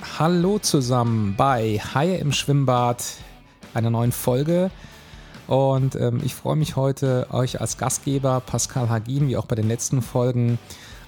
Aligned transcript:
Hallo 0.00 0.60
zusammen 0.60 1.34
bei 1.36 1.80
Haie 1.92 2.18
im 2.18 2.30
Schwimmbad, 2.30 3.04
einer 3.74 3.90
neuen 3.90 4.12
Folge. 4.12 4.70
Und 5.48 5.96
ähm, 5.96 6.20
ich 6.24 6.36
freue 6.36 6.54
mich 6.54 6.76
heute, 6.76 7.26
euch 7.30 7.60
als 7.60 7.78
Gastgeber 7.78 8.40
Pascal 8.40 8.88
Hagin, 8.88 9.26
wie 9.26 9.36
auch 9.36 9.46
bei 9.46 9.56
den 9.56 9.66
letzten 9.66 10.00
Folgen, 10.00 10.60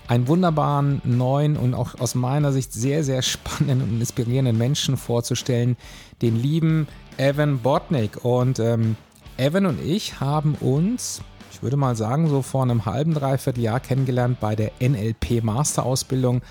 einen 0.08 0.26
wunderbaren, 0.26 1.00
neuen 1.04 1.56
und 1.56 1.74
auch 1.74 2.00
aus 2.00 2.16
meiner 2.16 2.50
Sicht 2.50 2.72
sehr, 2.72 3.04
sehr 3.04 3.22
spannenden 3.22 3.80
und 3.80 4.00
inspirierenden 4.00 4.58
Menschen 4.58 4.96
vorzustellen, 4.96 5.76
den 6.20 6.34
lieben 6.34 6.88
Evan 7.16 7.58
Botnick. 7.60 8.24
Und 8.24 8.58
ähm, 8.58 8.96
Evan 9.36 9.66
und 9.66 9.80
ich 9.80 10.18
haben 10.18 10.56
uns, 10.56 11.22
ich 11.52 11.62
würde 11.62 11.76
mal 11.76 11.94
sagen, 11.94 12.28
so 12.28 12.42
vor 12.42 12.62
einem 12.62 12.86
halben, 12.86 13.14
dreiviertel 13.14 13.62
Jahr 13.62 13.78
kennengelernt 13.78 14.40
bei 14.40 14.56
der 14.56 14.72
NLP 14.80 15.44
Masterausbildung. 15.44 16.42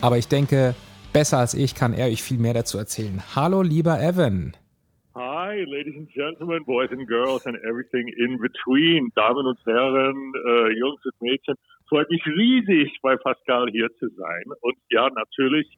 Aber 0.00 0.16
ich 0.16 0.28
denke, 0.28 0.74
besser 1.12 1.38
als 1.38 1.54
ich 1.54 1.74
kann 1.74 1.92
er 1.92 2.06
euch 2.06 2.22
viel 2.22 2.38
mehr 2.38 2.54
dazu 2.54 2.78
erzählen. 2.78 3.22
Hallo, 3.34 3.62
lieber 3.62 4.00
Evan. 4.00 4.56
Hi, 5.14 5.64
ladies 5.64 5.94
and 5.96 6.08
gentlemen, 6.10 6.64
boys 6.64 6.90
and 6.90 7.06
girls 7.06 7.46
and 7.46 7.56
everything 7.64 8.08
in 8.16 8.38
between. 8.38 9.10
Damen 9.14 9.46
und 9.46 9.58
Herren, 9.66 10.32
äh, 10.46 10.72
Jungs 10.78 11.04
und 11.04 11.20
Mädchen. 11.20 11.54
Freut 11.88 12.08
mich 12.10 12.24
riesig, 12.26 12.98
bei 13.02 13.16
Pascal 13.16 13.68
hier 13.70 13.88
zu 13.98 14.08
sein. 14.08 14.44
Und 14.62 14.76
ja, 14.90 15.10
natürlich 15.10 15.68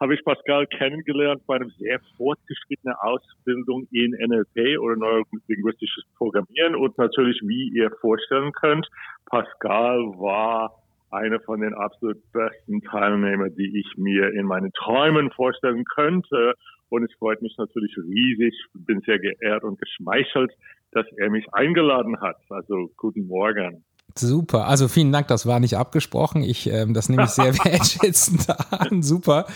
habe 0.00 0.14
ich 0.14 0.24
Pascal 0.24 0.66
kennengelernt 0.66 1.42
bei 1.46 1.56
einer 1.56 1.68
sehr 1.78 2.00
fortgeschrittenen 2.16 2.96
Ausbildung 3.02 3.86
in 3.92 4.12
NLP 4.12 4.78
oder 4.80 4.96
neurolinguistisches 4.96 6.04
Programmieren. 6.16 6.74
Und 6.74 6.96
natürlich, 6.98 7.40
wie 7.42 7.70
ihr 7.76 7.90
vorstellen 8.00 8.52
könnt, 8.52 8.88
Pascal 9.26 9.98
war 10.18 10.81
einer 11.12 11.40
von 11.40 11.60
den 11.60 11.74
absolut 11.74 12.18
besten 12.32 12.80
Teilnehmern, 12.82 13.54
die 13.54 13.78
ich 13.78 13.96
mir 13.96 14.32
in 14.32 14.46
meinen 14.46 14.72
Träumen 14.72 15.30
vorstellen 15.30 15.84
könnte. 15.84 16.54
Und 16.88 17.04
es 17.04 17.12
freut 17.18 17.40
mich 17.42 17.54
natürlich 17.58 17.96
riesig, 17.96 18.54
bin 18.74 19.00
sehr 19.00 19.18
geehrt 19.18 19.64
und 19.64 19.78
geschmeichelt, 19.78 20.52
dass 20.92 21.06
er 21.16 21.30
mich 21.30 21.46
eingeladen 21.52 22.20
hat. 22.20 22.36
Also 22.50 22.90
guten 22.96 23.26
Morgen. 23.26 23.84
Super, 24.14 24.66
also 24.66 24.88
vielen 24.88 25.10
Dank, 25.10 25.28
das 25.28 25.46
war 25.46 25.58
nicht 25.58 25.76
abgesprochen. 25.76 26.42
Ich, 26.42 26.68
ähm, 26.68 26.92
das 26.92 27.08
nehme 27.08 27.24
ich 27.24 27.30
sehr 27.30 27.56
wertschätzend 27.64 28.46
an. 28.70 29.02
Super. 29.02 29.46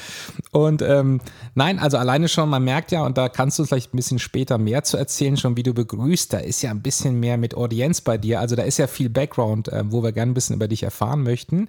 Und 0.50 0.82
ähm, 0.82 1.20
nein, 1.54 1.78
also 1.78 1.98
alleine 1.98 2.28
schon, 2.28 2.48
man 2.48 2.64
merkt 2.64 2.90
ja, 2.90 3.04
und 3.04 3.18
da 3.18 3.28
kannst 3.28 3.58
du 3.58 3.64
vielleicht 3.64 3.92
ein 3.92 3.96
bisschen 3.96 4.18
später 4.18 4.56
mehr 4.56 4.82
zu 4.82 4.96
erzählen, 4.96 5.36
schon 5.36 5.56
wie 5.56 5.62
du 5.62 5.74
begrüßt, 5.74 6.32
da 6.32 6.38
ist 6.38 6.62
ja 6.62 6.70
ein 6.70 6.80
bisschen 6.80 7.20
mehr 7.20 7.36
mit 7.36 7.54
Audienz 7.54 8.00
bei 8.00 8.16
dir. 8.16 8.40
Also 8.40 8.56
da 8.56 8.62
ist 8.62 8.78
ja 8.78 8.86
viel 8.86 9.10
Background, 9.10 9.68
äh, 9.68 9.84
wo 9.86 10.02
wir 10.02 10.12
gerne 10.12 10.32
ein 10.32 10.34
bisschen 10.34 10.56
über 10.56 10.68
dich 10.68 10.82
erfahren 10.82 11.22
möchten. 11.22 11.68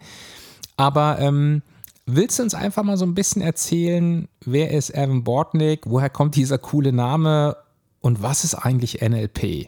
Aber 0.77 1.17
ähm, 1.19 1.63
willst 2.05 2.39
du 2.39 2.43
uns 2.43 2.53
einfach 2.53 2.83
mal 2.83 2.97
so 2.97 3.05
ein 3.05 3.15
bisschen 3.15 3.41
erzählen, 3.41 4.30
wer 4.45 4.71
ist 4.71 4.91
Evan 4.91 5.23
Bortnick, 5.23 5.81
woher 5.85 6.09
kommt 6.09 6.35
dieser 6.35 6.58
coole 6.58 6.93
Name 6.93 7.58
und 7.99 8.21
was 8.21 8.43
ist 8.45 8.55
eigentlich 8.55 9.02
NLP? 9.02 9.67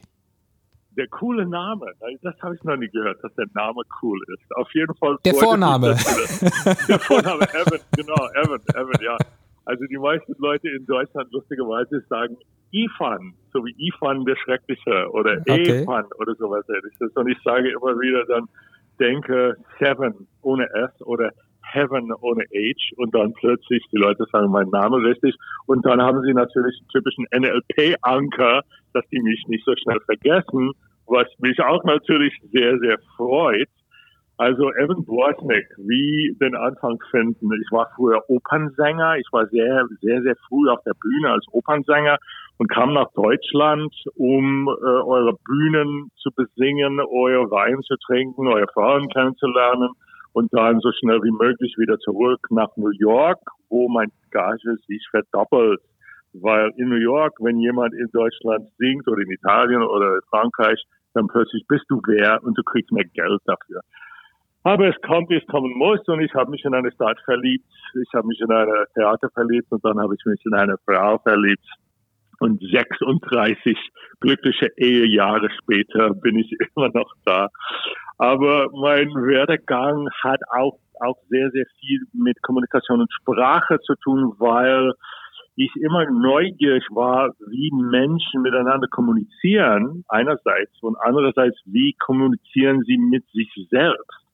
Der 1.00 1.08
coole 1.08 1.46
Name, 1.46 1.86
das 2.22 2.36
habe 2.42 2.56
ich 2.56 2.64
noch 2.66 2.76
nie 2.76 2.90
gehört, 2.90 3.24
dass 3.24 3.34
der 3.36 3.46
Name 3.54 3.82
cool 4.02 4.20
ist. 4.34 4.56
Auf 4.58 4.68
jeden 4.74 4.94
Fall. 4.96 5.18
Der 5.24 5.34
Vorname. 5.34 5.96
der 6.90 7.00
Vorname, 7.00 7.44
Evan, 7.44 7.80
genau, 7.96 8.28
Evan, 8.36 8.60
Evan, 8.76 9.02
ja. 9.02 9.18
Also 9.64 9.86
die 9.86 9.98
meisten 9.98 10.36
Leute 10.40 10.68
in 10.68 10.86
Deutschland 10.86 11.32
lustigerweise 11.32 12.04
sagen 12.10 12.36
Ifan, 12.72 13.34
so 13.54 13.64
wie 13.64 13.74
Ifan 13.78 14.26
der 14.26 14.36
Schreckliche 14.36 15.10
oder 15.12 15.40
okay. 15.40 15.84
Efan 15.84 16.06
oder 16.20 16.36
sowas 16.36 16.66
ähnliches. 16.68 17.16
Und 17.16 17.30
ich 17.30 17.38
sage 17.46 17.70
immer 17.70 17.98
wieder 17.98 18.26
dann, 18.26 18.50
denke 19.00 19.56
Seven 19.80 20.28
ohne 20.42 20.66
S 20.74 20.92
oder 21.02 21.32
Heaven 21.62 22.12
ohne 22.20 22.44
H 22.44 22.96
und 22.98 23.16
dann 23.16 23.32
plötzlich 23.34 23.86
die 23.94 23.98
Leute 23.98 24.26
sagen 24.32 24.52
mein 24.52 24.68
Name 24.70 24.98
richtig 24.98 25.36
und 25.68 25.86
dann 25.86 26.02
haben 26.02 26.22
sie 26.24 26.34
natürlich 26.34 26.76
einen 26.80 26.90
typischen 26.90 27.26
NLP-Anker, 27.32 28.64
dass 28.94 29.08
die 29.12 29.22
mich 29.22 29.46
nicht 29.48 29.64
so 29.66 29.74
schnell 29.76 30.00
vergessen 30.02 30.74
was 31.10 31.28
mich 31.40 31.60
auch 31.60 31.84
natürlich 31.84 32.34
sehr, 32.52 32.78
sehr 32.80 32.98
freut. 33.18 33.70
Also 34.38 34.72
Evan 34.72 35.04
Bosnick, 35.04 35.68
wie 35.78 36.34
den 36.40 36.56
Anfang 36.56 36.98
finden. 37.12 37.52
Ich 37.62 37.72
war 37.72 37.92
früher 37.98 38.24
Opernsänger. 38.30 39.18
Ich 39.18 39.28
war 39.34 39.46
sehr, 39.48 39.86
sehr, 40.02 40.22
sehr 40.22 40.36
früh 40.48 40.70
auf 40.70 40.82
der 40.86 40.94
Bühne 40.94 41.34
als 41.34 41.46
Opernsänger 41.52 42.18
und 42.58 42.70
kam 42.70 42.94
nach 42.94 43.12
Deutschland, 43.16 43.94
um 44.16 44.70
äh, 44.70 44.72
eure 44.72 45.34
Bühnen 45.44 46.10
zu 46.16 46.30
besingen, 46.34 47.02
eure 47.02 47.52
Wein 47.52 47.82
zu 47.82 47.96
trinken, 47.98 48.48
eure 48.48 48.68
Frauen 48.74 49.10
kennenzulernen 49.10 49.90
und 50.32 50.54
dann 50.54 50.80
so 50.80 50.92
schnell 50.94 51.22
wie 51.22 51.32
möglich 51.32 51.76
wieder 51.78 51.98
zurück 52.00 52.40
nach 52.50 52.70
New 52.78 52.92
York, 52.98 53.40
wo 53.68 53.90
mein 53.90 54.12
Gage 54.32 54.78
sich 54.88 55.06
verdoppelt. 55.12 55.82
Weil 56.34 56.72
in 56.78 56.90
New 56.90 57.02
York, 57.02 57.34
wenn 57.40 57.60
jemand 57.60 57.94
in 57.94 58.08
Deutschland 58.14 58.70
singt 58.78 59.08
oder 59.08 59.22
in 59.22 59.32
Italien 59.32 59.82
oder 59.82 60.16
in 60.16 60.22
Frankreich, 60.30 60.82
dann 61.14 61.28
plötzlich 61.28 61.66
bist 61.68 61.86
du 61.90 62.02
wer 62.06 62.44
und 62.44 62.58
du 62.58 62.64
kriegst 62.64 62.92
mehr 62.92 63.06
Geld 63.06 63.42
dafür. 63.46 63.82
Aber 64.64 64.88
es 64.90 65.02
kommt, 65.02 65.30
wie 65.30 65.38
es 65.38 65.48
kommen 65.48 65.74
muss 65.78 66.06
und 66.08 66.22
ich 66.22 66.34
habe 66.34 66.52
mich 66.52 66.66
in 66.66 66.74
eine 66.74 66.92
Stadt 66.92 67.20
verliebt, 67.24 67.66
ich 67.96 68.14
habe 68.14 68.28
mich 68.28 68.40
in 68.42 68.52
eine 68.52 68.86
Theater 68.94 69.30
verliebt 69.30 69.72
und 69.72 69.84
dann 69.86 70.00
habe 70.00 70.16
ich 70.16 70.26
mich 70.26 70.46
in 70.46 70.54
eine 70.54 70.78
Frau 70.86 71.18
verliebt. 71.20 71.66
Und 72.42 72.62
36 72.62 73.78
glückliche 74.22 74.68
Ehejahre 74.78 75.50
später 75.62 76.14
bin 76.14 76.38
ich 76.38 76.52
immer 76.76 76.90
noch 76.90 77.12
da. 77.26 77.50
Aber 78.18 78.70
mein 78.74 79.10
Werdegang 79.10 80.10
hat 80.22 80.42
auch, 80.52 80.78
auch 81.02 81.18
sehr, 81.30 81.50
sehr 81.52 81.66
viel 81.80 82.02
mit 82.14 82.42
Kommunikation 82.42 83.02
und 83.02 83.12
Sprache 83.14 83.80
zu 83.82 83.96
tun, 83.96 84.34
weil 84.38 84.94
ich 85.66 85.76
immer 85.76 86.06
neugierig 86.10 86.86
war, 86.92 87.34
wie 87.48 87.70
Menschen 87.74 88.42
miteinander 88.42 88.88
kommunizieren, 88.88 90.06
einerseits, 90.08 90.72
und 90.82 90.96
andererseits, 91.02 91.60
wie 91.66 91.94
kommunizieren 92.00 92.82
sie 92.84 92.98
mit 92.98 93.26
sich 93.32 93.52
selbst? 93.70 94.26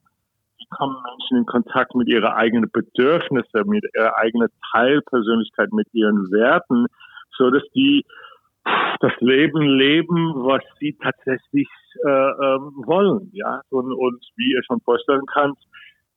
Wie 0.58 0.68
kommen 0.70 0.96
Menschen 1.04 1.38
in 1.38 1.46
Kontakt 1.46 1.96
mit 1.96 2.08
ihren 2.08 2.26
eigenen 2.26 2.70
Bedürfnissen, 2.72 3.68
mit 3.68 3.86
ihrer 3.96 4.18
eigenen 4.18 4.50
Teilpersönlichkeit, 4.72 5.72
mit 5.74 5.88
ihren 5.94 6.32
Werten, 6.32 6.86
so 7.38 7.50
dass 7.50 7.64
die 7.74 8.06
das 9.00 9.14
Leben 9.20 9.62
leben, 9.62 10.34
was 10.36 10.64
sie 10.80 10.98
tatsächlich 11.02 11.68
äh, 12.06 12.10
ähm, 12.10 12.84
wollen, 12.86 13.30
ja. 13.34 13.62
Und, 13.70 13.92
und 13.92 14.26
wie 14.36 14.54
ihr 14.54 14.64
schon 14.64 14.82
vorstellen 14.82 15.26
könnt, 15.28 15.58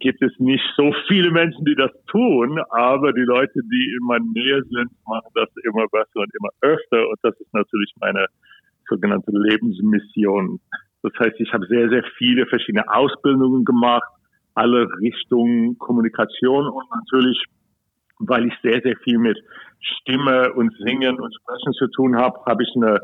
gibt 0.00 0.22
es 0.22 0.32
nicht 0.38 0.64
so 0.76 0.94
viele 1.08 1.30
Menschen, 1.30 1.64
die 1.64 1.74
das 1.74 1.90
tun, 2.06 2.60
aber 2.70 3.12
die 3.12 3.22
Leute, 3.22 3.60
die 3.64 3.96
in 3.98 4.06
meiner 4.06 4.24
Nähe 4.32 4.62
sind, 4.70 4.90
machen 5.06 5.30
das 5.34 5.48
immer 5.64 5.86
besser 5.88 6.20
und 6.20 6.30
immer 6.38 6.50
öfter 6.60 7.08
und 7.08 7.18
das 7.22 7.38
ist 7.40 7.52
natürlich 7.52 7.92
meine 8.00 8.26
sogenannte 8.88 9.32
Lebensmission. 9.32 10.60
Das 11.02 11.12
heißt, 11.18 11.40
ich 11.40 11.52
habe 11.52 11.66
sehr, 11.66 11.88
sehr 11.88 12.04
viele 12.16 12.46
verschiedene 12.46 12.88
Ausbildungen 12.88 13.64
gemacht, 13.64 14.08
alle 14.54 14.88
Richtungen 15.00 15.78
Kommunikation 15.78 16.66
und 16.68 16.84
natürlich, 16.90 17.44
weil 18.18 18.46
ich 18.46 18.54
sehr, 18.62 18.80
sehr 18.82 18.96
viel 18.98 19.18
mit 19.18 19.38
Stimme 19.80 20.52
und 20.54 20.74
Singen 20.78 21.20
und 21.20 21.34
Sprechen 21.34 21.72
zu 21.74 21.86
tun 21.88 22.16
habe, 22.16 22.38
habe 22.46 22.62
ich 22.62 22.70
eine 22.76 23.00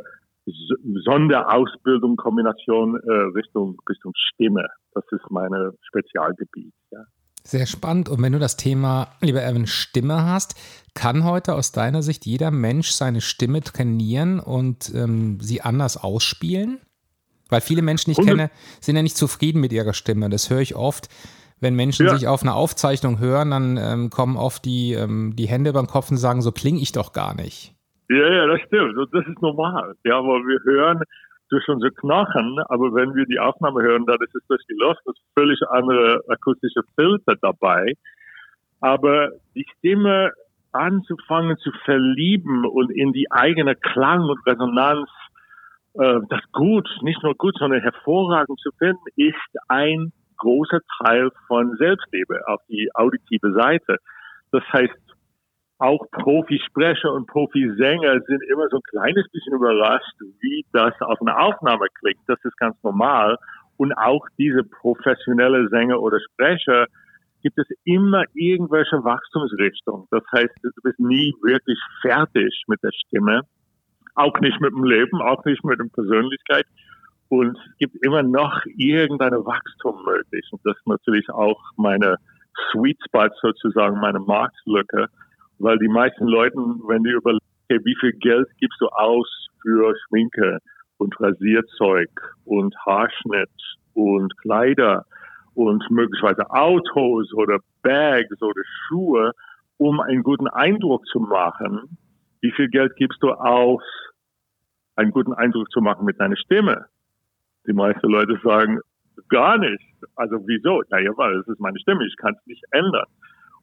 Sonderausbildung, 0.47 2.17
Kombination 2.17 2.97
äh, 2.97 3.13
Richtung, 3.37 3.81
Richtung 3.89 4.13
Stimme. 4.15 4.67
Das 4.93 5.05
ist 5.11 5.31
mein 5.31 5.51
Spezialgebiet. 5.83 6.73
Ja. 6.91 7.05
Sehr 7.47 7.67
spannend. 7.67 8.09
Und 8.09 8.23
wenn 8.23 8.33
du 8.33 8.39
das 8.39 8.57
Thema, 8.57 9.09
lieber 9.21 9.45
Evan, 9.45 9.67
Stimme 9.67 10.25
hast, 10.25 10.55
kann 10.95 11.25
heute 11.25 11.55
aus 11.55 11.73
deiner 11.73 12.03
Sicht 12.03 12.25
jeder 12.25 12.51
Mensch 12.51 12.91
seine 12.91 13.21
Stimme 13.21 13.61
trainieren 13.61 14.41
und 14.41 14.91
ähm, 14.95 15.39
sie 15.41 15.61
anders 15.61 15.99
ausspielen? 15.99 16.81
Weil 17.51 17.61
viele 17.61 17.83
Menschen, 17.83 18.13
die 18.13 18.21
ich 18.21 18.27
kenne, 18.27 18.51
sind 18.81 18.97
ja 18.97 19.03
nicht 19.03 19.19
zufrieden 19.19 19.61
mit 19.61 19.73
ihrer 19.73 19.93
Stimme. 19.93 20.31
Das 20.31 20.49
höre 20.49 20.61
ich 20.61 20.75
oft. 20.75 21.09
Wenn 21.61 21.75
Menschen 21.75 22.07
ja. 22.07 22.17
sich 22.17 22.27
auf 22.27 22.43
einer 22.43 22.55
Aufzeichnung 22.55 23.19
hören, 23.19 23.51
dann 23.51 23.77
ähm, 23.77 24.11
kommen 24.11 24.37
oft 24.37 24.65
die, 24.65 24.95
ähm, 24.95 25.37
die 25.37 25.47
Hände 25.47 25.71
über 25.71 25.83
den 25.83 25.87
Kopf 25.87 26.11
und 26.11 26.17
sagen, 26.17 26.41
so 26.41 26.51
klinge 26.51 26.81
ich 26.81 26.93
doch 26.93 27.13
gar 27.13 27.35
nicht. 27.35 27.75
Ja, 28.09 28.33
ja, 28.33 28.47
das 28.47 28.61
stimmt. 28.63 28.97
Und 28.97 29.15
das 29.15 29.27
ist 29.27 29.41
normal. 29.41 29.95
Ja, 30.05 30.19
aber 30.19 30.41
wir 30.41 30.61
hören 30.65 31.03
durch 31.49 31.69
unsere 31.69 31.93
Knochen, 31.93 32.59
aber 32.69 32.95
wenn 32.95 33.15
wir 33.15 33.27
die 33.27 33.39
Aufnahme 33.39 33.83
hören, 33.83 34.07
dann 34.07 34.19
ist 34.21 34.35
es 34.35 34.47
durch 34.49 34.65
die 34.67 34.75
Luft, 34.75 35.01
das 35.05 35.15
ist 35.15 35.25
völlig 35.39 35.61
andere 35.69 36.23
akustische 36.29 36.83
Filter 36.95 37.37
dabei. 37.41 37.95
Aber 38.81 39.31
die 39.55 39.67
Stimme 39.79 40.33
anzufangen 40.73 41.57
zu 41.59 41.71
verlieben 41.85 42.67
und 42.67 42.91
in 42.91 43.13
die 43.13 43.31
eigene 43.31 43.77
Klang 43.77 44.23
und 44.23 44.45
Resonanz 44.47 45.09
äh, 45.95 46.21
das 46.29 46.41
gut, 46.53 46.89
nicht 47.03 47.23
nur 47.23 47.35
gut, 47.35 47.57
sondern 47.59 47.81
hervorragend 47.81 48.59
zu 48.61 48.71
finden, 48.79 49.03
ist 49.17 49.37
ein 49.69 50.13
großer 50.39 50.81
Teil 51.03 51.31
von 51.47 51.77
Selbstliebe 51.77 52.41
auf 52.49 52.61
die 52.69 52.91
auditive 52.95 53.53
Seite. 53.53 53.99
Das 54.51 54.65
heißt, 54.73 54.95
auch 55.85 56.11
Profisprecher 56.13 57.13
und 57.13 57.27
Profisänger 57.27 58.21
sind 58.27 58.43
immer 58.51 58.69
so 58.71 58.79
ein 58.79 58.83
kleines 58.91 59.29
bisschen 59.31 59.55
überrascht, 59.55 60.17
wie 60.41 60.65
das 60.73 60.95
auf 61.01 61.21
einer 61.21 61.39
Aufnahme 61.39 61.87
klingt. 62.01 62.21
Das 62.27 62.39
ist 62.43 62.57
ganz 62.57 62.75
normal. 62.83 63.37
Und 63.77 63.93
auch 63.93 64.27
diese 64.39 64.65
professionelle 64.65 65.69
Sänger 65.69 66.01
oder 66.01 66.19
Sprecher 66.21 66.87
gibt 67.43 67.59
es 67.59 67.67
immer 67.85 68.25
irgendwelche 68.33 69.05
Wachstumsrichtungen. 69.05 70.07
Das 70.11 70.23
heißt, 70.35 70.55
du 70.63 70.71
bist 70.83 70.99
nie 70.99 71.35
wirklich 71.43 71.79
fertig 72.01 72.63
mit 72.67 72.83
der 72.83 72.93
Stimme, 73.07 73.43
auch 74.15 74.41
nicht 74.41 74.59
mit 74.63 74.73
dem 74.73 74.85
Leben, 74.85 75.21
auch 75.21 75.45
nicht 75.45 75.63
mit 75.65 75.79
der 75.79 75.89
Persönlichkeit. 75.93 76.65
Und 77.29 77.59
es 77.59 77.77
gibt 77.79 77.97
immer 78.03 78.23
noch 78.23 78.59
irgendeine 78.79 79.45
Wachstum 79.45 80.03
möglich. 80.07 80.49
Und 80.51 80.63
das 80.65 80.79
ist 80.79 80.87
natürlich 80.87 81.29
auch 81.29 81.61
meine 81.77 82.17
Sweet 82.71 82.99
Spot 83.07 83.29
sozusagen, 83.43 84.01
meine 84.01 84.21
Marktlücke, 84.21 85.09
weil 85.59 85.79
die 85.79 85.89
meisten 85.89 86.27
Leute, 86.27 86.57
wenn 86.57 87.03
die 87.05 87.11
überlegen, 87.11 87.41
wie 87.69 87.97
viel 87.99 88.13
Geld 88.13 88.49
gibst 88.59 88.81
du 88.81 88.89
aus 88.89 89.29
für 89.63 89.95
Schminke 90.07 90.59
und 90.99 91.19
Rasierzeug 91.21 92.11
und 92.45 92.75
Haarschnitt 92.85 93.51
und 93.95 94.37
Kleider 94.39 95.07
und 95.55 95.89
möglicherweise 95.91 96.51
Autos 96.51 97.33
oder 97.35 97.59
Bags 97.83 98.41
oder 98.43 98.63
Schuhe, 98.87 99.33
um 99.79 100.01
einen 100.01 100.23
guten 100.23 100.49
Eindruck 100.49 101.07
zu 101.07 101.21
machen. 101.21 101.97
Wie 102.41 102.53
viel 102.53 102.69
Geld 102.69 102.95
gibst 102.97 103.23
du 103.23 103.31
aus, 103.31 103.83
einen 104.97 105.11
guten 105.11 105.33
Eindruck 105.33 105.71
zu 105.71 105.81
machen 105.81 106.05
mit 106.05 106.21
deiner 106.21 106.37
Stimme? 106.37 106.87
Die 107.67 107.73
meisten 107.73 108.09
Leute 108.09 108.39
sagen, 108.43 108.81
gar 109.29 109.59
nicht. 109.59 109.83
Also 110.17 110.37
wieso? 110.47 110.83
Naja, 110.91 111.13
weil 111.17 111.39
es 111.39 111.49
ist 111.49 111.61
meine 111.61 111.79
Stimme, 111.79 112.07
ich 112.07 112.17
kann 112.17 112.35
es 112.35 112.47
nicht 112.47 112.63
ändern. 112.71 113.07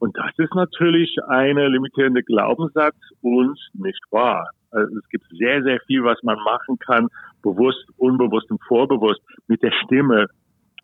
Und 0.01 0.17
das 0.17 0.31
ist 0.37 0.55
natürlich 0.55 1.15
eine 1.27 1.67
limitierende 1.67 2.23
Glaubenssatz 2.23 2.95
und 3.21 3.55
nicht 3.73 4.01
wahr. 4.09 4.49
Also 4.71 4.97
es 4.97 5.07
gibt 5.09 5.25
sehr, 5.37 5.61
sehr 5.61 5.79
viel, 5.85 6.03
was 6.03 6.17
man 6.23 6.37
machen 6.39 6.79
kann, 6.79 7.07
bewusst, 7.43 7.85
unbewusst 7.97 8.49
und 8.49 8.59
vorbewusst 8.63 9.21
mit 9.45 9.61
der 9.61 9.71
Stimme, 9.85 10.25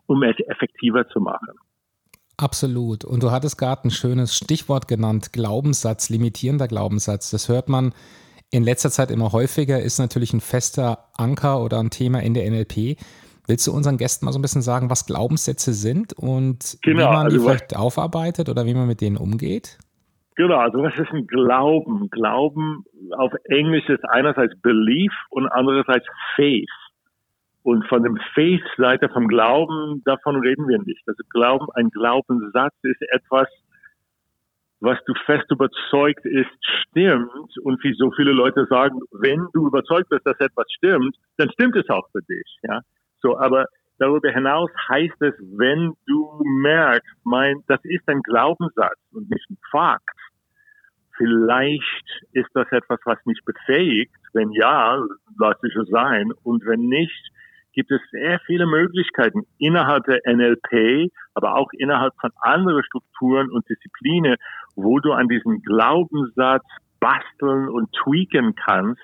um 0.05 0.21
es 0.21 0.35
effektiver 0.47 1.07
zu 1.07 1.19
machen. 1.19 1.55
Absolut. 2.37 3.05
Und 3.05 3.23
du 3.23 3.31
hattest 3.31 3.57
gerade 3.57 3.87
ein 3.87 3.91
schönes 3.91 4.37
Stichwort 4.37 4.87
genannt, 4.87 5.33
Glaubenssatz, 5.33 6.09
limitierender 6.09 6.67
Glaubenssatz. 6.67 7.31
Das 7.31 7.49
hört 7.49 7.69
man 7.69 7.95
in 8.51 8.63
letzter 8.63 8.91
Zeit 8.91 9.09
immer 9.09 9.31
häufiger, 9.31 9.81
ist 9.81 9.97
natürlich 9.97 10.31
ein 10.31 10.41
fester 10.41 11.09
Anker 11.17 11.63
oder 11.63 11.79
ein 11.79 11.89
Thema 11.89 12.21
in 12.21 12.35
der 12.35 12.47
NLP. 12.51 12.99
Willst 13.47 13.65
du 13.65 13.71
unseren 13.71 13.97
Gästen 13.97 14.25
mal 14.25 14.33
so 14.33 14.39
ein 14.39 14.41
bisschen 14.41 14.61
sagen, 14.61 14.89
was 14.89 15.05
Glaubenssätze 15.05 15.73
sind 15.73 16.11
und 16.13 16.77
genau, 16.81 16.99
wie 16.99 17.05
man 17.05 17.25
also 17.25 17.37
die 17.37 17.43
vielleicht 17.43 17.75
aufarbeitet 17.77 18.49
oder 18.49 18.65
wie 18.65 18.73
man 18.73 18.87
mit 18.87 18.99
denen 18.99 19.15
umgeht? 19.15 19.77
Genau, 20.35 20.57
also 20.57 20.83
was 20.83 20.93
ist 20.99 21.11
ein 21.13 21.25
Glauben? 21.27 22.09
Glauben 22.09 22.83
auf 23.17 23.31
Englisch 23.45 23.87
ist 23.87 24.03
einerseits 24.03 24.59
Belief 24.61 25.13
und 25.29 25.47
andererseits 25.47 26.05
Faith. 26.35 26.69
Und 27.63 27.85
von 27.87 28.03
dem 28.03 28.17
Faith-Seite 28.33 29.09
vom 29.09 29.27
Glauben, 29.27 30.01
davon 30.05 30.37
reden 30.37 30.67
wir 30.67 30.79
nicht. 30.79 31.01
Also 31.07 31.23
Glauben, 31.29 31.67
ein 31.73 31.89
Glaubenssatz 31.89 32.75
ist 32.83 33.01
etwas, 33.11 33.47
was 34.79 34.97
du 35.05 35.13
fest 35.25 35.49
überzeugt 35.49 36.25
ist, 36.25 36.51
stimmt. 36.61 37.57
Und 37.63 37.83
wie 37.83 37.93
so 37.97 38.11
viele 38.11 38.31
Leute 38.31 38.67
sagen, 38.69 38.99
wenn 39.11 39.47
du 39.53 39.67
überzeugt 39.67 40.09
bist, 40.09 40.25
dass 40.25 40.39
etwas 40.39 40.65
stimmt, 40.77 41.15
dann 41.37 41.49
stimmt 41.51 41.75
es 41.75 41.89
auch 41.89 42.07
für 42.11 42.21
dich. 42.21 42.57
Ja, 42.63 42.81
so. 43.27 43.37
Aber 43.37 43.65
darüber 43.99 44.31
hinaus 44.31 44.69
heißt 44.89 45.21
es, 45.21 45.33
wenn 45.57 45.93
du 46.05 46.41
merkst, 46.61 47.15
mein, 47.23 47.63
das 47.67 47.79
ist 47.83 48.07
ein 48.07 48.21
Glaubenssatz 48.21 48.99
und 49.11 49.29
nicht 49.29 49.49
ein 49.49 49.57
Fakt, 49.71 50.17
Vielleicht 51.17 52.23
ist 52.33 52.49
das 52.53 52.71
etwas, 52.71 52.99
was 53.05 53.17
mich 53.25 53.39
befähigt. 53.43 54.13
Wenn 54.33 54.51
ja, 54.51 55.03
lasse 55.39 55.67
ich 55.67 55.75
es 55.75 55.89
sein. 55.89 56.31
Und 56.43 56.65
wenn 56.65 56.87
nicht, 56.87 57.31
gibt 57.73 57.91
es 57.91 58.01
sehr 58.11 58.39
viele 58.45 58.67
Möglichkeiten 58.67 59.43
innerhalb 59.57 60.05
der 60.05 60.21
NLP, 60.25 61.11
aber 61.33 61.55
auch 61.55 61.69
innerhalb 61.73 62.13
von 62.21 62.31
anderen 62.41 62.83
Strukturen 62.83 63.49
und 63.51 63.67
Disziplinen, 63.67 64.35
wo 64.75 64.99
du 64.99 65.11
an 65.11 65.27
diesem 65.27 65.61
Glaubenssatz 65.63 66.65
basteln 66.99 67.69
und 67.69 67.91
tweaken 67.93 68.55
kannst, 68.55 69.01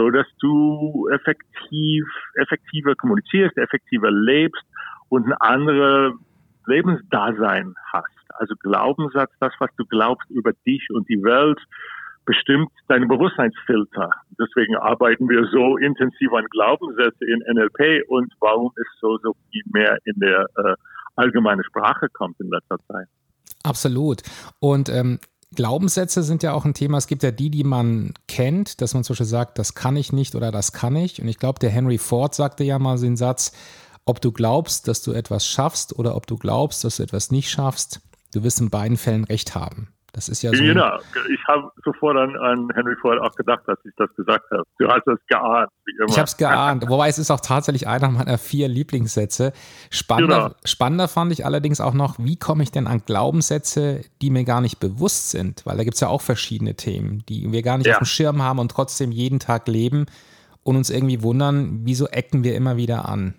so 0.00 0.08
dass 0.10 0.26
du 0.40 1.08
effektiv, 1.12 2.04
effektiver 2.36 2.94
kommunizierst, 2.94 3.56
effektiver 3.58 4.10
lebst 4.10 4.62
und 5.10 5.26
ein 5.26 5.34
anderes 5.34 6.14
Lebensdasein 6.66 7.74
hast. 7.92 8.06
Also 8.38 8.54
Glaubenssatz, 8.60 9.30
das, 9.40 9.52
was 9.58 9.68
du 9.76 9.84
glaubst 9.84 10.30
über 10.30 10.52
dich 10.66 10.88
und 10.90 11.06
die 11.10 11.22
Welt, 11.22 11.58
bestimmt 12.24 12.70
deine 12.88 13.06
Bewusstseinsfilter. 13.06 14.10
Deswegen 14.38 14.76
arbeiten 14.76 15.28
wir 15.28 15.44
so 15.52 15.76
intensiv 15.76 16.32
an 16.32 16.46
Glaubenssätze 16.50 17.24
in 17.26 17.40
NLP 17.54 18.08
und 18.08 18.32
warum 18.40 18.72
es 18.76 18.86
so, 19.00 19.18
so 19.18 19.34
viel 19.50 19.62
mehr 19.72 19.98
in 20.04 20.14
der 20.20 20.46
äh, 20.56 20.74
allgemeinen 21.16 21.64
Sprache 21.64 22.08
kommt 22.10 22.40
in 22.40 22.48
letzter 22.48 22.78
Zeit. 22.86 23.08
Absolut. 23.64 24.22
Und 24.60 24.88
ähm, 24.88 25.18
Glaubenssätze 25.54 26.22
sind 26.22 26.42
ja 26.42 26.52
auch 26.52 26.64
ein 26.64 26.74
Thema. 26.74 26.98
Es 26.98 27.08
gibt 27.08 27.22
ja 27.22 27.32
die, 27.32 27.50
die 27.50 27.64
man 27.64 28.14
kennt, 28.28 28.80
dass 28.80 28.94
man 28.94 29.02
zum 29.02 29.14
Beispiel 29.14 29.26
sagt, 29.26 29.58
das 29.58 29.74
kann 29.74 29.96
ich 29.96 30.12
nicht 30.12 30.34
oder 30.34 30.52
das 30.52 30.72
kann 30.72 30.94
ich. 30.94 31.20
Und 31.20 31.28
ich 31.28 31.38
glaube, 31.38 31.58
der 31.58 31.70
Henry 31.70 31.98
Ford 31.98 32.34
sagte 32.34 32.62
ja 32.62 32.78
mal 32.78 32.98
den 32.98 33.16
Satz, 33.16 33.52
ob 34.04 34.20
du 34.20 34.30
glaubst, 34.32 34.86
dass 34.86 35.02
du 35.02 35.12
etwas 35.12 35.46
schaffst 35.46 35.98
oder 35.98 36.14
ob 36.14 36.26
du 36.26 36.36
glaubst, 36.36 36.84
dass 36.84 36.96
du 36.96 37.02
etwas 37.02 37.30
nicht 37.30 37.50
schaffst, 37.50 38.00
du 38.32 38.42
wirst 38.44 38.60
in 38.60 38.70
beiden 38.70 38.96
Fällen 38.96 39.24
recht 39.24 39.54
haben. 39.54 39.88
Das 40.12 40.28
ist 40.28 40.42
ja 40.42 40.52
so. 40.52 40.62
Genau, 40.62 40.98
ich 41.28 41.40
habe 41.46 41.70
sofort 41.84 42.16
an, 42.16 42.36
an 42.36 42.68
Henry 42.74 42.96
Ford 43.00 43.20
auch 43.20 43.34
gedacht, 43.36 43.62
dass 43.66 43.78
ich 43.84 43.92
das 43.96 44.08
gesagt 44.16 44.50
habe. 44.50 44.64
Du 44.78 44.88
hast 44.88 45.06
es 45.06 45.18
geahnt. 45.28 45.70
Ich 46.08 46.16
habe 46.16 46.24
es 46.24 46.36
geahnt, 46.36 46.88
wobei 46.88 47.08
es 47.08 47.18
ist 47.18 47.30
auch 47.30 47.40
tatsächlich 47.40 47.86
einer 47.86 48.10
meiner 48.10 48.38
vier 48.38 48.68
Lieblingssätze. 48.68 49.52
Spannender, 49.90 50.36
genau. 50.36 50.54
spannender 50.64 51.08
fand 51.08 51.32
ich 51.32 51.46
allerdings 51.46 51.80
auch 51.80 51.94
noch, 51.94 52.18
wie 52.18 52.36
komme 52.36 52.62
ich 52.62 52.72
denn 52.72 52.86
an 52.86 53.02
Glaubenssätze, 53.04 54.02
die 54.20 54.30
mir 54.30 54.44
gar 54.44 54.60
nicht 54.60 54.80
bewusst 54.80 55.30
sind? 55.30 55.64
Weil 55.64 55.76
da 55.76 55.84
gibt 55.84 55.94
es 55.94 56.00
ja 56.00 56.08
auch 56.08 56.22
verschiedene 56.22 56.74
Themen, 56.74 57.24
die 57.28 57.50
wir 57.52 57.62
gar 57.62 57.78
nicht 57.78 57.86
ja. 57.86 57.94
auf 57.94 57.98
dem 57.98 58.06
Schirm 58.06 58.42
haben 58.42 58.58
und 58.58 58.70
trotzdem 58.70 59.12
jeden 59.12 59.38
Tag 59.38 59.68
leben 59.68 60.06
und 60.62 60.76
uns 60.76 60.90
irgendwie 60.90 61.22
wundern, 61.22 61.80
wieso 61.84 62.06
ecken 62.06 62.44
wir 62.44 62.54
immer 62.56 62.76
wieder 62.76 63.08
an? 63.08 63.34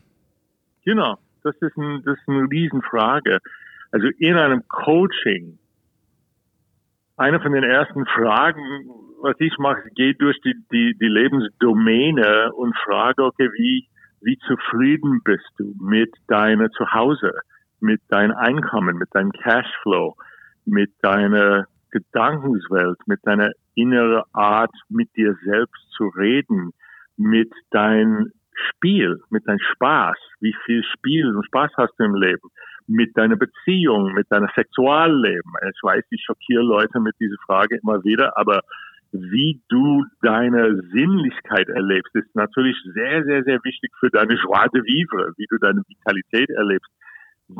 Genau, 0.83 1.17
das 1.43 1.55
ist, 1.61 1.77
ein, 1.77 2.01
das 2.05 2.17
ist 2.17 2.27
eine 2.27 2.49
Riesenfrage. 2.49 3.39
Also 3.91 4.07
in 4.19 4.35
einem 4.35 4.67
Coaching, 4.67 5.59
eine 7.17 7.39
von 7.39 7.51
den 7.51 7.63
ersten 7.63 8.05
Fragen, 8.05 8.61
was 9.21 9.35
ich 9.39 9.57
mache, 9.57 9.89
geht 9.95 10.21
durch 10.21 10.39
die, 10.41 10.55
die, 10.71 10.97
die 10.99 11.07
Lebensdomäne 11.07 12.51
und 12.53 12.75
frage, 12.77 13.23
okay, 13.23 13.49
wie, 13.53 13.87
wie 14.21 14.37
zufrieden 14.47 15.21
bist 15.23 15.49
du 15.57 15.75
mit 15.79 16.11
deiner 16.27 16.69
Zuhause, 16.71 17.31
mit 17.79 18.01
deinem 18.09 18.35
Einkommen, 18.35 18.97
mit 18.97 19.13
deinem 19.13 19.31
Cashflow, 19.31 20.15
mit 20.65 20.91
deiner 21.01 21.65
Gedankenswelt, 21.91 22.97
mit 23.05 23.19
deiner 23.23 23.51
inneren 23.75 24.23
Art, 24.33 24.73
mit 24.89 25.15
dir 25.15 25.35
selbst 25.43 25.91
zu 25.91 26.07
reden, 26.07 26.71
mit 27.17 27.51
deinem 27.71 28.31
Spiel, 28.53 29.21
mit 29.29 29.47
deinem 29.47 29.59
Spaß, 29.73 30.17
wie 30.39 30.55
viel 30.65 30.83
Spiel 30.83 31.35
und 31.35 31.45
Spaß 31.45 31.71
hast 31.77 31.93
du 31.97 32.03
im 32.03 32.15
Leben, 32.15 32.49
mit 32.87 33.17
deiner 33.17 33.35
Beziehung, 33.35 34.13
mit 34.13 34.31
deinem 34.31 34.49
Sexualleben. 34.55 35.51
Ich 35.69 35.83
weiß, 35.83 36.03
ich 36.09 36.23
schockiere 36.23 36.63
Leute 36.63 36.99
mit 36.99 37.15
dieser 37.19 37.37
Frage 37.45 37.79
immer 37.81 38.03
wieder, 38.03 38.37
aber 38.37 38.61
wie 39.11 39.61
du 39.67 40.05
deine 40.21 40.81
Sinnlichkeit 40.93 41.67
erlebst, 41.67 42.15
ist 42.15 42.33
natürlich 42.33 42.77
sehr, 42.93 43.23
sehr, 43.25 43.43
sehr 43.43 43.59
wichtig 43.63 43.91
für 43.99 44.09
deine 44.09 44.35
Joie 44.35 44.69
de 44.73 44.81
vivre, 44.83 45.33
wie 45.37 45.45
du 45.49 45.57
deine 45.57 45.81
Vitalität 45.87 46.49
erlebst. 46.51 46.89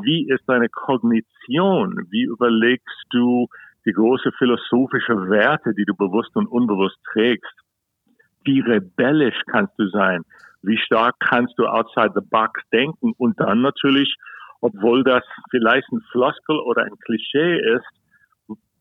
Wie 0.02 0.30
ist 0.30 0.44
deine 0.48 0.70
Kognition? 0.70 2.08
Wie 2.10 2.24
überlegst 2.24 3.04
du 3.10 3.48
die 3.86 3.92
große 3.92 4.32
philosophische 4.38 5.30
Werte, 5.30 5.74
die 5.74 5.84
du 5.84 5.94
bewusst 5.96 6.36
und 6.36 6.48
unbewusst 6.48 6.98
trägst? 7.12 7.54
Wie 8.46 8.62
rebellisch 8.62 9.40
kannst 9.48 9.78
du 9.78 9.88
sein? 9.90 10.24
Wie 10.62 10.78
stark 10.78 11.16
kannst 11.20 11.58
du 11.58 11.66
outside 11.66 12.12
the 12.16 12.26
box 12.30 12.62
denken? 12.72 13.14
Und 13.18 13.40
dann 13.40 13.62
natürlich, 13.62 14.16
obwohl 14.62 15.04
das 15.04 15.24
vielleicht 15.50 15.92
ein 15.92 16.02
Floskel 16.12 16.60
oder 16.60 16.84
ein 16.84 16.98
Klischee 17.04 17.60
ist, 17.76 17.86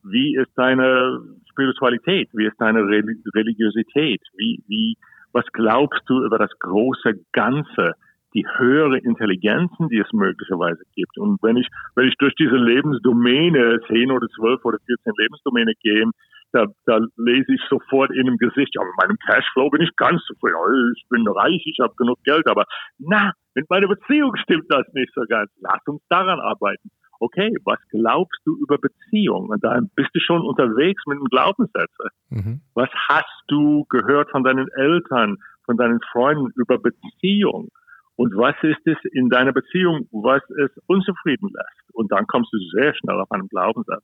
wie 0.04 0.36
ist 0.36 0.50
deine 0.56 1.20
Spiritualität? 1.50 2.28
Wie 2.32 2.46
ist 2.46 2.58
deine 2.58 2.80
Religiosität? 2.86 4.22
Wie, 4.36 4.62
wie, 4.66 4.96
was 5.32 5.44
glaubst 5.52 6.02
du 6.06 6.24
über 6.24 6.38
das 6.38 6.50
große 6.58 7.14
Ganze? 7.32 7.94
Die 8.32 8.46
höhere 8.46 8.98
Intelligenzen, 8.98 9.88
die 9.88 9.98
es 9.98 10.12
möglicherweise 10.12 10.84
gibt. 10.94 11.18
Und 11.18 11.42
wenn 11.42 11.56
ich, 11.56 11.66
wenn 11.96 12.06
ich 12.06 12.14
durch 12.18 12.34
diese 12.36 12.56
Lebensdomäne, 12.56 13.80
10 13.88 14.12
oder 14.12 14.28
12 14.28 14.64
oder 14.64 14.78
14 14.86 15.12
Lebensdomäne 15.16 15.72
gehe, 15.82 16.04
da, 16.52 16.66
da 16.86 16.98
lese 17.16 17.54
ich 17.54 17.60
sofort 17.68 18.10
in 18.10 18.26
dem 18.26 18.36
Gesicht, 18.36 18.74
ja, 18.74 18.82
mit 18.82 18.96
meinem 18.96 19.16
Cashflow 19.26 19.70
bin 19.70 19.82
ich 19.82 19.94
ganz 19.96 20.22
zufrieden. 20.24 20.94
Ich 20.96 21.06
bin 21.08 21.26
reich, 21.28 21.62
ich 21.64 21.78
habe 21.80 21.94
genug 21.96 22.18
Geld, 22.24 22.46
aber 22.48 22.64
na, 22.98 23.32
mit 23.54 23.68
meiner 23.70 23.88
Beziehung 23.88 24.36
stimmt 24.36 24.66
das 24.68 24.86
nicht 24.92 25.12
so 25.14 25.22
ganz. 25.28 25.50
Lass 25.60 25.80
uns 25.86 26.02
daran 26.08 26.40
arbeiten. 26.40 26.90
Okay, 27.20 27.54
was 27.64 27.78
glaubst 27.90 28.40
du 28.46 28.56
über 28.56 28.78
Beziehung? 28.78 29.50
Und 29.50 29.62
dann 29.62 29.90
bist 29.94 30.08
du 30.14 30.20
schon 30.20 30.40
unterwegs 30.40 31.02
mit 31.06 31.18
einem 31.18 31.26
Glaubenssätze. 31.26 32.08
Mhm. 32.30 32.62
Was 32.74 32.88
hast 33.08 33.42
du 33.48 33.84
gehört 33.90 34.30
von 34.30 34.42
deinen 34.42 34.68
Eltern, 34.68 35.36
von 35.66 35.76
deinen 35.76 36.00
Freunden 36.12 36.50
über 36.56 36.78
Beziehung? 36.78 37.68
Und 38.16 38.34
was 38.36 38.54
ist 38.62 38.86
es 38.86 38.96
in 39.12 39.28
deiner 39.28 39.52
Beziehung, 39.52 40.08
was 40.12 40.42
es 40.50 40.70
unzufrieden 40.86 41.50
lässt? 41.52 41.94
Und 41.94 42.10
dann 42.10 42.26
kommst 42.26 42.52
du 42.52 42.58
sehr 42.70 42.94
schnell 42.94 43.20
auf 43.20 43.30
einen 43.30 43.48
Glaubenssatz. 43.48 44.02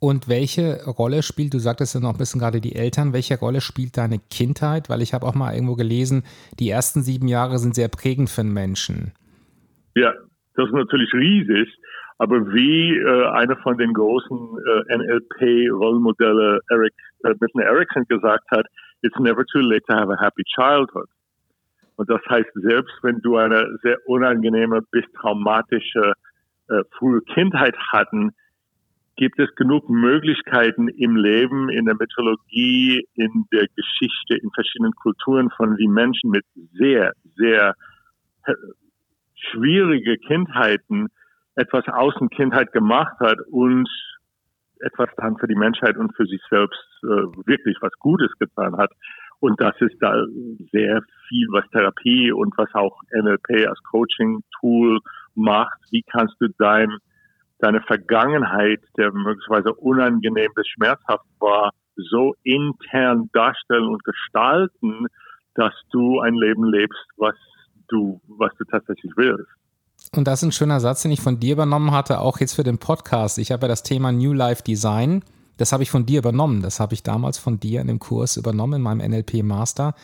Und 0.00 0.28
welche 0.28 0.84
Rolle 0.86 1.22
spielt, 1.22 1.54
du 1.54 1.58
sagtest 1.58 1.94
ja 1.94 2.00
noch 2.00 2.12
ein 2.12 2.18
bisschen 2.18 2.40
gerade 2.40 2.60
die 2.60 2.76
Eltern, 2.76 3.12
welche 3.12 3.38
Rolle 3.38 3.60
spielt 3.60 3.96
deine 3.96 4.20
Kindheit? 4.30 4.88
Weil 4.88 5.02
ich 5.02 5.12
habe 5.12 5.26
auch 5.26 5.34
mal 5.34 5.54
irgendwo 5.54 5.74
gelesen, 5.74 6.22
die 6.58 6.70
ersten 6.70 7.02
sieben 7.02 7.26
Jahre 7.26 7.58
sind 7.58 7.74
sehr 7.74 7.88
prägend 7.88 8.30
für 8.30 8.42
einen 8.42 8.54
Menschen. 8.54 9.12
Ja, 9.96 10.12
das 10.54 10.66
ist 10.66 10.74
natürlich 10.74 11.12
riesig. 11.12 11.68
Aber 12.18 12.52
wie 12.52 12.96
äh, 12.96 13.26
einer 13.28 13.56
von 13.58 13.78
den 13.78 13.92
großen 13.92 14.36
äh, 14.36 14.96
NLP-Rollmodelle 14.96 16.60
Eric, 16.68 16.92
äh, 17.24 17.34
Milton 17.40 17.62
Erickson 17.62 18.04
gesagt 18.08 18.44
hat, 18.50 18.66
it's 19.02 19.18
never 19.20 19.44
too 19.46 19.60
late 19.60 19.84
to 19.88 19.94
have 19.94 20.12
a 20.12 20.20
happy 20.20 20.42
childhood. 20.44 21.08
Und 21.96 22.10
das 22.10 22.20
heißt, 22.28 22.50
selbst 22.54 22.94
wenn 23.02 23.20
du 23.20 23.36
eine 23.36 23.78
sehr 23.82 23.98
unangenehme 24.06 24.82
bis 24.90 25.04
traumatische 25.20 26.12
äh, 26.68 26.82
frühe 26.98 27.20
Kindheit 27.22 27.76
hatten, 27.92 28.32
gibt 29.18 29.38
es 29.40 29.52
genug 29.56 29.90
Möglichkeiten 29.90 30.88
im 30.88 31.16
Leben, 31.16 31.68
in 31.68 31.84
der 31.86 31.96
Mythologie, 31.96 33.04
in 33.14 33.46
der 33.52 33.66
Geschichte, 33.74 34.36
in 34.40 34.50
verschiedenen 34.52 34.92
Kulturen 34.92 35.50
von 35.50 35.76
wie 35.76 35.88
Menschen 35.88 36.30
mit 36.30 36.44
sehr, 36.72 37.12
sehr 37.36 37.74
äh, 38.46 38.54
schwierige 39.34 40.16
Kindheiten 40.18 41.08
etwas 41.56 41.86
aus 41.88 42.14
Kindheit 42.30 42.72
gemacht 42.72 43.18
hat 43.18 43.38
und 43.50 43.88
etwas 44.80 45.08
dann 45.16 45.36
für 45.36 45.48
die 45.48 45.56
Menschheit 45.56 45.96
und 45.96 46.14
für 46.14 46.26
sich 46.26 46.40
selbst 46.48 46.78
äh, 47.02 47.06
wirklich 47.46 47.76
was 47.80 47.92
Gutes 47.98 48.30
getan 48.38 48.76
hat. 48.76 48.92
Und 49.40 49.60
das 49.60 49.74
ist 49.80 49.96
da 50.00 50.14
sehr 50.70 51.02
viel, 51.28 51.48
was 51.50 51.68
Therapie 51.70 52.30
und 52.30 52.56
was 52.56 52.72
auch 52.74 53.00
NLP 53.12 53.66
als 53.66 53.82
Coaching-Tool 53.90 55.00
macht. 55.34 55.78
Wie 55.90 56.02
kannst 56.02 56.36
du 56.40 56.48
dein, 56.58 56.98
deine 57.58 57.80
Vergangenheit, 57.82 58.80
der 58.96 59.12
möglicherweise 59.12 59.72
unangenehm 59.74 60.50
bis 60.54 60.66
schmerzhaft 60.68 61.26
war, 61.40 61.72
so 61.96 62.34
intern 62.44 63.28
darstellen 63.32 63.88
und 63.88 64.04
gestalten, 64.04 65.06
dass 65.54 65.72
du 65.90 66.20
ein 66.20 66.34
Leben 66.34 66.64
lebst, 66.64 67.04
was 67.16 67.34
du, 67.88 68.20
was 68.28 68.52
du 68.58 68.64
tatsächlich 68.64 69.12
willst. 69.16 69.48
Und 70.14 70.26
das 70.26 70.42
ist 70.42 70.48
ein 70.48 70.52
schöner 70.52 70.80
Satz, 70.80 71.02
den 71.02 71.10
ich 71.10 71.20
von 71.20 71.40
dir 71.40 71.54
übernommen 71.54 71.90
hatte, 71.90 72.20
auch 72.20 72.38
jetzt 72.38 72.54
für 72.54 72.62
den 72.62 72.78
Podcast. 72.78 73.38
Ich 73.38 73.50
habe 73.50 73.62
ja 73.62 73.68
das 73.68 73.82
Thema 73.82 74.12
New 74.12 74.32
Life 74.32 74.62
Design. 74.62 75.24
Das 75.56 75.72
habe 75.72 75.82
ich 75.82 75.90
von 75.90 76.06
dir 76.06 76.20
übernommen. 76.20 76.62
Das 76.62 76.78
habe 76.78 76.94
ich 76.94 77.02
damals 77.02 77.36
von 77.38 77.58
dir 77.58 77.80
in 77.80 77.88
dem 77.88 77.98
Kurs 77.98 78.36
übernommen, 78.36 78.74
in 78.74 78.82
meinem 78.82 79.10
NLP 79.10 79.42
Master. 79.42 79.94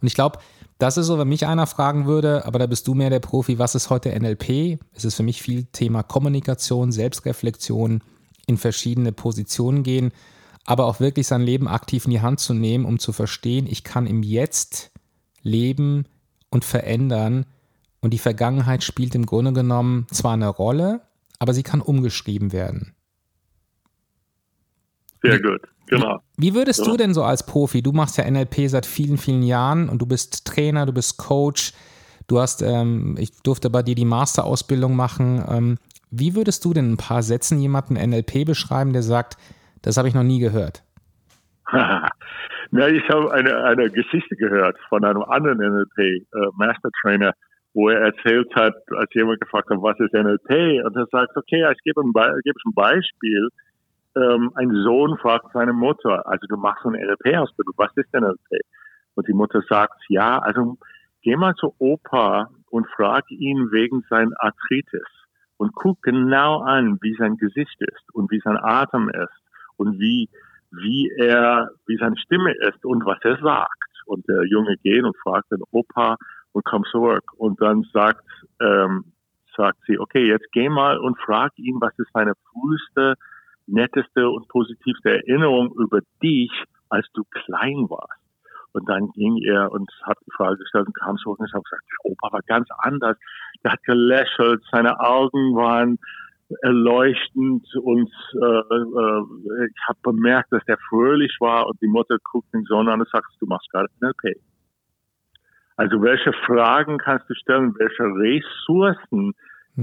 Und 0.00 0.06
ich 0.06 0.14
glaube, 0.14 0.38
das 0.78 0.96
ist 0.96 1.06
so, 1.06 1.18
wenn 1.18 1.28
mich 1.28 1.46
einer 1.46 1.66
fragen 1.66 2.06
würde, 2.06 2.46
aber 2.46 2.58
da 2.58 2.66
bist 2.66 2.86
du 2.86 2.94
mehr 2.94 3.10
der 3.10 3.20
Profi, 3.20 3.58
was 3.58 3.74
ist 3.74 3.90
heute 3.90 4.18
NLP? 4.18 4.78
Es 4.92 5.04
ist 5.04 5.16
für 5.16 5.22
mich 5.24 5.42
viel 5.42 5.64
Thema 5.64 6.02
Kommunikation, 6.02 6.92
Selbstreflexion, 6.92 8.02
in 8.46 8.56
verschiedene 8.56 9.12
Positionen 9.12 9.82
gehen, 9.82 10.12
aber 10.64 10.86
auch 10.86 11.00
wirklich 11.00 11.26
sein 11.26 11.42
Leben 11.42 11.68
aktiv 11.68 12.04
in 12.04 12.12
die 12.12 12.20
Hand 12.20 12.40
zu 12.40 12.54
nehmen, 12.54 12.84
um 12.84 12.98
zu 12.98 13.12
verstehen, 13.12 13.66
ich 13.66 13.84
kann 13.84 14.06
im 14.06 14.22
Jetzt 14.22 14.92
leben 15.42 16.06
und 16.50 16.64
verändern, 16.64 17.44
und 18.00 18.14
die 18.14 18.18
Vergangenheit 18.18 18.84
spielt 18.84 19.14
im 19.14 19.26
Grunde 19.26 19.52
genommen 19.52 20.06
zwar 20.12 20.34
eine 20.34 20.48
Rolle, 20.48 21.00
aber 21.38 21.52
sie 21.52 21.62
kann 21.62 21.80
umgeschrieben 21.80 22.52
werden. 22.52 22.94
Sehr 25.22 25.40
gut, 25.40 25.62
genau. 25.88 26.20
Wie 26.36 26.54
würdest 26.54 26.80
genau. 26.80 26.92
du 26.92 26.96
denn 26.96 27.14
so 27.14 27.22
als 27.22 27.44
Profi, 27.44 27.82
du 27.82 27.92
machst 27.92 28.18
ja 28.18 28.30
NLP 28.30 28.68
seit 28.68 28.86
vielen, 28.86 29.18
vielen 29.18 29.42
Jahren 29.42 29.88
und 29.88 30.00
du 30.00 30.06
bist 30.06 30.46
Trainer, 30.46 30.86
du 30.86 30.92
bist 30.92 31.18
Coach, 31.18 31.72
du 32.26 32.38
hast, 32.38 32.62
ähm, 32.62 33.16
ich 33.18 33.42
durfte 33.42 33.70
bei 33.70 33.82
dir 33.82 33.94
die 33.94 34.04
Masterausbildung 34.04 34.94
machen. 34.94 35.44
Ähm, 35.48 35.78
wie 36.10 36.34
würdest 36.34 36.64
du 36.64 36.72
denn 36.72 36.92
ein 36.92 36.96
paar 36.96 37.22
Sätzen 37.22 37.60
jemanden 37.60 37.94
NLP 37.94 38.44
beschreiben, 38.46 38.92
der 38.92 39.02
sagt, 39.02 39.36
das 39.82 39.96
habe 39.96 40.08
ich 40.08 40.14
noch 40.14 40.22
nie 40.22 40.40
gehört? 40.40 40.82
Na, 42.70 42.88
ich 42.88 43.08
habe 43.08 43.32
eine, 43.32 43.64
eine 43.64 43.90
Geschichte 43.90 44.36
gehört 44.36 44.76
von 44.88 45.04
einem 45.04 45.22
anderen 45.22 45.58
NLP 45.58 45.98
äh, 45.98 46.22
Master 46.56 46.90
Trainer, 47.02 47.32
wo 47.74 47.88
er 47.88 48.00
erzählt 48.00 48.54
hat, 48.54 48.74
als 48.96 49.12
jemand 49.14 49.40
gefragt 49.40 49.70
hat, 49.70 49.78
was 49.80 49.98
ist 50.00 50.12
NLP? 50.12 50.84
Und 50.84 50.96
er 50.96 51.06
sagt, 51.10 51.36
okay, 51.36 51.64
ich 51.72 51.82
gebe 51.84 52.00
ein, 52.00 52.12
Be 52.12 52.40
gebe 52.44 52.58
ein 52.66 52.74
Beispiel. 52.74 53.48
Ähm, 54.18 54.50
ein 54.54 54.70
Sohn 54.82 55.16
fragt 55.18 55.52
seine 55.52 55.72
Mutter, 55.72 56.26
also 56.26 56.46
du 56.48 56.56
machst 56.56 56.84
eine 56.84 56.98
NLP-Ausbildung, 56.98 57.74
was 57.76 57.96
ist 57.96 58.12
NLP? 58.12 58.60
Und 59.14 59.28
die 59.28 59.32
Mutter 59.32 59.62
sagt, 59.68 60.00
ja, 60.08 60.38
also 60.38 60.76
geh 61.22 61.36
mal 61.36 61.54
zu 61.54 61.74
Opa 61.78 62.50
und 62.70 62.86
frag 62.88 63.30
ihn 63.30 63.70
wegen 63.70 64.04
seiner 64.10 64.34
Arthritis 64.38 65.06
und 65.56 65.72
guck 65.74 66.02
genau 66.02 66.60
an, 66.62 66.98
wie 67.02 67.14
sein 67.14 67.36
Gesicht 67.36 67.76
ist 67.80 68.14
und 68.14 68.30
wie 68.30 68.40
sein 68.40 68.56
Atem 68.56 69.08
ist 69.08 69.38
und 69.76 69.98
wie, 69.98 70.28
wie 70.70 71.10
er, 71.16 71.70
wie 71.86 71.96
seine 71.96 72.16
Stimme 72.16 72.52
ist 72.52 72.84
und 72.84 73.04
was 73.04 73.18
er 73.22 73.38
sagt. 73.38 73.72
Und 74.06 74.26
der 74.26 74.44
Junge 74.44 74.76
geht 74.82 75.04
und 75.04 75.16
fragt 75.18 75.50
den 75.52 75.62
Opa, 75.70 76.16
und 76.52 76.64
come 76.64 76.84
zurück. 76.90 77.24
Und 77.36 77.60
dann 77.60 77.84
sagt, 77.92 78.24
ähm, 78.60 79.12
sagt 79.56 79.78
sie, 79.86 79.98
okay, 79.98 80.26
jetzt 80.26 80.50
geh 80.52 80.68
mal 80.68 80.98
und 80.98 81.18
frag 81.18 81.52
ihn, 81.56 81.76
was 81.80 81.96
ist 81.98 82.10
seine 82.12 82.34
früheste, 82.50 83.14
netteste 83.68 84.28
und 84.28 84.48
positivste 84.48 85.10
Erinnerung 85.10 85.72
über 85.78 86.00
dich, 86.22 86.50
als 86.88 87.06
du 87.14 87.22
klein 87.30 87.88
warst. 87.88 88.20
Und 88.72 88.88
dann 88.88 89.10
ging 89.12 89.38
er 89.44 89.72
und 89.72 89.90
hat 90.02 90.18
die 90.26 90.32
Frage 90.36 90.58
gestellt 90.58 90.86
und 90.86 90.96
kam 90.98 91.16
zurück 91.16 91.38
und 91.40 91.52
hat 91.52 91.64
gesagt, 91.64 91.84
Opa 92.04 92.32
war 92.32 92.42
ganz 92.46 92.68
anders. 92.78 93.16
Er 93.62 93.72
hat 93.72 93.82
gelächelt, 93.84 94.62
seine 94.70 95.00
Augen 95.00 95.54
waren 95.56 95.98
erleuchtend 96.62 97.66
und 97.82 98.10
äh, 98.34 98.46
äh, 98.46 99.66
ich 99.68 99.88
habe 99.88 99.98
bemerkt, 100.02 100.52
dass 100.52 100.62
er 100.66 100.78
fröhlich 100.88 101.36
war 101.40 101.66
und 101.66 101.80
die 101.82 101.88
Mutter 101.88 102.16
guckt 102.24 102.52
den 102.54 102.64
Sohn 102.64 102.88
an 102.88 103.00
und 103.00 103.08
sagt, 103.10 103.26
du 103.40 103.46
machst 103.46 103.70
gerade 103.70 103.88
NLP. 104.00 104.38
Also 105.76 106.02
welche 106.02 106.32
Fragen 106.46 106.98
kannst 106.98 107.28
du 107.28 107.34
stellen, 107.34 107.74
welche 107.78 108.02
Ressourcen. 108.02 109.34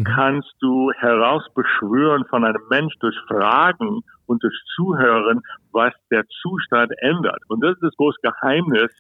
Kannst 0.04 0.54
du 0.60 0.92
herausbeschwören 0.92 2.26
von 2.26 2.44
einem 2.44 2.62
Mensch 2.70 2.94
durch 3.00 3.16
Fragen 3.28 4.02
und 4.26 4.44
durch 4.44 4.56
Zuhören, 4.76 5.42
was 5.72 5.94
der 6.12 6.26
Zustand 6.42 6.92
ändert. 7.00 7.40
Und 7.48 7.64
das 7.64 7.74
ist 7.74 7.84
das 7.84 7.96
große 7.98 8.20
Geheimnis, 8.22 8.92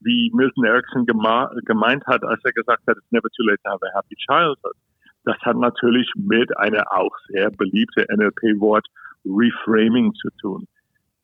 wie 0.00 0.30
Milton 0.32 0.64
Erickson 0.64 1.04
gemeint 1.06 2.06
hat, 2.06 2.24
als 2.24 2.40
er 2.44 2.52
gesagt 2.52 2.82
hat, 2.86 2.96
it's 2.96 3.10
never 3.10 3.28
too 3.36 3.42
late 3.42 3.60
to 3.64 3.70
have 3.70 3.84
a 3.84 3.94
happy 3.94 4.14
childhood. 4.16 4.76
Das 5.24 5.36
hat 5.40 5.56
natürlich 5.56 6.10
mit 6.14 6.56
einer 6.56 6.84
auch 6.92 7.14
sehr 7.28 7.50
beliebte 7.50 8.06
NLP-Wort 8.08 8.86
Reframing 9.26 10.14
zu 10.14 10.28
tun. 10.40 10.66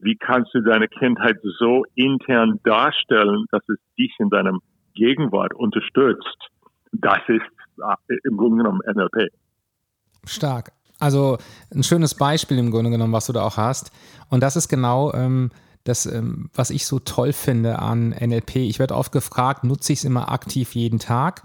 Wie 0.00 0.16
kannst 0.16 0.52
du 0.52 0.60
deine 0.60 0.88
Kindheit 0.88 1.38
so 1.58 1.84
intern 1.94 2.60
darstellen, 2.64 3.46
dass 3.50 3.66
es 3.68 3.78
dich 3.96 4.14
in 4.18 4.28
deinem 4.28 4.60
Gegenwart 4.94 5.54
unterstützt, 5.54 6.50
das 6.92 7.20
ist 7.28 7.46
im 8.24 8.36
Grunde 8.36 8.58
genommen 8.58 8.80
NLP. 8.86 9.30
Stark. 10.24 10.72
Also 10.98 11.38
ein 11.74 11.82
schönes 11.82 12.14
Beispiel 12.14 12.58
im 12.58 12.70
Grunde 12.70 12.90
genommen, 12.90 13.12
was 13.12 13.26
du 13.26 13.32
da 13.32 13.42
auch 13.42 13.56
hast. 13.56 13.90
Und 14.30 14.42
das 14.42 14.56
ist 14.56 14.68
genau 14.68 15.12
ähm, 15.12 15.50
das, 15.82 16.06
ähm, 16.06 16.50
was 16.54 16.70
ich 16.70 16.86
so 16.86 16.98
toll 16.98 17.32
finde 17.32 17.78
an 17.80 18.10
NLP. 18.10 18.56
Ich 18.56 18.78
werde 18.78 18.94
oft 18.94 19.12
gefragt, 19.12 19.64
nutze 19.64 19.92
ich 19.92 19.98
es 20.00 20.04
immer 20.04 20.30
aktiv 20.30 20.74
jeden 20.74 20.98
Tag? 20.98 21.42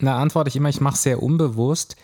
Da 0.00 0.18
antworte 0.18 0.48
ich 0.48 0.56
immer, 0.56 0.68
ich 0.68 0.80
mache 0.80 0.94
es 0.94 1.02
sehr 1.02 1.22
unbewusst, 1.22 1.96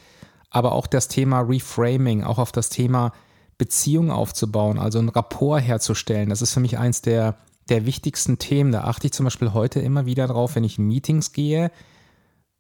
aber 0.51 0.73
auch 0.73 0.87
das 0.87 1.09
Thema 1.09 1.41
Reframing, 1.41 2.25
auch 2.25 2.39
auf 2.39 2.53
das 2.53 2.71
Thema 2.71 3.13
Beziehung 3.59 4.11
aufzubauen, 4.11 4.79
also 4.79 4.99
ein 4.99 5.09
Rapport 5.09 5.63
herzustellen, 5.63 6.29
das 6.29 6.43
ist 6.43 6.53
für 6.53 6.61
mich 6.61 6.77
eins 6.79 7.03
der 7.03 7.37
der 7.69 7.87
wichtigsten 7.87 8.39
Themen. 8.39 8.73
Da 8.73 8.83
achte 8.83 9.07
ich 9.07 9.13
zum 9.13 9.25
Beispiel 9.25 9.53
heute 9.53 9.81
immer 9.81 10.07
wieder 10.07 10.27
drauf, 10.27 10.57
wenn 10.57 10.65
ich 10.65 10.79
in 10.79 10.87
Meetings 10.87 11.33
gehe. 11.33 11.71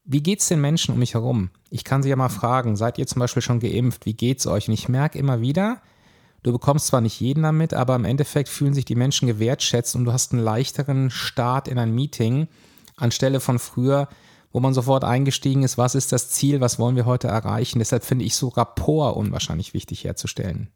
Wie 0.04 0.22
geht 0.22 0.40
es 0.40 0.48
den 0.48 0.60
Menschen 0.60 0.92
um 0.92 0.98
mich 0.98 1.14
herum? 1.14 1.50
Ich 1.70 1.82
kann 1.82 2.02
sie 2.02 2.10
ja 2.10 2.16
mal 2.16 2.28
fragen, 2.28 2.76
seid 2.76 2.98
ihr 2.98 3.06
zum 3.06 3.20
Beispiel 3.20 3.42
schon 3.42 3.60
geimpft? 3.60 4.04
Wie 4.04 4.14
geht's 4.14 4.46
euch? 4.46 4.68
Und 4.68 4.74
ich 4.74 4.88
merke 4.88 5.18
immer 5.18 5.40
wieder, 5.40 5.80
du 6.42 6.52
bekommst 6.52 6.88
zwar 6.88 7.00
nicht 7.00 7.20
jeden 7.20 7.42
damit, 7.42 7.72
aber 7.72 7.96
im 7.96 8.04
Endeffekt 8.04 8.50
fühlen 8.50 8.74
sich 8.74 8.84
die 8.84 8.96
Menschen 8.96 9.26
gewertschätzt 9.26 9.96
und 9.96 10.04
du 10.04 10.12
hast 10.12 10.32
einen 10.32 10.42
leichteren 10.42 11.10
Start 11.10 11.68
in 11.68 11.78
ein 11.78 11.94
Meeting 11.94 12.48
anstelle 12.96 13.40
von 13.40 13.58
früher, 13.58 14.08
wo 14.52 14.60
man 14.60 14.74
sofort 14.74 15.04
eingestiegen 15.04 15.62
ist, 15.62 15.78
was 15.78 15.94
ist 15.94 16.12
das 16.12 16.30
Ziel, 16.30 16.60
was 16.60 16.78
wollen 16.78 16.96
wir 16.96 17.06
heute 17.06 17.28
erreichen. 17.28 17.78
Deshalb 17.78 18.04
finde 18.04 18.26
ich 18.26 18.36
so 18.36 18.48
Rapport 18.48 19.16
unwahrscheinlich 19.16 19.72
wichtig 19.72 20.04
herzustellen. 20.04 20.68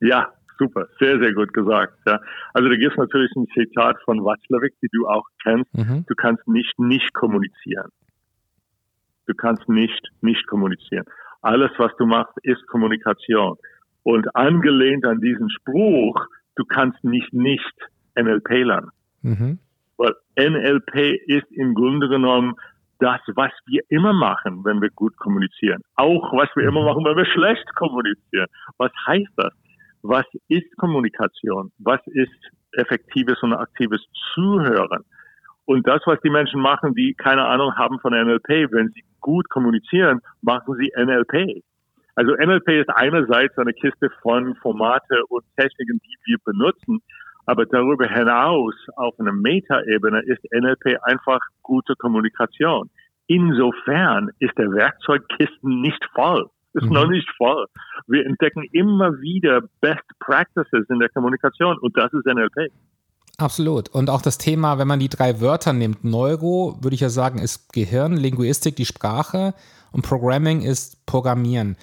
Ja, 0.00 0.32
super, 0.58 0.86
sehr, 0.98 1.18
sehr 1.20 1.32
gut 1.32 1.52
gesagt. 1.52 1.94
Ja. 2.04 2.20
Also 2.52 2.68
da 2.68 2.76
gibt 2.76 2.92
es 2.92 2.98
natürlich 2.98 3.30
ein 3.36 3.46
Zitat 3.54 3.96
von 4.04 4.24
Watzlawick, 4.24 4.74
die 4.82 4.88
du 4.92 5.06
auch 5.06 5.24
kennst. 5.42 5.72
Mhm. 5.72 6.04
Du 6.06 6.14
kannst 6.16 6.46
nicht 6.48 6.78
nicht 6.78 7.14
kommunizieren. 7.14 7.88
Du 9.28 9.34
kannst 9.34 9.68
nicht 9.68 10.02
nicht 10.22 10.46
kommunizieren. 10.48 11.04
Alles, 11.42 11.70
was 11.78 11.92
du 11.98 12.06
machst, 12.06 12.34
ist 12.42 12.66
Kommunikation. 12.66 13.56
Und 14.02 14.34
angelehnt 14.34 15.06
an 15.06 15.20
diesen 15.20 15.50
Spruch, 15.50 16.26
du 16.56 16.64
kannst 16.64 17.02
nicht 17.04 17.32
nicht 17.32 17.74
NLP 18.16 18.64
lernen. 18.64 18.90
Mhm. 19.22 19.58
Weil 19.98 20.14
NLP 20.38 21.20
ist 21.26 21.50
im 21.52 21.74
Grunde 21.74 22.08
genommen 22.08 22.54
das, 23.00 23.20
was 23.34 23.52
wir 23.66 23.82
immer 23.90 24.12
machen, 24.12 24.64
wenn 24.64 24.80
wir 24.80 24.90
gut 24.90 25.16
kommunizieren. 25.18 25.82
Auch 25.94 26.32
was 26.32 26.48
wir 26.56 26.64
immer 26.64 26.80
mhm. 26.80 26.86
machen, 26.86 27.04
wenn 27.04 27.16
wir 27.16 27.26
schlecht 27.26 27.66
kommunizieren. 27.76 28.46
Was 28.78 28.92
heißt 29.06 29.32
das? 29.36 29.52
Was 30.02 30.26
ist 30.48 30.76
Kommunikation? 30.78 31.70
Was 31.78 32.00
ist 32.06 32.50
effektives 32.72 33.42
und 33.42 33.52
aktives 33.52 34.00
Zuhören? 34.34 35.04
Und 35.68 35.86
das, 35.86 36.00
was 36.06 36.18
die 36.22 36.30
Menschen 36.30 36.62
machen, 36.62 36.94
die 36.94 37.12
keine 37.12 37.44
Ahnung 37.44 37.76
haben 37.76 38.00
von 38.00 38.14
NLP, 38.14 38.72
wenn 38.72 38.88
sie 38.88 39.04
gut 39.20 39.50
kommunizieren, 39.50 40.22
machen 40.40 40.74
sie 40.80 40.90
NLP. 40.96 41.62
Also 42.14 42.32
NLP 42.32 42.68
ist 42.80 42.88
einerseits 42.88 43.58
eine 43.58 43.74
Kiste 43.74 44.08
von 44.22 44.54
Formate 44.62 45.26
und 45.28 45.44
Techniken, 45.58 46.00
die 46.06 46.16
wir 46.24 46.38
benutzen, 46.42 47.02
aber 47.44 47.66
darüber 47.66 48.06
hinaus, 48.06 48.74
auf 48.96 49.20
einer 49.20 49.34
Metaebene, 49.34 50.22
ist 50.22 50.42
NLP 50.50 51.02
einfach 51.02 51.40
gute 51.60 51.94
Kommunikation. 51.96 52.88
Insofern 53.26 54.30
ist 54.38 54.56
der 54.56 54.72
Werkzeugkisten 54.72 55.82
nicht 55.82 56.02
voll. 56.14 56.48
Ist 56.72 56.86
mhm. 56.86 56.94
noch 56.94 57.08
nicht 57.08 57.28
voll. 57.36 57.66
Wir 58.06 58.24
entdecken 58.24 58.64
immer 58.72 59.20
wieder 59.20 59.64
Best 59.82 60.08
Practices 60.18 60.88
in 60.88 60.98
der 60.98 61.10
Kommunikation 61.10 61.76
und 61.76 61.94
das 61.94 62.10
ist 62.14 62.24
NLP. 62.24 62.72
Absolut. 63.38 63.88
Und 63.88 64.10
auch 64.10 64.20
das 64.20 64.36
Thema, 64.36 64.78
wenn 64.78 64.88
man 64.88 65.00
die 65.00 65.08
drei 65.08 65.40
Wörter 65.40 65.72
nimmt, 65.72 66.04
Neuro, 66.04 66.76
würde 66.80 66.94
ich 66.94 67.00
ja 67.00 67.08
sagen, 67.08 67.38
ist 67.38 67.72
Gehirn, 67.72 68.16
Linguistik 68.16 68.76
die 68.76 68.84
Sprache 68.84 69.54
und 69.92 70.02
Programming 70.02 70.60
ist 70.60 71.06
Programmieren. 71.06 71.76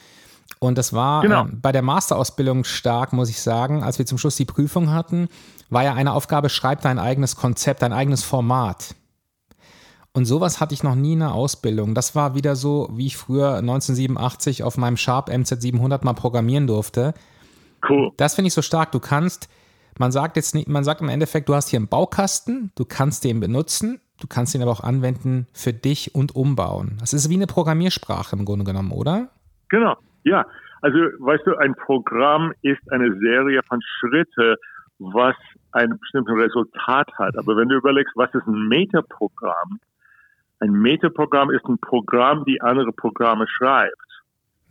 Und 0.59 0.77
das 0.77 0.93
war 0.93 1.21
genau. 1.21 1.45
äh, 1.45 1.50
bei 1.51 1.71
der 1.71 1.81
Masterausbildung 1.81 2.65
stark, 2.65 3.13
muss 3.13 3.29
ich 3.29 3.41
sagen, 3.41 3.83
als 3.83 3.97
wir 3.97 4.05
zum 4.05 4.17
Schluss 4.17 4.35
die 4.35 4.45
Prüfung 4.45 4.91
hatten 4.91 5.29
war 5.69 5.83
ja 5.83 5.93
eine 5.93 6.13
Aufgabe, 6.13 6.50
schreib 6.50 6.81
dein 6.81 7.00
eigenes 7.00 7.35
Konzept, 7.35 7.81
dein 7.81 7.93
eigenes 7.93 8.24
Format. 8.24 8.95
Und 10.13 10.25
sowas 10.25 10.62
hatte 10.62 10.74
ich 10.74 10.83
noch 10.83 10.95
nie 10.95 11.13
in 11.13 11.19
der 11.19 11.33
Ausbildung. 11.33 11.93
Das 11.93 12.15
war 12.15 12.35
wieder 12.35 12.55
so, 12.55 12.89
wie 12.93 13.07
ich 13.07 13.17
früher 13.17 13.55
1987 13.57 14.63
auf 14.63 14.77
meinem 14.77 14.95
Sharp 14.95 15.29
MZ700 15.29 16.05
mal 16.05 16.13
programmieren 16.13 16.67
durfte. 16.67 17.13
Cool. 17.88 18.12
Das 18.15 18.35
finde 18.35 18.47
ich 18.47 18.53
so 18.53 18.62
stark. 18.62 18.93
Du 18.93 19.00
kannst, 19.00 19.50
man 19.99 20.11
sagt 20.11 20.35
jetzt 20.35 20.55
nicht, 20.55 20.67
man 20.67 20.83
sagt 20.83 21.01
im 21.01 21.09
Endeffekt, 21.09 21.49
du 21.49 21.55
hast 21.55 21.69
hier 21.69 21.79
einen 21.79 21.87
Baukasten, 21.87 22.71
du 22.75 22.85
kannst 22.85 23.23
den 23.23 23.39
benutzen, 23.39 24.01
du 24.19 24.27
kannst 24.27 24.55
ihn 24.55 24.61
aber 24.61 24.71
auch 24.71 24.83
anwenden 24.83 25.47
für 25.53 25.73
dich 25.73 26.15
und 26.15 26.35
umbauen. 26.35 26.97
Das 26.99 27.13
ist 27.13 27.29
wie 27.29 27.35
eine 27.35 27.47
Programmiersprache 27.47 28.35
im 28.35 28.45
Grunde 28.45 28.65
genommen, 28.65 28.91
oder? 28.91 29.29
Genau, 29.69 29.95
ja. 30.23 30.45
Also, 30.81 30.97
weißt 30.97 31.47
du, 31.47 31.55
ein 31.57 31.73
Programm 31.75 32.53
ist 32.61 32.81
eine 32.91 33.17
Serie 33.19 33.61
von 33.67 33.79
Schritten, 33.81 34.55
was 34.99 35.35
ein 35.71 35.97
bestimmtes 35.97 36.35
Resultat 36.35 37.07
hat. 37.17 37.37
Aber 37.37 37.57
wenn 37.57 37.69
du 37.69 37.75
überlegst, 37.75 38.13
was 38.15 38.33
ist 38.33 38.47
ein 38.47 38.67
Metaprogramm? 38.67 39.79
Ein 40.59 40.71
Metaprogramm 40.71 41.51
ist 41.51 41.65
ein 41.65 41.77
Programm, 41.79 42.45
die 42.45 42.61
andere 42.61 42.91
Programme 42.91 43.45
schreibt. 43.47 44.04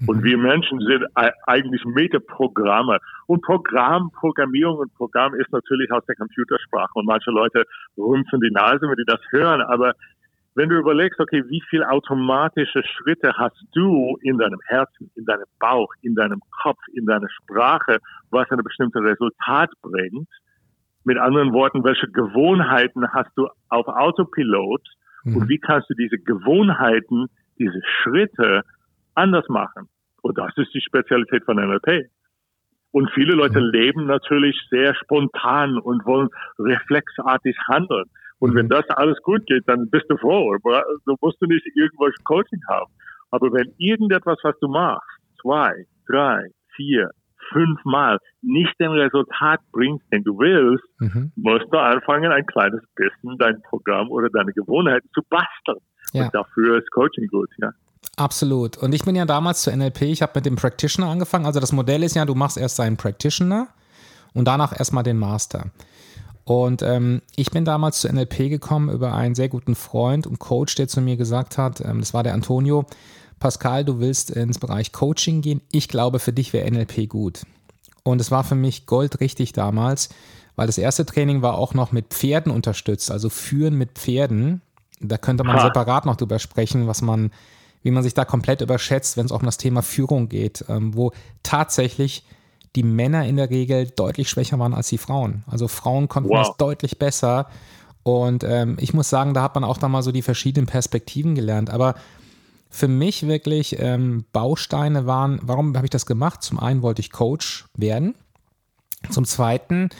Und 0.06 0.22
wir 0.24 0.36
Menschen 0.36 0.80
sind 0.80 1.04
eigentlich 1.46 1.84
Metaprogramme. 1.84 2.98
Und 3.26 3.42
Programm, 3.42 4.10
Programmierung 4.10 4.78
und 4.78 4.94
Programm 4.94 5.34
ist 5.34 5.52
natürlich 5.52 5.90
aus 5.92 6.04
der 6.06 6.16
Computersprache. 6.16 6.90
Und 6.94 7.06
manche 7.06 7.30
Leute 7.30 7.64
rümpfen 7.96 8.40
die 8.40 8.50
Nase, 8.50 8.82
wenn 8.82 8.96
die 8.96 9.04
das 9.06 9.20
hören. 9.30 9.62
Aber 9.62 9.94
wenn 10.56 10.68
du 10.68 10.76
überlegst, 10.76 11.18
okay, 11.20 11.42
wie 11.48 11.62
viele 11.68 11.88
automatische 11.88 12.82
Schritte 12.84 13.32
hast 13.36 13.56
du 13.72 14.16
in 14.22 14.38
deinem 14.38 14.60
Herzen, 14.66 15.10
in 15.14 15.24
deinem 15.24 15.46
Bauch, 15.58 15.92
in 16.02 16.14
deinem 16.14 16.40
Kopf, 16.62 16.78
in 16.92 17.06
deiner 17.06 17.28
Sprache, 17.28 17.98
was 18.30 18.50
ein 18.50 18.62
bestimmtes 18.62 19.02
Resultat 19.02 19.70
bringt, 19.82 20.28
mit 21.04 21.18
anderen 21.18 21.52
Worten, 21.52 21.84
welche 21.84 22.08
Gewohnheiten 22.08 23.06
hast 23.12 23.30
du 23.36 23.48
auf 23.68 23.86
Autopilot 23.88 24.82
mhm. 25.24 25.36
und 25.36 25.48
wie 25.48 25.58
kannst 25.58 25.90
du 25.90 25.94
diese 25.94 26.18
Gewohnheiten, 26.18 27.26
diese 27.58 27.80
Schritte 28.02 28.62
anders 29.14 29.48
machen? 29.48 29.88
Und 30.22 30.38
das 30.38 30.52
ist 30.56 30.72
die 30.74 30.80
Spezialität 30.80 31.44
von 31.44 31.56
NLP. 31.56 32.08
Und 32.92 33.10
viele 33.12 33.34
Leute 33.34 33.60
mhm. 33.60 33.70
leben 33.72 34.06
natürlich 34.06 34.56
sehr 34.70 34.94
spontan 34.94 35.78
und 35.78 36.06
wollen 36.06 36.28
reflexartig 36.58 37.56
handeln. 37.68 38.04
Und 38.38 38.54
wenn 38.54 38.66
mhm. 38.66 38.70
das 38.70 38.88
alles 38.90 39.18
gut 39.22 39.44
geht, 39.46 39.64
dann 39.66 39.90
bist 39.90 40.06
du 40.08 40.16
froh. 40.16 40.56
Du 41.04 41.16
musst 41.20 41.42
du 41.42 41.46
nicht 41.46 41.66
irgendwas 41.74 42.14
Coaching 42.24 42.60
haben. 42.68 42.92
Aber 43.30 43.52
wenn 43.52 43.74
irgendetwas, 43.78 44.38
was 44.42 44.58
du 44.60 44.68
machst, 44.68 45.08
zwei, 45.40 45.86
drei, 46.06 46.50
vier, 46.76 47.10
fünfmal 47.52 48.18
nicht 48.42 48.78
den 48.78 48.92
Resultat 48.92 49.60
bringst, 49.72 50.04
den 50.12 50.22
du 50.22 50.38
willst, 50.38 50.84
mhm. 51.00 51.32
musst 51.36 51.66
du 51.72 51.78
anfangen, 51.78 52.32
ein 52.32 52.46
kleines 52.46 52.82
bisschen 52.94 53.36
dein 53.38 53.60
Programm 53.62 54.10
oder 54.10 54.28
deine 54.30 54.52
Gewohnheiten 54.52 55.08
zu 55.12 55.20
basteln. 55.28 55.80
Ja. 56.12 56.26
Und 56.26 56.34
dafür 56.34 56.78
ist 56.78 56.90
Coaching 56.92 57.26
gut, 57.28 57.50
ja. 57.58 57.70
Absolut. 58.16 58.76
Und 58.76 58.94
ich 58.94 59.04
bin 59.04 59.16
ja 59.16 59.24
damals 59.24 59.62
zu 59.62 59.76
NLP, 59.76 60.02
ich 60.02 60.22
habe 60.22 60.32
mit 60.36 60.46
dem 60.46 60.56
Practitioner 60.56 61.08
angefangen. 61.08 61.46
Also 61.46 61.60
das 61.60 61.72
Modell 61.72 62.02
ist 62.02 62.14
ja, 62.14 62.24
du 62.24 62.34
machst 62.34 62.56
erst 62.56 62.78
deinen 62.78 62.96
Practitioner 62.96 63.68
und 64.34 64.46
danach 64.46 64.78
erstmal 64.78 65.02
den 65.02 65.18
Master. 65.18 65.70
Und 66.44 66.82
ähm, 66.82 67.22
ich 67.36 67.50
bin 67.50 67.64
damals 67.64 68.00
zu 68.00 68.12
NLP 68.12 68.50
gekommen 68.50 68.90
über 68.90 69.14
einen 69.14 69.34
sehr 69.34 69.48
guten 69.48 69.74
Freund 69.74 70.26
und 70.26 70.38
Coach, 70.38 70.74
der 70.74 70.88
zu 70.88 71.00
mir 71.00 71.16
gesagt 71.16 71.56
hat, 71.58 71.80
ähm, 71.80 72.00
das 72.00 72.12
war 72.12 72.22
der 72.22 72.34
Antonio, 72.34 72.84
Pascal, 73.40 73.84
du 73.84 73.98
willst 73.98 74.30
ins 74.30 74.58
Bereich 74.58 74.92
Coaching 74.92 75.40
gehen. 75.40 75.62
Ich 75.72 75.88
glaube, 75.88 76.18
für 76.18 76.32
dich 76.32 76.52
wäre 76.52 76.70
NLP 76.70 77.08
gut. 77.08 77.42
Und 78.02 78.20
es 78.20 78.30
war 78.30 78.44
für 78.44 78.54
mich 78.54 78.86
goldrichtig 78.86 79.52
damals, 79.54 80.10
weil 80.56 80.66
das 80.66 80.78
erste 80.78 81.06
Training 81.06 81.42
war 81.42 81.58
auch 81.58 81.74
noch 81.74 81.90
mit 81.90 82.12
Pferden 82.12 82.52
unterstützt, 82.52 83.10
also 83.10 83.30
Führen 83.30 83.74
mit 83.74 83.92
Pferden. 83.98 84.60
Da 85.00 85.18
könnte 85.18 85.44
man 85.44 85.60
separat 85.60 86.06
noch 86.06 86.16
drüber 86.16 86.38
sprechen, 86.38 86.86
was 86.86 87.02
man, 87.02 87.32
wie 87.84 87.92
man 87.92 88.02
sich 88.02 88.14
da 88.14 88.24
komplett 88.24 88.62
überschätzt, 88.62 89.16
wenn 89.16 89.26
es 89.26 89.32
auch 89.32 89.40
um 89.40 89.46
das 89.46 89.58
Thema 89.58 89.82
Führung 89.82 90.28
geht, 90.28 90.64
ähm, 90.68 90.96
wo 90.96 91.12
tatsächlich 91.44 92.24
die 92.74 92.82
Männer 92.82 93.24
in 93.26 93.36
der 93.36 93.50
Regel 93.50 93.86
deutlich 93.94 94.28
schwächer 94.28 94.58
waren 94.58 94.74
als 94.74 94.88
die 94.88 94.98
Frauen. 94.98 95.44
Also 95.46 95.68
Frauen 95.68 96.08
konnten 96.08 96.30
wow. 96.30 96.48
das 96.48 96.56
deutlich 96.56 96.98
besser. 96.98 97.46
Und 98.02 98.42
ähm, 98.42 98.76
ich 98.80 98.94
muss 98.94 99.08
sagen, 99.08 99.34
da 99.34 99.42
hat 99.42 99.54
man 99.54 99.64
auch 99.64 99.78
da 99.78 99.88
mal 99.88 100.02
so 100.02 100.10
die 100.10 100.22
verschiedenen 100.22 100.66
Perspektiven 100.66 101.34
gelernt. 101.34 101.70
Aber 101.70 101.94
für 102.70 102.88
mich 102.88 103.26
wirklich 103.28 103.76
ähm, 103.78 104.24
Bausteine 104.32 105.06
waren, 105.06 105.38
warum 105.42 105.76
habe 105.76 105.86
ich 105.86 105.90
das 105.90 106.06
gemacht? 106.06 106.42
Zum 106.42 106.58
einen 106.58 106.82
wollte 106.82 107.00
ich 107.00 107.12
Coach 107.12 107.66
werden. 107.76 108.14
Zum 109.10 109.26
zweiten 109.26 109.90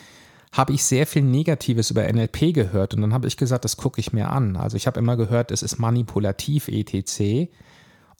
habe 0.53 0.73
ich 0.73 0.85
sehr 0.85 1.07
viel 1.07 1.23
Negatives 1.23 1.91
über 1.91 2.11
NLP 2.11 2.55
gehört 2.55 2.95
und 2.95 3.03
dann 3.03 3.13
habe 3.13 3.27
ich 3.27 3.37
gesagt, 3.37 3.65
das 3.65 3.77
gucke 3.77 4.01
ich 4.01 4.13
mir 4.13 4.31
an. 4.31 4.57
Also 4.57 4.77
ich 4.77 4.87
habe 4.87 5.01
immer 5.01 5.17
gehört, 5.17 5.51
es 5.51 5.63
ist 5.63 5.79
manipulativ 5.79 6.69
etc. 6.69 7.51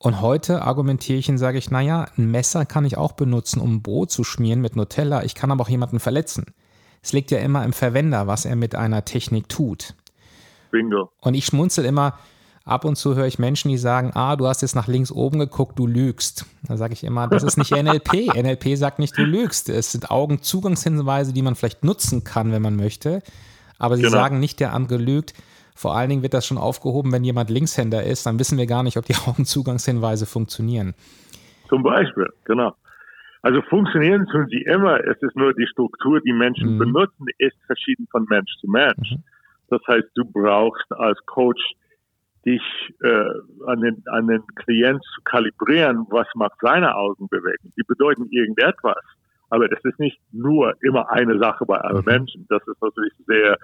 Und 0.05 0.21
heute 0.21 0.61
argumentiere 0.61 1.19
ich 1.19 1.31
und 1.31 1.39
sage 1.39 1.57
ich, 1.57 1.71
naja, 1.71 2.05
ein 2.19 2.31
Messer 2.31 2.67
kann 2.67 2.85
ich 2.85 2.99
auch 2.99 3.13
benutzen, 3.13 3.59
um 3.59 3.81
Brot 3.81 4.11
zu 4.11 4.23
schmieren 4.23 4.61
mit 4.61 4.77
Nutella. 4.77 5.25
Ich 5.25 5.35
kann 5.35 5.51
aber 5.51 5.63
auch 5.63 5.71
jemanden 5.71 5.99
verletzen. 5.99 6.45
Es 7.03 7.15
liegt 7.15 7.31
ja 7.31 7.39
immer 7.39 7.65
im 7.65 7.73
Verwender, 7.73 8.27
was 8.27 8.45
er 8.45 8.55
mit 8.55 8.75
einer 8.75 9.07
Technik 9.07 9.49
tut. 9.49 9.95
Bingo. 10.71 11.11
Und 11.23 11.33
ich 11.33 11.47
schmunzel 11.47 11.87
immer, 11.87 12.19
ab 12.67 12.85
und 12.85 12.97
zu 12.97 13.15
höre 13.15 13.27
ich 13.27 13.39
Menschen, 13.39 13.71
die 13.71 13.79
sagen, 13.79 14.11
ah, 14.13 14.37
du 14.37 14.47
hast 14.47 14.61
jetzt 14.61 14.75
nach 14.75 14.89
links 14.89 15.11
oben 15.11 15.39
geguckt, 15.39 15.79
du 15.79 15.87
lügst. 15.87 16.45
Da 16.65 16.77
sage 16.77 16.93
ich 16.93 17.03
immer, 17.03 17.27
das 17.27 17.43
ist 17.43 17.57
nicht 17.57 17.71
NLP. 17.71 18.13
NLP 18.37 18.77
sagt 18.77 18.99
nicht, 18.99 19.17
du 19.17 19.23
lügst. 19.23 19.71
Es 19.71 19.93
sind 19.93 20.11
Augenzugangshinweise, 20.11 21.33
die 21.33 21.41
man 21.41 21.55
vielleicht 21.55 21.83
nutzen 21.83 22.25
kann, 22.25 22.53
wenn 22.53 22.61
man 22.61 22.77
möchte. 22.77 23.23
Aber 23.79 23.97
sie 23.97 24.03
genau. 24.03 24.13
sagen 24.13 24.39
nicht, 24.39 24.61
der 24.61 24.75
andere 24.75 24.99
lügt. 24.99 25.33
Vor 25.75 25.97
allen 25.97 26.09
Dingen 26.09 26.23
wird 26.23 26.35
das 26.35 26.47
schon 26.47 26.59
aufgehoben, 26.59 27.13
wenn 27.13 27.25
jemand 27.25 27.51
Linkshänder 27.51 28.03
ist, 28.05 28.27
dann 28.27 28.39
wissen 28.39 28.59
wir 28.59 28.67
gar 28.67 28.83
nicht, 28.83 28.97
ob 28.97 29.05
die 29.05 29.15
Augenzugangshinweise 29.27 30.27
funktionieren. 30.27 30.95
Zum 31.69 31.83
Beispiel, 31.83 32.29
genau. 32.45 32.75
Also 33.43 33.61
funktionieren 33.63 34.27
tun 34.27 34.47
sie 34.49 34.63
immer. 34.63 35.01
Es 35.05 35.21
ist 35.21 35.37
nur 35.37 35.53
die 35.53 35.67
Struktur, 35.67 36.21
die 36.21 36.33
Menschen 36.33 36.75
mhm. 36.75 36.79
benutzen, 36.79 37.27
ist 37.39 37.57
verschieden 37.67 38.07
von 38.11 38.25
Mensch 38.31 38.51
zu 38.61 38.69
Mensch. 38.69 39.11
Mhm. 39.11 39.23
Das 39.69 39.81
heißt, 39.87 40.09
du 40.15 40.25
brauchst 40.25 40.91
als 40.93 41.19
Coach 41.27 41.61
dich 42.47 42.63
äh, 43.03 43.67
an, 43.67 43.81
den, 43.81 44.03
an 44.07 44.29
den 44.29 44.43
Klient 44.55 45.03
zu 45.15 45.23
kalibrieren, 45.25 46.07
was 46.11 46.27
macht 46.35 46.59
seine 46.61 46.95
Augen 46.95 47.29
bewegen. 47.29 47.73
Die 47.77 47.83
bedeuten 47.87 48.29
irgendetwas. 48.31 49.03
Aber 49.51 49.69
das 49.69 49.81
ist 49.85 49.99
nicht 49.99 50.19
nur 50.33 50.75
immer 50.83 51.11
eine 51.11 51.39
Sache 51.39 51.67
bei 51.67 51.77
allen 51.77 51.99
mhm. 51.99 52.05
Menschen. 52.05 52.47
Das 52.49 52.63
ist 52.67 52.81
natürlich 52.81 53.13
sehr 53.27 53.59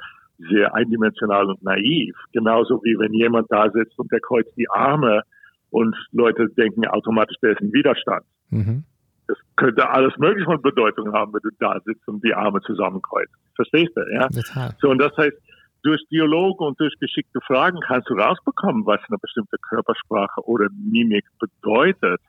sehr 0.50 0.74
eindimensional 0.74 1.46
und 1.46 1.62
naiv. 1.62 2.16
Genauso 2.32 2.80
wie 2.82 2.98
wenn 2.98 3.12
jemand 3.12 3.50
da 3.50 3.70
sitzt 3.70 3.98
und 3.98 4.10
der 4.12 4.20
kreuzt 4.20 4.52
die 4.56 4.68
Arme 4.70 5.22
und 5.70 5.96
Leute 6.12 6.48
denken 6.56 6.86
automatisch, 6.86 7.36
der 7.42 7.52
ist 7.52 7.60
ein 7.60 7.72
Widerstand. 7.72 8.24
Mhm. 8.50 8.84
Das 9.28 9.38
könnte 9.56 9.88
alles 9.88 10.16
mögliche 10.18 10.46
von 10.46 10.60
Bedeutung 10.60 11.12
haben, 11.12 11.32
wenn 11.32 11.40
du 11.42 11.50
da 11.60 11.78
sitzt 11.84 12.06
und 12.08 12.24
die 12.24 12.34
Arme 12.34 12.60
zusammenkreuzt. 12.62 13.32
Verstehst 13.54 13.92
du, 13.94 14.00
ja? 14.12 14.28
Total. 14.28 14.74
So, 14.80 14.90
und 14.90 14.98
das 14.98 15.16
heißt, 15.16 15.36
durch 15.82 16.02
Dialoge 16.10 16.64
und 16.64 16.78
durch 16.80 16.92
geschickte 16.98 17.40
Fragen 17.46 17.78
kannst 17.86 18.10
du 18.10 18.14
rausbekommen, 18.14 18.84
was 18.86 19.00
eine 19.08 19.18
bestimmte 19.18 19.56
Körpersprache 19.68 20.42
oder 20.46 20.68
Mimik 20.72 21.24
bedeutet. 21.38 22.20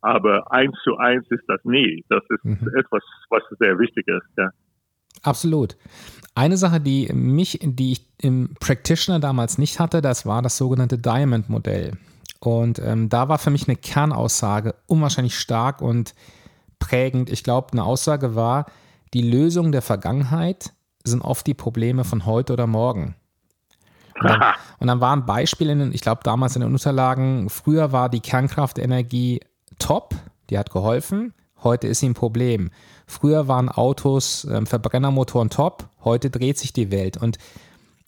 Aber 0.00 0.52
eins 0.52 0.76
zu 0.84 0.96
eins 0.96 1.26
ist 1.30 1.44
das 1.48 1.64
nie. 1.64 2.04
Das 2.08 2.22
ist 2.28 2.44
mhm. 2.44 2.70
etwas, 2.76 3.02
was 3.30 3.42
sehr 3.58 3.78
wichtig 3.78 4.06
ist, 4.06 4.28
ja. 4.36 4.50
Absolut. 5.24 5.76
Eine 6.34 6.56
Sache, 6.56 6.80
die 6.80 7.12
mich, 7.12 7.60
die 7.62 7.92
ich 7.92 8.06
im 8.18 8.54
Practitioner 8.60 9.20
damals 9.20 9.58
nicht 9.58 9.80
hatte, 9.80 10.02
das 10.02 10.26
war 10.26 10.42
das 10.42 10.56
sogenannte 10.56 10.98
Diamond-Modell. 10.98 11.96
Und 12.40 12.78
ähm, 12.78 13.08
da 13.08 13.28
war 13.28 13.38
für 13.38 13.50
mich 13.50 13.68
eine 13.68 13.76
Kernaussage 13.76 14.74
unwahrscheinlich 14.86 15.38
stark 15.38 15.80
und 15.80 16.14
prägend. 16.78 17.30
Ich 17.30 17.42
glaube, 17.42 17.72
eine 17.72 17.84
Aussage 17.84 18.34
war, 18.34 18.66
die 19.14 19.22
Lösung 19.22 19.72
der 19.72 19.80
Vergangenheit 19.80 20.72
sind 21.04 21.22
oft 21.22 21.46
die 21.46 21.54
Probleme 21.54 22.04
von 22.04 22.26
heute 22.26 22.52
oder 22.52 22.66
morgen. 22.66 23.14
Und 24.20 24.28
dann, 24.28 24.42
und 24.78 24.86
dann 24.86 25.00
waren 25.00 25.26
Beispiele, 25.26 25.72
in, 25.72 25.92
ich 25.92 26.02
glaube 26.02 26.20
damals 26.24 26.56
in 26.56 26.60
den 26.60 26.72
Unterlagen, 26.72 27.48
früher 27.48 27.92
war 27.92 28.08
die 28.08 28.20
Kernkraftenergie 28.20 29.40
top, 29.78 30.14
die 30.50 30.58
hat 30.58 30.70
geholfen, 30.70 31.32
heute 31.62 31.88
ist 31.88 32.00
sie 32.00 32.08
ein 32.08 32.14
Problem. 32.14 32.70
Früher 33.06 33.48
waren 33.48 33.68
Autos, 33.68 34.44
äh, 34.44 34.64
Verbrennermotoren 34.64 35.50
top, 35.50 35.88
heute 36.04 36.30
dreht 36.30 36.58
sich 36.58 36.72
die 36.72 36.90
Welt. 36.90 37.16
Und 37.16 37.38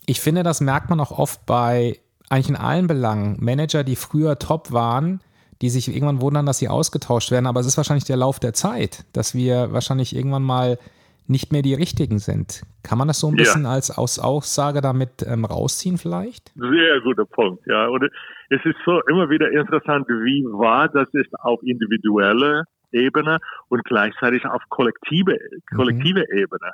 ich 0.07 0.21
finde, 0.21 0.43
das 0.43 0.61
merkt 0.61 0.91
man 0.91 1.01
auch 1.01 1.11
oft 1.11 1.47
bei 1.47 1.99
eigentlich 2.29 2.49
in 2.49 2.57
allen 2.57 2.87
Belangen. 2.87 3.37
Manager, 3.41 3.85
die 3.85 3.97
früher 3.97 4.39
top 4.39 4.73
waren, 4.73 5.21
die 5.63 5.71
sich 5.71 5.89
irgendwann 5.89 6.21
wundern, 6.21 6.47
dass 6.47 6.59
sie 6.59 6.69
ausgetauscht 6.69 7.31
werden. 7.31 7.47
Aber 7.47 7.61
es 7.61 7.67
ist 7.67 7.77
wahrscheinlich 7.77 8.05
der 8.05 8.17
Lauf 8.17 8.41
der 8.41 8.53
Zeit, 8.53 9.05
dass 9.13 9.35
wir 9.35 9.73
wahrscheinlich 9.73 10.15
irgendwann 10.15 10.43
mal 10.43 10.79
nicht 11.29 11.51
mehr 11.53 11.63
die 11.63 11.75
richtigen 11.75 12.19
sind. 12.19 12.63
Kann 12.83 12.99
man 12.99 13.09
das 13.09 13.19
so 13.19 13.29
ein 13.29 13.35
bisschen 13.35 13.65
ja. 13.65 13.71
als 13.71 13.97
Aus 13.97 14.19
Aussage 14.19 14.81
damit 14.81 15.27
ähm, 15.27 15.45
rausziehen 15.45 15.99
vielleicht? 15.99 16.53
Sehr 16.55 17.01
guter 17.03 17.25
Punkt, 17.25 17.67
ja. 17.67 17.89
Und 17.89 18.05
es 18.49 18.65
ist 18.65 18.77
so 18.85 19.01
immer 19.11 19.29
wieder 19.29 19.51
interessant, 19.51 20.07
wie 20.09 20.45
wahr 20.45 20.89
das 20.89 21.09
ist 21.15 21.35
auf 21.41 21.61
individueller 21.65 22.65
Ebene 22.93 23.39
und 23.69 23.85
gleichzeitig 23.85 24.45
auf 24.47 24.63
kollektive, 24.69 25.39
kollektive 25.75 26.25
mhm. 26.31 26.39
Ebene 26.39 26.73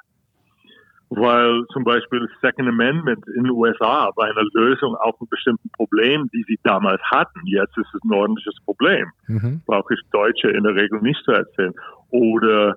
weil 1.16 1.64
zum 1.72 1.85
Beispiel 1.85 2.20
das 2.20 2.31
Second 2.40 2.68
Amendment 2.68 3.27
in 3.37 3.44
den 3.44 3.51
USA 3.51 4.11
war 4.16 4.25
eine 4.25 4.48
Lösung 4.55 4.94
auf 4.96 5.20
ein 5.20 5.29
bestimmtes 5.29 5.70
Problem, 5.72 6.29
die 6.33 6.44
sie 6.48 6.59
damals 6.62 7.03
hatten. 7.11 7.40
Jetzt 7.44 7.77
ist 7.77 7.94
es 7.94 8.03
ein 8.05 8.12
ordentliches 8.12 8.57
Problem. 8.64 9.11
Mhm. 9.27 9.61
Brauche 9.66 9.94
ich 9.94 10.01
Deutsche 10.11 10.48
in 10.48 10.64
der 10.64 10.75
Regel 10.75 11.01
nicht 11.03 11.22
zu 11.25 11.33
erzählen. 11.33 11.75
Oder 12.11 12.77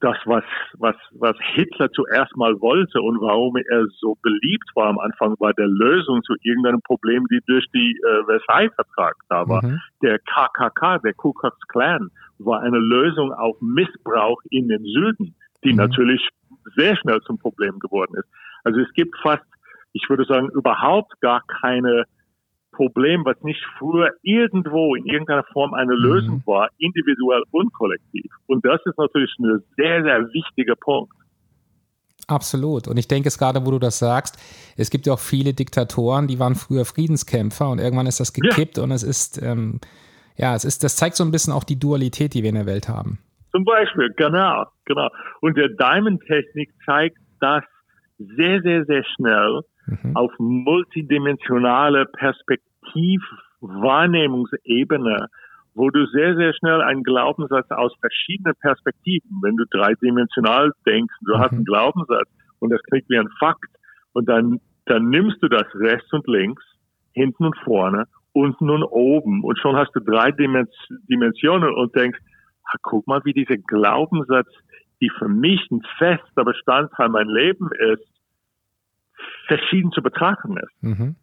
das, 0.00 0.16
was, 0.24 0.44
was, 0.78 0.96
was 1.12 1.36
Hitler 1.54 1.90
zuerst 1.92 2.36
mal 2.36 2.60
wollte 2.60 3.00
und 3.00 3.20
warum 3.20 3.56
er 3.56 3.86
so 4.00 4.16
beliebt 4.22 4.70
war 4.74 4.88
am 4.88 4.98
Anfang, 4.98 5.34
war 5.38 5.52
der 5.54 5.66
Lösung 5.66 6.22
zu 6.22 6.34
irgendeinem 6.42 6.80
Problem, 6.82 7.26
die 7.30 7.40
durch 7.46 7.66
die 7.74 7.98
äh, 7.98 8.24
Versailles-Vertrag 8.24 9.14
da 9.28 9.48
war. 9.48 9.64
Mhm. 9.64 9.80
Der 10.02 10.18
KKK, 10.20 10.98
der 10.98 11.14
Ku 11.14 11.32
Klux 11.32 11.56
Klan, 11.68 12.10
war 12.38 12.60
eine 12.60 12.78
Lösung 12.78 13.32
auf 13.32 13.56
Missbrauch 13.60 14.40
in 14.50 14.68
den 14.68 14.84
Süden, 14.84 15.34
die 15.64 15.72
mhm. 15.72 15.78
natürlich 15.78 16.28
sehr 16.76 16.96
schnell 16.96 17.20
zum 17.22 17.38
Problem 17.38 17.78
geworden 17.78 18.14
ist. 18.16 18.28
Also 18.64 18.80
es 18.80 18.92
gibt 18.92 19.16
fast, 19.18 19.44
ich 19.92 20.08
würde 20.08 20.24
sagen, 20.24 20.48
überhaupt 20.50 21.20
gar 21.20 21.42
keine 21.60 22.04
Problem, 22.78 23.24
was 23.24 23.36
nicht 23.42 23.60
früher 23.76 24.10
irgendwo 24.22 24.94
in 24.94 25.04
irgendeiner 25.06 25.42
Form 25.52 25.74
eine 25.74 25.94
mhm. 25.94 26.02
Lösung 26.02 26.42
war, 26.46 26.68
individuell 26.78 27.42
und 27.50 27.72
kollektiv. 27.72 28.30
Und 28.46 28.64
das 28.64 28.80
ist 28.84 28.96
natürlich 28.96 29.34
ein 29.40 29.60
sehr, 29.76 30.04
sehr 30.04 30.20
wichtiger 30.32 30.76
Punkt. 30.76 31.12
Absolut. 32.28 32.86
Und 32.86 32.98
ich 32.98 33.08
denke 33.08 33.28
es 33.28 33.38
gerade, 33.38 33.66
wo 33.66 33.72
du 33.72 33.80
das 33.80 33.98
sagst, 33.98 34.38
es 34.76 34.90
gibt 34.90 35.06
ja 35.06 35.14
auch 35.14 35.18
viele 35.18 35.54
Diktatoren, 35.54 36.28
die 36.28 36.38
waren 36.38 36.54
früher 36.54 36.84
Friedenskämpfer 36.84 37.68
und 37.68 37.80
irgendwann 37.80 38.06
ist 38.06 38.20
das 38.20 38.32
gekippt 38.32 38.76
ja. 38.76 38.84
und 38.84 38.92
es 38.92 39.02
ist, 39.02 39.42
ähm, 39.42 39.80
ja, 40.36 40.54
es 40.54 40.64
ist, 40.64 40.84
das 40.84 40.94
zeigt 40.94 41.16
so 41.16 41.24
ein 41.24 41.32
bisschen 41.32 41.52
auch 41.52 41.64
die 41.64 41.80
Dualität, 41.80 42.34
die 42.34 42.42
wir 42.42 42.50
in 42.50 42.54
der 42.54 42.66
Welt 42.66 42.88
haben. 42.88 43.18
Zum 43.50 43.64
Beispiel, 43.64 44.12
genau, 44.16 44.66
genau. 44.84 45.08
Und 45.40 45.56
der 45.56 45.70
Diamond-Technik 45.70 46.70
zeigt 46.84 47.16
das 47.40 47.64
sehr, 48.18 48.60
sehr, 48.62 48.84
sehr 48.84 49.04
schnell 49.16 49.62
mhm. 49.88 50.16
auf 50.16 50.30
multidimensionale 50.38 52.06
Perspektivwahrnehmungsebene, 52.92 55.28
wo 55.74 55.90
du 55.90 56.06
sehr, 56.06 56.36
sehr 56.36 56.54
schnell 56.54 56.80
einen 56.82 57.02
Glaubenssatz 57.02 57.70
aus 57.70 57.92
verschiedenen 58.00 58.54
Perspektiven, 58.60 59.40
wenn 59.42 59.56
du 59.56 59.64
dreidimensional 59.70 60.72
denkst, 60.86 61.14
du 61.22 61.34
mhm. 61.34 61.38
hast 61.38 61.52
einen 61.52 61.64
Glaubenssatz 61.64 62.28
und 62.58 62.70
das 62.70 62.82
klingt 62.84 63.08
wie 63.08 63.18
ein 63.18 63.30
Fakt 63.38 63.70
und 64.12 64.28
dann, 64.28 64.60
dann 64.86 65.08
nimmst 65.08 65.42
du 65.42 65.48
das 65.48 65.66
rechts 65.74 66.12
und 66.12 66.26
links, 66.26 66.62
hinten 67.12 67.46
und 67.46 67.56
vorne, 67.58 68.06
unten 68.32 68.70
und 68.70 68.84
oben 68.84 69.44
und 69.44 69.58
schon 69.58 69.76
hast 69.76 69.94
du 69.94 70.00
drei 70.00 70.32
Dimensionen 70.32 71.74
und 71.74 71.94
denkst, 71.94 72.18
ach, 72.64 72.76
guck 72.82 73.06
mal, 73.06 73.24
wie 73.24 73.32
dieser 73.32 73.56
Glaubenssatz, 73.56 74.48
die 75.00 75.10
für 75.18 75.28
mich 75.28 75.60
ein 75.70 75.82
fester 75.98 76.44
Bestandteil 76.44 77.08
mein 77.08 77.28
Leben 77.28 77.70
ist, 77.92 78.08
verschieden 79.46 79.92
zu 79.92 80.02
betrachten 80.02 80.56
ist. 80.56 80.82
Mhm. 80.82 81.16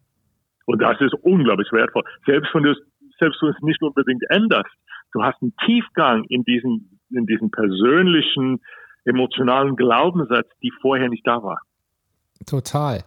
Und 0.66 0.82
das 0.82 1.00
ist 1.00 1.14
unglaublich 1.22 1.70
wertvoll. 1.72 2.04
Selbst 2.26 2.54
wenn 2.54 2.64
du 2.64 2.72
es, 2.72 2.78
selbst 3.18 3.40
wenn 3.40 3.50
du 3.50 3.56
es 3.56 3.62
nicht 3.62 3.82
unbedingt 3.82 4.22
änderst, 4.28 4.70
du 5.12 5.22
hast 5.22 5.40
einen 5.40 5.54
Tiefgang 5.64 6.24
in 6.28 6.42
diesen, 6.44 7.00
in 7.10 7.26
diesen 7.26 7.50
persönlichen, 7.50 8.60
emotionalen 9.04 9.76
Glaubenssatz, 9.76 10.48
die 10.62 10.72
vorher 10.80 11.08
nicht 11.08 11.26
da 11.26 11.42
war. 11.42 11.60
Total. 12.44 13.04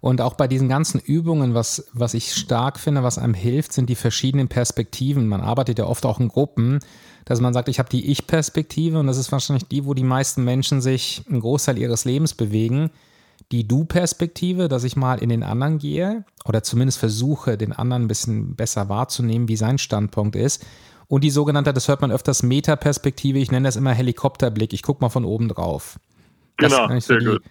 Und 0.00 0.20
auch 0.20 0.36
bei 0.36 0.48
diesen 0.48 0.68
ganzen 0.68 1.00
Übungen, 1.00 1.54
was, 1.54 1.90
was 1.94 2.14
ich 2.14 2.32
stark 2.32 2.78
finde, 2.78 3.02
was 3.02 3.18
einem 3.18 3.34
hilft, 3.34 3.72
sind 3.72 3.90
die 3.90 3.94
verschiedenen 3.94 4.48
Perspektiven. 4.48 5.28
Man 5.28 5.40
arbeitet 5.40 5.78
ja 5.78 5.84
oft 5.84 6.06
auch 6.06 6.20
in 6.20 6.28
Gruppen 6.28 6.80
dass 7.24 7.40
man 7.40 7.54
sagt, 7.54 7.68
ich 7.68 7.78
habe 7.78 7.88
die 7.88 8.10
Ich-Perspektive 8.10 8.98
und 8.98 9.06
das 9.06 9.18
ist 9.18 9.32
wahrscheinlich 9.32 9.66
die, 9.68 9.84
wo 9.84 9.94
die 9.94 10.04
meisten 10.04 10.44
Menschen 10.44 10.80
sich 10.80 11.22
einen 11.28 11.40
Großteil 11.40 11.78
ihres 11.78 12.04
Lebens 12.04 12.34
bewegen. 12.34 12.90
Die 13.54 13.68
Du-Perspektive, 13.68 14.66
dass 14.66 14.82
ich 14.82 14.96
mal 14.96 15.22
in 15.22 15.28
den 15.28 15.44
anderen 15.44 15.78
gehe 15.78 16.24
oder 16.44 16.64
zumindest 16.64 16.98
versuche, 16.98 17.56
den 17.56 17.72
anderen 17.72 18.02
ein 18.02 18.08
bisschen 18.08 18.56
besser 18.56 18.88
wahrzunehmen, 18.88 19.46
wie 19.46 19.54
sein 19.54 19.78
Standpunkt 19.78 20.34
ist. 20.34 20.66
Und 21.06 21.22
die 21.22 21.30
sogenannte, 21.30 21.72
das 21.72 21.86
hört 21.86 22.00
man 22.00 22.10
öfters, 22.10 22.42
Metaperspektive, 22.42 23.38
ich 23.38 23.52
nenne 23.52 23.68
das 23.68 23.76
immer 23.76 23.92
Helikopterblick, 23.92 24.72
ich 24.72 24.82
gucke 24.82 25.04
mal 25.04 25.08
von 25.08 25.24
oben 25.24 25.46
drauf. 25.46 26.00
Genau, 26.56 26.88
sehr 26.88 27.00
so 27.00 27.16
die, 27.16 27.24
gut. 27.26 27.42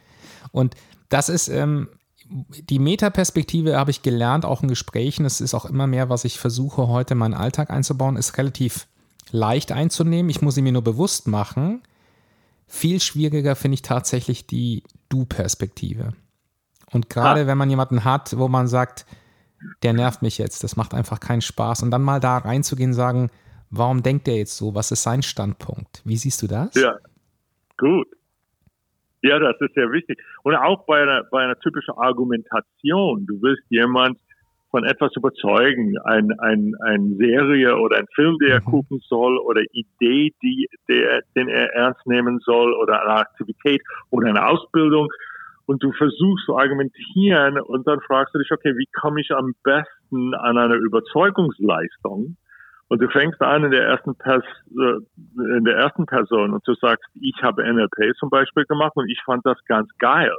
Und 0.52 0.76
das 1.08 1.30
ist, 1.30 1.48
ähm, 1.48 1.88
die 2.28 2.80
Metaperspektive 2.80 3.78
habe 3.78 3.92
ich 3.92 4.02
gelernt, 4.02 4.44
auch 4.44 4.62
in 4.62 4.68
Gesprächen. 4.68 5.24
Es 5.24 5.39
ist 5.39 5.54
auch 5.54 5.63
immer 5.63 5.88
mehr, 5.88 6.10
was 6.10 6.26
ich 6.26 6.38
versuche 6.38 6.89
heute 6.89 7.13
in 7.13 7.20
meinen 7.20 7.34
Alltag 7.34 7.70
einzubauen, 7.70 8.18
ist 8.18 8.38
relativ 8.38 8.88
leicht 9.32 9.72
einzunehmen. 9.72 10.30
Ich 10.30 10.42
muss 10.42 10.56
sie 10.56 10.63
mir 10.63 10.74
nur 10.74 10.84
bewusst 10.84 11.30
machen. 11.30 11.82
Viel 12.68 13.00
schwieriger 13.00 13.56
finde 13.56 13.76
ich 13.76 13.84
tatsächlich 13.84 14.48
die 14.48 14.84
Du-Perspektive. 15.13 16.13
Und 16.91 17.10
gerade 17.10 17.41
ah. 17.41 17.47
wenn 17.47 17.58
man 17.58 17.69
jemanden 17.69 18.04
hat, 18.04 18.38
wo 18.38 18.47
man 18.47 18.67
sagt, 18.67 19.06
der 19.84 19.93
nervt 19.93 20.21
mich 20.21 20.38
jetzt, 20.38 20.63
das 20.63 20.76
macht 20.76 20.93
einfach 20.93 21.19
keinen 21.19 21.41
Spaß. 21.41 21.84
Und 21.84 21.91
dann 21.91 22.02
mal 22.02 22.19
da 22.19 22.38
reinzugehen 22.38 22.91
und 22.91 22.95
sagen, 22.95 23.30
warum 23.69 24.04
denkt 24.04 24.28
der 24.28 24.38
jetzt 24.38 24.58
so? 24.58 24.76
Was 24.76 24.91
ist 24.91 25.04
sein 25.04 25.21
Standpunkt? 25.21 26.02
Wie 26.06 26.17
siehst 26.17 26.41
du 26.41 26.47
das? 26.47 26.73
Ja, 26.76 26.97
gut. 27.78 28.08
Ja, 29.21 29.39
das 29.39 29.56
ist 29.62 29.73
sehr 29.73 29.89
wichtig. 29.91 30.19
Und 30.43 30.56
auch 30.56 30.86
bei 30.86 31.02
einer, 31.02 31.23
bei 31.32 31.43
einer 31.43 31.58
typischen 31.60 31.93
Argumentation. 31.93 33.26
Du 33.26 33.41
willst 33.41 33.63
jemand 33.69 34.19
von 34.74 34.86
etwas 34.86 35.16
überzeugen, 35.16 36.00
ein, 36.04 36.32
ein, 36.40 36.74
ein 36.84 37.16
Serie 37.20 37.78
oder 37.78 37.98
ein 37.98 38.08
Film, 38.16 38.40
der 38.40 38.56
er 38.56 38.62
mhm. 38.62 38.72
gucken 38.72 39.00
soll 39.08 39.38
oder 39.38 39.62
Idee, 39.72 40.34
die, 40.42 40.68
der, 40.90 41.22
den 41.36 41.48
er 41.48 41.72
ernst 41.76 42.04
nehmen 42.08 42.40
soll 42.40 42.74
oder 42.74 43.04
eine 43.04 43.20
Aktivität 43.20 43.84
oder 44.10 44.30
eine 44.30 44.48
Ausbildung 44.48 45.10
und 45.68 45.84
du 45.84 45.92
versuchst 45.92 46.46
zu 46.48 46.58
argumentieren 46.58 47.60
und 47.62 47.86
dann 47.86 48.02
fragst 48.02 48.34
du 48.34 48.40
dich, 48.40 48.52
okay, 48.52 48.76
wie 48.76 48.88
komme 49.00 49.22
ich 49.22 49.30
am 49.30 49.54
besten 49.64 50.34
an 50.34 50.58
eine 50.58 50.76
Überzeugungsleistung? 50.76 52.36
Und 52.88 53.00
du 53.00 53.08
fängst 53.10 53.42
an 53.42 53.66
in 53.66 53.72
der 53.72 53.86
ersten, 53.86 54.16
Pers 54.16 54.44
äh, 54.72 55.56
in 55.56 55.66
der 55.66 55.76
ersten 55.76 56.08
Person 56.08 56.52
und 56.52 56.68
du 56.68 56.74
sagst, 56.74 57.08
ich 57.22 57.36
habe 57.44 57.62
NLP 57.62 58.16
zum 58.18 58.32
Beispiel 58.32 58.66
gemacht 58.66 58.94
und 58.96 59.08
ich 59.08 59.22
fand 59.24 59.46
das 59.46 59.58
ganz 59.68 59.88
geil. 60.00 60.34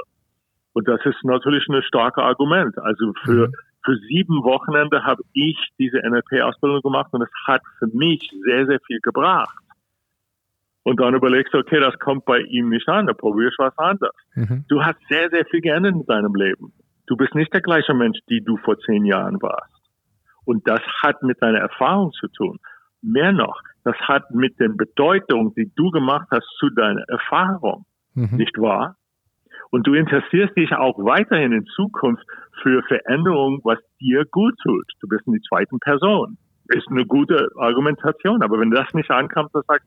Und 0.73 0.89
das 0.89 1.01
ist 1.05 1.23
natürlich 1.23 1.69
ein 1.69 1.83
starkes 1.85 2.23
Argument. 2.23 2.77
Also 2.79 3.13
für, 3.25 3.47
mhm 3.49 3.55
für 3.85 3.97
sieben 4.09 4.43
Wochenende 4.45 5.05
habe 5.05 5.23
ich 5.33 5.57
diese 5.79 5.99
NLP-Ausbildung 5.99 6.81
gemacht 6.81 7.13
und 7.13 7.23
es 7.23 7.31
hat 7.47 7.63
für 7.79 7.87
mich 7.89 8.31
sehr, 8.45 8.67
sehr 8.67 8.81
viel 8.87 9.01
gebracht. 9.01 9.59
Und 10.83 11.01
dann 11.01 11.15
überlegst 11.15 11.55
du, 11.55 11.59
okay, 11.59 11.81
das 11.81 11.99
kommt 11.99 12.25
bei 12.25 12.41
ihm 12.41 12.69
nicht 12.69 12.89
an, 12.89 13.07
da 13.07 13.15
probierst 13.15 13.57
du 13.59 13.65
was 13.65 13.79
anderes. 13.79 14.15
Mhm. 14.35 14.65
Du 14.69 14.83
hast 14.83 14.99
sehr, 15.09 15.31
sehr 15.31 15.45
viel 15.47 15.61
geändert 15.61 15.95
in 15.95 16.07
deinem 16.07 16.35
Leben. 16.35 16.73
Du 17.07 17.17
bist 17.17 17.35
nicht 17.35 17.53
der 17.53 17.63
gleiche 17.63 17.95
Mensch, 17.95 18.19
die 18.29 18.43
du 18.43 18.57
vor 18.59 18.79
zehn 18.81 19.05
Jahren 19.05 19.41
warst. 19.41 19.73
Und 20.45 20.67
das 20.69 20.81
hat 21.03 21.23
mit 21.23 21.43
deiner 21.43 21.59
Erfahrung 21.59 22.13
zu 22.13 22.29
tun. 22.29 22.59
Mehr 23.01 23.33
noch, 23.33 23.61
das 23.85 23.97
hat 23.97 24.31
mit 24.31 24.59
der 24.61 24.69
Bedeutung, 24.69 25.55
die 25.55 25.71
du 25.75 25.91
gemacht 25.91 26.29
hast 26.31 26.47
zu 26.59 26.71
deiner 26.71 27.05
Erfahrung. 27.09 27.87
Mhm. 28.15 28.37
Nicht 28.37 28.59
wahr? 28.59 28.97
Und 29.71 29.87
du 29.87 29.95
interessierst 29.95 30.57
dich 30.57 30.73
auch 30.73 30.99
weiterhin 30.99 31.53
in 31.53 31.67
Zukunft 31.67 32.25
für 32.63 32.83
Veränderungen, 32.85 33.61
was 33.65 33.79
dir 34.01 34.25
gut 34.31 34.55
tut. 34.63 34.87
Du 35.01 35.09
bist 35.09 35.27
in 35.27 35.35
die 35.35 35.43
zweiten 35.43 35.79
Person. 35.81 36.37
Ist 36.69 36.89
eine 36.89 37.05
gute 37.05 37.49
Argumentation. 37.57 38.43
Aber 38.43 38.59
wenn 38.61 38.71
das 38.71 38.93
nicht 38.95 39.11
ankommt, 39.11 39.51
dann 39.53 39.63
sagst 39.67 39.87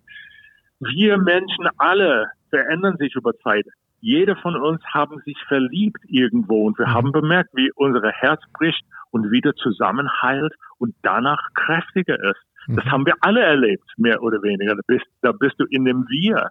wir 0.79 1.17
Menschen 1.17 1.67
alle 1.77 2.27
verändern 2.49 2.97
sich 2.97 3.15
über 3.15 3.33
Zeit. 3.39 3.65
jeder 3.99 4.35
von 4.35 4.55
uns 4.55 4.83
haben 4.85 5.19
sich 5.25 5.35
verliebt 5.47 5.99
irgendwo 6.07 6.67
und 6.67 6.77
wir 6.77 6.87
mhm. 6.87 6.93
haben 6.93 7.11
bemerkt, 7.11 7.49
wie 7.55 7.71
unser 7.73 8.11
Herz 8.11 8.41
bricht 8.53 8.85
und 9.09 9.31
wieder 9.31 9.55
zusammenheilt 9.55 10.53
und 10.77 10.95
danach 11.01 11.41
kräftiger 11.55 12.15
ist. 12.29 12.41
Das 12.67 12.85
mhm. 12.85 12.91
haben 12.91 13.05
wir 13.07 13.15
alle 13.21 13.41
erlebt, 13.41 13.85
mehr 13.97 14.21
oder 14.21 14.41
weniger. 14.43 14.75
Da 14.75 14.81
bist, 14.85 15.05
da 15.21 15.31
bist 15.31 15.55
du 15.57 15.65
in 15.71 15.85
dem 15.85 16.07
Wir 16.09 16.49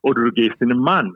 oder 0.00 0.24
du 0.24 0.32
gehst 0.32 0.60
in 0.60 0.70
den 0.70 0.78
Mann. 0.78 1.14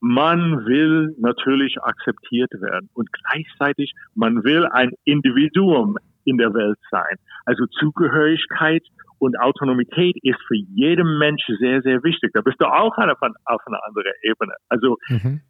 Man 0.00 0.64
will 0.66 1.14
natürlich 1.18 1.76
akzeptiert 1.82 2.52
werden 2.52 2.88
und 2.94 3.08
gleichzeitig 3.12 3.92
man 4.14 4.44
will 4.44 4.66
ein 4.66 4.92
Individuum 5.04 5.96
in 6.24 6.38
der 6.38 6.54
Welt 6.54 6.78
sein. 6.90 7.16
Also 7.46 7.66
Zugehörigkeit 7.66 8.84
und 9.18 9.38
Autonomität 9.40 10.16
ist 10.22 10.40
für 10.46 10.56
jeden 10.56 11.18
Mensch 11.18 11.42
sehr, 11.58 11.82
sehr 11.82 12.02
wichtig. 12.04 12.30
Da 12.34 12.42
bist 12.42 12.60
du 12.60 12.66
auch 12.66 12.96
auf 12.96 13.22
einer 13.66 13.84
anderen 13.84 14.12
Ebene. 14.22 14.54
Also 14.68 14.96
mhm. 15.08 15.40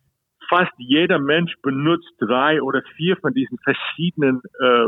fast 0.48 0.72
jeder 0.78 1.18
Mensch 1.18 1.54
benutzt 1.62 2.10
drei 2.18 2.62
oder 2.62 2.82
vier 2.96 3.16
von 3.16 3.34
diesen 3.34 3.58
verschiedenen 3.58 4.40
äh, 4.60 4.86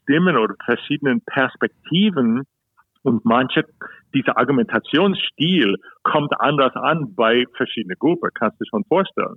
Stimmen 0.00 0.36
oder 0.36 0.54
verschiedenen 0.64 1.20
Perspektiven 1.24 2.42
und 3.02 3.24
manche, 3.24 3.64
dieser 4.14 4.36
Argumentationsstil 4.36 5.76
kommt 6.02 6.32
anders 6.38 6.74
an 6.74 7.14
bei 7.14 7.44
verschiedenen 7.56 7.96
Gruppen, 7.98 8.30
kannst 8.34 8.60
du 8.60 8.64
schon 8.68 8.84
vorstellen. 8.84 9.36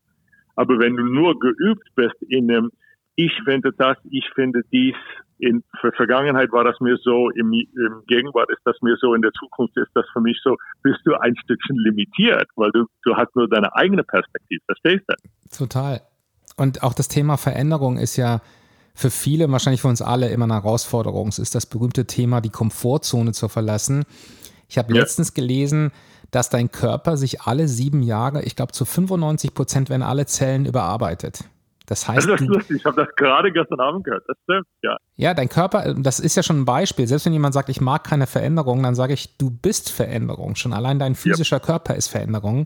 Aber 0.56 0.80
wenn 0.80 0.96
du 0.96 1.04
nur 1.04 1.40
geübt 1.40 1.88
bist 1.96 2.22
in 2.30 2.48
dem, 2.48 2.72
ich 3.16 3.32
finde 3.46 3.72
das, 3.78 3.98
ich 4.10 4.26
finde 4.36 4.62
dies, 4.72 4.96
in 5.38 5.64
der 5.84 5.92
Vergangenheit 5.94 6.52
war 6.52 6.64
das 6.64 6.80
mir 6.80 6.98
so, 6.98 7.30
im, 7.32 7.52
im 7.52 8.04
Gegenwart 8.08 8.50
ist 8.52 8.62
das 8.64 8.76
mir 8.82 8.96
so, 9.00 9.14
in 9.14 9.22
der 9.22 9.32
Zukunft 9.34 9.76
ist 9.78 9.92
das 9.94 10.06
für 10.14 10.22
mich 10.22 10.40
so, 10.44 10.56
bist 10.82 11.00
du 11.06 11.14
ein 11.20 11.36
Stückchen 11.44 11.78
limitiert, 11.78 12.48
weil 12.56 12.72
du, 12.72 12.86
du 13.04 13.16
hast 13.16 13.36
nur 13.36 13.50
deine 13.50 13.74
eigene 13.76 14.04
Perspektive, 14.04 14.62
verstehst 14.66 15.04
du? 15.08 15.58
Total. 15.58 16.02
Und 16.58 16.84
auch 16.84 16.94
das 16.94 17.10
Thema 17.10 17.38
Veränderung 17.38 17.98
ist 17.98 18.16
ja 18.16 18.42
für 18.96 19.12
viele, 19.12 19.52
wahrscheinlich 19.52 19.82
für 19.82 19.90
uns 19.90 20.02
alle, 20.02 20.30
immer 20.30 20.46
eine 20.46 20.56
Herausforderung. 20.56 21.28
Es 21.28 21.38
ist 21.38 21.54
das 21.54 21.66
berühmte 21.66 22.06
Thema, 22.06 22.42
die 22.42 22.50
Komfortzone 22.50 23.34
zu 23.34 23.50
verlassen. 23.50 24.06
Ich 24.70 24.78
habe 24.78 24.94
ja. 24.94 25.02
letztens 25.02 25.34
gelesen, 25.34 25.92
dass 26.32 26.50
dein 26.50 26.72
Körper 26.72 27.18
sich 27.18 27.42
alle 27.42 27.68
sieben 27.68 28.02
Jahre, 28.02 28.44
ich 28.44 28.56
glaube 28.56 28.72
zu 28.72 28.86
95 28.86 29.54
Prozent 29.54 29.90
werden 29.90 30.02
alle 30.02 30.26
Zellen 30.26 30.66
überarbeitet. 30.66 31.44
Das 31.88 32.08
heißt, 32.08 32.28
das 32.28 32.42
ist 32.42 32.48
lustig. 32.48 32.78
Ich 32.78 32.86
habe 32.86 33.06
das 33.06 33.16
gerade 33.16 33.52
gestern 33.52 33.80
Abend 33.80 34.06
gehört. 34.06 34.24
Das 34.28 34.38
stimmt, 34.44 34.66
ja. 34.82 34.98
Ja, 35.18 35.34
dein 35.34 35.50
Körper, 35.50 35.94
das 35.94 36.20
ist 36.20 36.36
ja 36.36 36.42
schon 36.42 36.62
ein 36.62 36.66
Beispiel. 36.66 37.06
Selbst 37.06 37.26
wenn 37.26 37.34
jemand 37.34 37.54
sagt, 37.54 37.70
ich 37.70 37.80
mag 37.80 38.04
keine 38.04 38.26
Veränderung, 38.26 38.82
dann 38.82 38.96
sage 38.96 39.14
ich, 39.14 39.38
du 39.38 39.52
bist 39.52 39.92
Veränderung. 39.92 40.56
Schon 40.56 40.74
allein 40.74 40.98
dein 40.98 41.14
physischer 41.14 41.58
yep. 41.58 41.66
Körper 41.66 41.96
ist 41.96 42.08
Veränderung. 42.08 42.66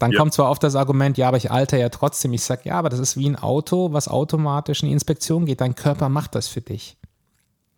Dann 0.00 0.12
ja. 0.12 0.18
kommt 0.18 0.32
zwar 0.32 0.50
oft 0.50 0.62
das 0.62 0.76
Argument, 0.76 1.18
ja, 1.18 1.28
aber 1.28 1.36
ich 1.36 1.50
alter 1.50 1.76
ja 1.76 1.90
trotzdem. 1.90 2.32
Ich 2.32 2.42
sage, 2.42 2.62
ja, 2.64 2.76
aber 2.76 2.88
das 2.88 2.98
ist 2.98 3.18
wie 3.18 3.28
ein 3.28 3.36
Auto, 3.36 3.92
was 3.92 4.08
automatisch 4.08 4.82
in 4.82 4.88
die 4.88 4.94
Inspektion 4.94 5.44
geht. 5.44 5.60
Dein 5.60 5.74
Körper 5.74 6.08
macht 6.08 6.34
das 6.34 6.48
für 6.48 6.62
dich. 6.62 6.96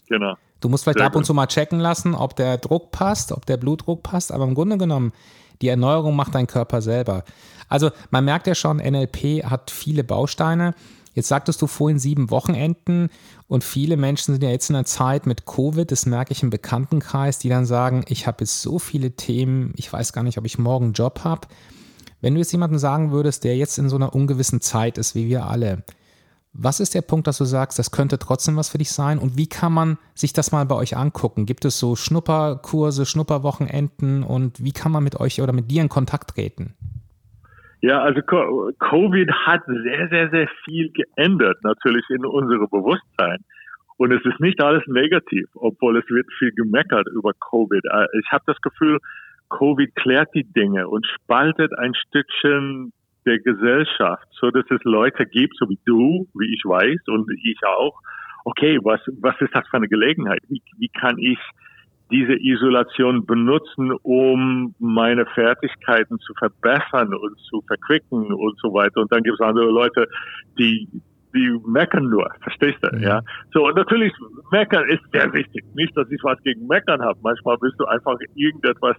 Genau. 0.09 0.37
Du 0.61 0.69
musst 0.69 0.85
vielleicht 0.85 0.99
Sehr 0.99 1.07
ab 1.09 1.17
und 1.17 1.25
zu 1.25 1.35
mal 1.35 1.49
checken 1.49 1.81
lassen, 1.81 2.15
ob 2.15 2.37
der 2.37 2.59
Druck 2.59 2.93
passt, 2.93 3.33
ob 3.33 3.45
der 3.47 3.57
Blutdruck 3.57 4.05
passt, 4.05 4.31
aber 4.31 4.45
im 4.45 4.55
Grunde 4.55 4.79
genommen, 4.79 5.13
die 5.63 5.69
Erneuerung 5.69 6.15
macht 6.15 6.37
dein 6.37 6.47
Körper 6.47 6.81
selber. 6.81 7.25
Also 7.69 7.91
man 8.11 8.25
merkt 8.25 8.47
ja 8.47 8.55
schon, 8.55 8.77
NLP 8.77 9.43
hat 9.45 9.73
viele 9.73 10.05
Bausteine. 10.05 10.75
Jetzt 11.15 11.27
sagtest 11.27 11.61
du 11.61 11.67
vorhin 11.67 11.99
sieben 11.99 12.31
Wochenenden 12.31 13.11
und 13.49 13.65
viele 13.65 13.97
Menschen 13.97 14.33
sind 14.33 14.45
ja 14.45 14.51
jetzt 14.51 14.71
in 14.71 14.75
der 14.75 14.85
Zeit 14.85 15.27
mit 15.27 15.45
Covid, 15.45 15.91
das 15.91 16.07
merke 16.07 16.31
ich 16.31 16.45
im 16.45 16.51
Bekanntenkreis, 16.51 17.41
die 17.41 17.49
dann 17.49 17.67
sagen, 17.67 18.05
ich 18.07 18.29
habe 18.29 18.45
jetzt 18.45 18.63
so 18.63 18.79
viele 18.79 19.11
Themen, 19.11 19.73
ich 19.77 19.93
weiß 19.93 20.13
gar 20.13 20.23
nicht, 20.23 20.39
ob 20.39 20.47
ich 20.47 20.59
morgen 20.59 20.87
einen 20.87 20.95
Job 20.95 21.23
habe. 21.25 21.49
Wenn 22.23 22.35
du 22.35 22.39
jetzt 22.39 22.53
jemandem 22.53 22.79
sagen 22.79 23.11
würdest, 23.11 23.43
der 23.45 23.57
jetzt 23.57 23.79
in 23.79 23.89
so 23.89 23.97
einer 23.97 24.15
ungewissen 24.15 24.61
Zeit 24.61 24.97
ist, 24.97 25.17
wie 25.17 25.29
wir 25.29 25.45
alle, 25.45 25.83
was 26.55 26.81
ist 26.81 26.95
der 26.95 27.03
Punkt, 27.03 27.27
dass 27.27 27.39
du 27.39 27.45
sagst, 27.45 27.79
das 27.79 27.91
könnte 27.91 28.19
trotzdem 28.19 28.57
was 28.57 28.71
für 28.71 28.79
dich 28.79 28.93
sein? 28.93 29.19
Und 29.19 29.37
wie 29.37 29.49
kann 29.49 29.73
man 29.73 29.99
sich 30.15 30.33
das 30.33 30.53
mal 30.53 30.65
bei 30.67 30.77
euch 30.77 30.97
angucken? 30.97 31.47
Gibt 31.47 31.65
es 31.65 31.79
so 31.79 31.97
Schnupperkurse, 31.97 33.07
Schnupperwochenenden 33.07 34.23
und 34.23 34.63
wie 34.63 34.73
kann 34.73 34.93
man 34.93 35.03
mit 35.03 35.19
euch 35.19 35.41
oder 35.43 35.53
mit 35.53 35.71
dir 35.71 35.83
in 35.83 35.89
Kontakt 35.89 36.31
treten? 36.31 36.75
Ja, 37.81 38.01
also 38.03 38.21
Covid 38.23 39.31
hat 39.47 39.63
sehr, 39.67 40.09
sehr, 40.09 40.31
sehr 40.31 40.49
viel 40.65 40.93
geändert, 40.93 41.59
natürlich 41.65 42.05
in 42.11 42.25
unserem 42.25 42.69
Bewusstsein. 42.71 43.39
Und 43.97 44.13
es 44.13 44.25
ist 44.25 44.39
nicht 44.41 44.63
alles 44.63 44.83
negativ, 44.87 45.49
obwohl 45.55 45.97
es 45.99 46.09
wird 46.09 46.27
viel 46.39 46.53
gemeckert 46.53 47.09
über 47.09 47.33
Covid. 47.35 47.85
Äh, 47.85 48.07
ich 48.21 48.31
habe 48.31 48.45
das 48.47 48.61
Gefühl, 48.61 48.99
Covid 49.59 49.95
klärt 49.97 50.29
die 50.35 50.45
Dinge 50.45 50.88
und 50.88 51.07
spaltet 51.07 51.77
ein 51.79 51.95
Stückchen 51.95 52.93
der 53.25 53.38
Gesellschaft, 53.38 54.27
so 54.33 54.51
dass 54.51 54.65
es 54.71 54.83
Leute 54.85 55.27
gibt, 55.27 55.57
so 55.59 55.69
wie 55.69 55.79
du, 55.85 56.27
wie 56.35 56.53
ich 56.55 56.62
weiß 56.65 57.01
und 57.09 57.31
ich 57.43 57.59
auch. 57.67 58.01
Okay, 58.45 58.79
was, 58.83 59.01
was 59.21 59.41
ist 59.41 59.55
das 59.55 59.67
für 59.69 59.77
eine 59.77 59.88
Gelegenheit? 59.88 60.41
Wie, 60.49 60.61
wie 60.79 60.88
kann 60.88 61.19
ich 61.19 61.38
diese 62.11 62.35
Isolation 62.35 63.25
benutzen, 63.25 63.93
um 64.03 64.75
meine 64.79 65.25
Fertigkeiten 65.27 66.19
zu 66.21 66.35
verbessern 66.35 67.15
und 67.15 67.38
zu 67.41 67.62
verquicken 67.67 68.33
und 68.33 68.59
so 68.59 68.75
weiter. 68.75 69.01
Und 69.01 69.11
dann 69.11 69.23
gibt 69.23 69.41
es 69.41 69.47
andere 69.47 69.71
Leute, 69.71 70.07
die 70.59 70.88
die 71.35 71.61
meckern 71.66 72.09
nur, 72.09 72.29
verstehst 72.42 72.79
du? 72.83 72.97
Ja. 72.97 73.09
ja. 73.09 73.23
So, 73.53 73.66
und 73.66 73.77
natürlich, 73.77 74.12
meckern 74.51 74.88
ist 74.88 75.03
sehr 75.12 75.33
wichtig. 75.33 75.64
Nicht, 75.75 75.97
dass 75.97 76.11
ich 76.11 76.23
was 76.23 76.40
gegen 76.42 76.66
meckern 76.66 77.03
habe. 77.03 77.18
Manchmal 77.23 77.57
willst 77.61 77.79
du 77.81 77.85
einfach 77.87 78.16
irgendetwas 78.35 78.97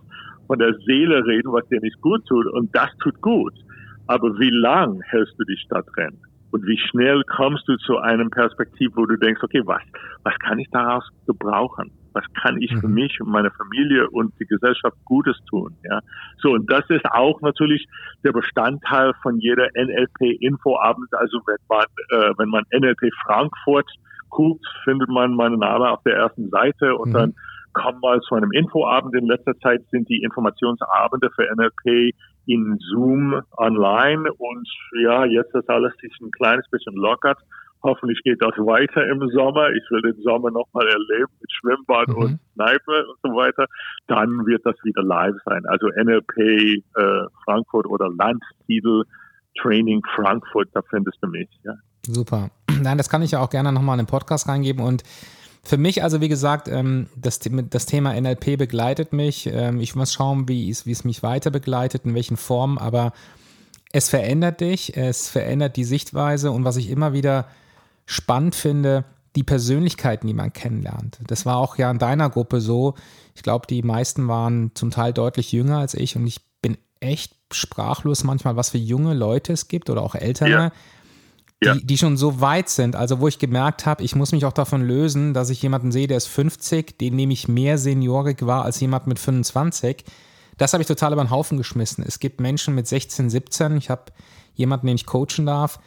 von 0.48 0.60
der 0.60 0.74
Seele 0.86 1.26
reden, 1.26 1.52
was 1.52 1.68
dir 1.70 1.80
nicht 1.82 2.00
gut 2.02 2.26
tut. 2.28 2.46
Und 2.54 2.76
das 2.76 2.90
tut 3.02 3.20
gut. 3.22 3.54
Aber 4.08 4.28
wie 4.40 4.50
lang 4.50 5.02
hältst 5.08 5.36
du 5.40 5.44
dich 5.46 5.66
da 5.70 5.82
drin? 5.82 6.18
Und 6.52 6.66
wie 6.68 6.78
schnell 6.78 7.24
kommst 7.36 7.68
du 7.68 7.76
zu 7.78 7.98
einem 7.98 8.30
Perspektiv, 8.30 8.92
wo 8.96 9.06
du 9.06 9.18
denkst, 9.18 9.42
okay, 9.42 9.62
was, 9.66 9.82
was 10.24 10.38
kann 10.40 10.60
ich 10.60 10.70
daraus 10.72 11.04
gebrauchen? 11.26 11.92
Was 12.14 12.24
kann 12.42 12.62
ich 12.62 12.72
für 12.80 12.88
mhm. 12.88 12.94
mich 12.94 13.20
und 13.22 13.30
meine 13.30 13.52
Familie 13.52 14.10
und 14.10 14.34
die 14.40 14.46
Gesellschaft 14.46 14.96
Gutes 15.06 15.38
tun? 15.50 15.76
Ja, 15.84 16.00
so 16.38 16.52
und 16.52 16.72
das 16.72 16.90
ist 16.90 17.06
auch 17.06 17.42
natürlich 17.42 17.88
der 18.24 18.32
Bestandteil 18.32 19.14
von 19.22 19.40
jeder 19.40 19.68
NLP-Infoabend. 19.76 21.14
Also 21.14 21.40
wenn 21.46 21.58
man 21.68 21.86
äh, 22.10 22.34
wenn 22.38 22.50
man 22.50 22.64
NLP 22.72 23.12
Frankfurt 23.26 23.90
guckt, 24.30 24.66
findet 24.84 25.10
man 25.10 25.36
meinen 25.36 25.60
Namen 25.60 25.88
auf 25.88 26.02
der 26.04 26.16
ersten 26.16 26.50
Seite 26.50 26.96
und 26.96 27.10
mhm. 27.10 27.14
dann 27.14 27.36
kommen 27.74 28.00
mal 28.02 28.20
zu 28.22 28.36
einem 28.36 28.52
Infoabend. 28.52 29.16
In 29.16 29.28
letzter 29.28 29.58
Zeit 29.60 29.82
sind 29.92 30.08
die 30.10 30.22
Informationsabende 30.24 31.30
für 31.36 31.44
NLP 31.56 32.16
in 32.46 32.78
Zoom 32.92 33.42
online 33.58 34.32
und 34.34 34.68
ja, 35.02 35.26
jetzt 35.26 35.56
ist 35.56 35.70
alles 35.70 35.94
sich 36.02 36.14
ein 36.22 36.32
kleines 36.32 36.70
bisschen 36.70 36.96
lockert. 36.96 37.40
Hoffentlich 37.84 38.22
geht 38.24 38.42
das 38.42 38.56
weiter 38.58 39.06
im 39.08 39.30
Sommer. 39.30 39.70
Ich 39.72 39.84
will 39.92 40.02
den 40.02 40.22
Sommer 40.24 40.52
nochmal 40.52 40.88
erleben 40.88 41.32
mit 41.42 41.52
Schwimmbad 41.52 42.08
mhm. 42.08 42.16
und 42.16 42.40
Kneipe 42.56 43.06
und 43.08 43.18
so 43.22 43.36
weiter. 43.36 43.66
Dann 44.08 44.46
wird 44.46 44.66
das 44.66 44.76
wieder 44.84 45.04
live 45.04 45.36
sein. 45.46 45.66
Also 45.66 45.88
NLP 45.88 46.38
äh, 46.38 46.82
Frankfurt 47.44 47.86
oder 47.86 48.10
Landtitel 48.10 49.04
Training 49.62 50.02
Frankfurt, 50.16 50.70
da 50.74 50.82
findest 50.90 51.18
du 51.22 51.28
mich. 51.28 51.50
Ja. 51.64 51.74
Super. 52.04 52.50
Nein, 52.82 52.98
das 52.98 53.10
kann 53.10 53.22
ich 53.22 53.32
ja 53.32 53.40
auch 53.40 53.50
gerne 53.50 53.72
nochmal 53.72 54.00
in 54.00 54.06
den 54.06 54.10
Podcast 54.10 54.48
reingeben 54.48 54.84
und 54.84 55.04
für 55.66 55.78
mich, 55.78 56.04
also 56.04 56.20
wie 56.20 56.28
gesagt, 56.28 56.68
ähm, 56.68 57.08
das, 57.16 57.40
das 57.40 57.86
Thema 57.86 58.20
NLP 58.20 58.58
begleitet 58.58 59.14
mich. 59.14 59.48
Ähm, 59.48 59.80
ich 59.80 59.96
muss 59.96 60.12
schauen, 60.12 60.50
wie 60.50 60.70
es, 60.70 60.86
wie 60.86 60.92
es 60.92 61.06
mich 61.06 61.24
weiter 61.24 61.52
begleitet, 61.52 62.04
in 62.04 62.16
welchen 62.16 62.36
Formen, 62.36 62.78
aber 62.78 63.14
es 63.94 64.10
verändert 64.10 64.60
dich, 64.60 64.98
es 64.98 65.30
verändert 65.30 65.78
die 65.78 65.86
Sichtweise 65.86 66.52
und 66.52 66.66
was 66.66 66.76
ich 66.76 66.90
immer 66.90 67.14
wieder 67.14 67.48
spannend 68.06 68.56
finde, 68.56 69.06
die 69.36 69.44
Persönlichkeiten, 69.44 70.28
die 70.28 70.34
man 70.34 70.54
kennenlernt. 70.54 71.20
Das 71.28 71.46
war 71.46 71.58
auch 71.58 71.78
ja 71.78 71.90
in 71.90 71.98
deiner 71.98 72.30
Gruppe 72.30 72.62
so. 72.62 72.94
Ich 73.36 73.42
glaube, 73.42 73.66
die 73.68 73.82
meisten 73.82 74.28
waren 74.28 74.72
zum 74.76 74.92
Teil 74.92 75.14
deutlich 75.14 75.52
jünger 75.52 75.80
als 75.80 75.96
ich 75.96 76.16
und 76.16 76.28
ich 76.28 76.42
bin 76.62 76.78
echt 77.00 77.36
sprachlos 77.52 78.24
manchmal, 78.24 78.56
was 78.56 78.70
für 78.70 78.78
junge 78.78 79.14
Leute 79.14 79.54
es 79.54 79.68
gibt 79.68 79.90
oder 79.90 80.02
auch 80.02 80.16
ältere, 80.16 80.50
ja 80.50 80.72
ja. 81.64 81.76
die, 81.76 81.86
die 81.86 81.98
schon 81.98 82.18
so 82.18 82.42
weit 82.42 82.70
sind, 82.70 82.96
also 82.96 83.20
wo 83.20 83.28
ich 83.28 83.40
gemerkt 83.40 83.86
habe, 83.86 84.04
ich 84.04 84.16
muss 84.16 84.32
mich 84.32 84.46
auch 84.46 84.54
davon 84.54 84.82
lösen, 84.82 85.34
dass 85.34 85.50
ich 85.50 85.62
jemanden 85.62 85.92
sehe, 85.92 86.08
der 86.08 86.18
ist 86.18 86.28
50, 86.28 86.98
den 86.98 87.16
nehme 87.16 87.34
ich 87.34 87.48
mehr 87.48 87.78
seniorig 87.78 88.46
wahr 88.46 88.66
als 88.66 88.80
jemand 88.80 89.08
mit 89.08 89.20
25. 89.20 90.04
Das 90.58 90.74
habe 90.74 90.82
ich 90.82 90.88
total 90.88 91.14
über 91.14 91.24
den 91.24 91.32
Haufen 91.32 91.58
geschmissen. 91.58 92.04
Es 92.08 92.20
gibt 92.20 92.40
Menschen 92.40 92.76
mit 92.76 92.88
16, 92.88 93.30
17, 93.30 93.78
ich 93.78 93.90
habe 93.90 94.06
jemanden, 94.54 94.88
den 94.88 94.96
ich 94.96 95.06
coachen 95.06 95.46
darf, 95.46 95.80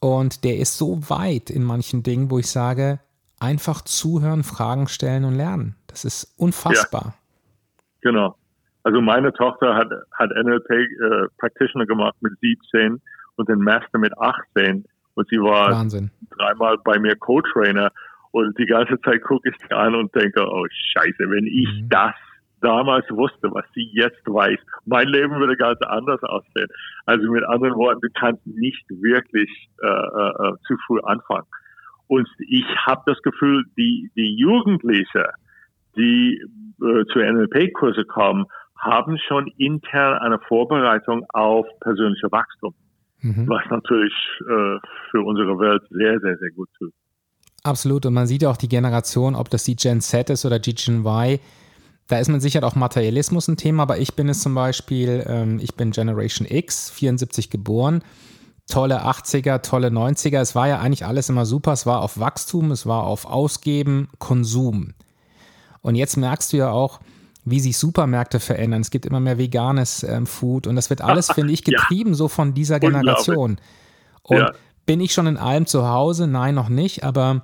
und 0.00 0.44
der 0.44 0.58
ist 0.58 0.78
so 0.78 1.08
weit 1.08 1.50
in 1.50 1.64
manchen 1.64 2.02
Dingen, 2.02 2.30
wo 2.30 2.38
ich 2.38 2.50
sage, 2.50 3.00
einfach 3.40 3.82
zuhören, 3.82 4.42
Fragen 4.42 4.88
stellen 4.88 5.24
und 5.24 5.34
lernen. 5.34 5.76
Das 5.86 6.04
ist 6.04 6.34
unfassbar. 6.38 7.04
Ja, 7.04 8.10
genau. 8.10 8.36
Also 8.82 9.00
meine 9.00 9.32
Tochter 9.32 9.74
hat, 9.74 9.88
hat 10.12 10.30
NLP 10.30 10.70
äh, 10.70 11.26
Practitioner 11.38 11.86
gemacht 11.86 12.16
mit 12.20 12.32
17 12.40 13.00
und 13.36 13.48
den 13.48 13.58
Master 13.58 13.98
mit 13.98 14.16
18. 14.18 14.84
Und 15.14 15.28
sie 15.28 15.38
war 15.38 15.70
Wahnsinn. 15.72 16.10
dreimal 16.30 16.78
bei 16.84 16.98
mir 16.98 17.16
Co-Trainer. 17.16 17.90
Und 18.30 18.56
die 18.58 18.66
ganze 18.66 19.00
Zeit 19.00 19.22
gucke 19.22 19.48
ich 19.48 19.56
sie 19.58 19.74
an 19.74 19.94
und 19.94 20.14
denke, 20.14 20.46
oh 20.46 20.66
Scheiße, 20.92 21.18
wenn 21.30 21.46
ich 21.46 21.82
mhm. 21.82 21.88
das 21.88 22.14
damals 22.60 23.04
wusste, 23.10 23.50
was 23.52 23.64
sie 23.74 23.90
jetzt 23.92 24.24
weiß, 24.26 24.58
mein 24.84 25.08
Leben 25.08 25.38
würde 25.38 25.56
ganz 25.56 25.80
anders 25.82 26.22
aussehen. 26.22 26.68
Also 27.06 27.30
mit 27.30 27.44
anderen 27.44 27.76
Worten, 27.76 28.00
du 28.00 28.08
kannst 28.18 28.46
nicht 28.46 28.84
wirklich 28.88 29.50
äh, 29.82 29.86
äh, 29.86 30.52
zu 30.66 30.76
früh 30.86 31.00
anfangen. 31.00 31.46
Und 32.06 32.28
ich 32.38 32.64
habe 32.86 33.02
das 33.06 33.20
Gefühl, 33.22 33.64
die, 33.76 34.10
die 34.16 34.36
Jugendliche, 34.36 35.30
die 35.96 36.42
äh, 36.80 37.04
zu 37.12 37.18
NLP-Kurse 37.18 38.04
kommen, 38.04 38.46
haben 38.76 39.18
schon 39.18 39.48
intern 39.58 40.18
eine 40.18 40.38
Vorbereitung 40.38 41.24
auf 41.30 41.66
persönliche 41.80 42.30
Wachstum, 42.30 42.74
mhm. 43.20 43.48
was 43.48 43.62
natürlich 43.70 44.14
äh, 44.40 44.78
für 45.10 45.22
unsere 45.22 45.58
Welt 45.58 45.82
sehr, 45.90 46.18
sehr, 46.20 46.38
sehr 46.38 46.50
gut 46.52 46.68
tut. 46.78 46.92
Absolut. 47.64 48.06
Und 48.06 48.14
man 48.14 48.26
sieht 48.26 48.42
ja 48.42 48.50
auch 48.50 48.56
die 48.56 48.68
Generation, 48.68 49.34
ob 49.34 49.50
das 49.50 49.64
die 49.64 49.76
Gen 49.76 50.00
Z 50.00 50.30
ist 50.30 50.46
oder 50.46 50.58
die 50.58 50.74
Gen 50.74 51.04
Y. 51.04 51.38
Da 52.08 52.18
ist 52.18 52.28
man 52.28 52.40
sicher 52.40 52.64
auch 52.64 52.74
Materialismus 52.74 53.48
ein 53.48 53.58
Thema, 53.58 53.82
aber 53.82 53.98
ich 53.98 54.14
bin 54.14 54.28
es 54.30 54.40
zum 54.40 54.54
Beispiel, 54.54 55.24
ähm, 55.28 55.60
ich 55.60 55.74
bin 55.74 55.90
Generation 55.90 56.46
X, 56.50 56.90
74 56.90 57.50
geboren. 57.50 58.02
Tolle 58.66 59.04
80er, 59.04 59.62
tolle 59.62 59.88
90er. 59.88 60.40
Es 60.40 60.54
war 60.54 60.68
ja 60.68 60.78
eigentlich 60.78 61.04
alles 61.04 61.28
immer 61.28 61.46
super. 61.46 61.72
Es 61.72 61.86
war 61.86 62.02
auf 62.02 62.18
Wachstum, 62.18 62.70
es 62.70 62.86
war 62.86 63.04
auf 63.04 63.26
Ausgeben, 63.26 64.08
Konsum. 64.18 64.94
Und 65.82 65.94
jetzt 65.94 66.16
merkst 66.16 66.52
du 66.52 66.56
ja 66.56 66.70
auch, 66.70 67.00
wie 67.44 67.60
sich 67.60 67.76
Supermärkte 67.76 68.40
verändern. 68.40 68.80
Es 68.80 68.90
gibt 68.90 69.06
immer 69.06 69.20
mehr 69.20 69.38
veganes 69.38 70.02
ähm, 70.02 70.26
Food 70.26 70.66
und 70.66 70.76
das 70.76 70.90
wird 70.90 71.02
alles, 71.02 71.30
finde 71.34 71.52
ich, 71.52 71.62
getrieben 71.62 72.10
ja. 72.10 72.16
so 72.16 72.28
von 72.28 72.54
dieser 72.54 72.80
Generation. 72.80 73.58
Und 74.22 74.38
ja. 74.38 74.52
bin 74.86 75.00
ich 75.00 75.12
schon 75.12 75.26
in 75.26 75.36
allem 75.36 75.66
zu 75.66 75.86
Hause? 75.88 76.26
Nein, 76.26 76.54
noch 76.54 76.68
nicht, 76.68 77.04
aber 77.04 77.42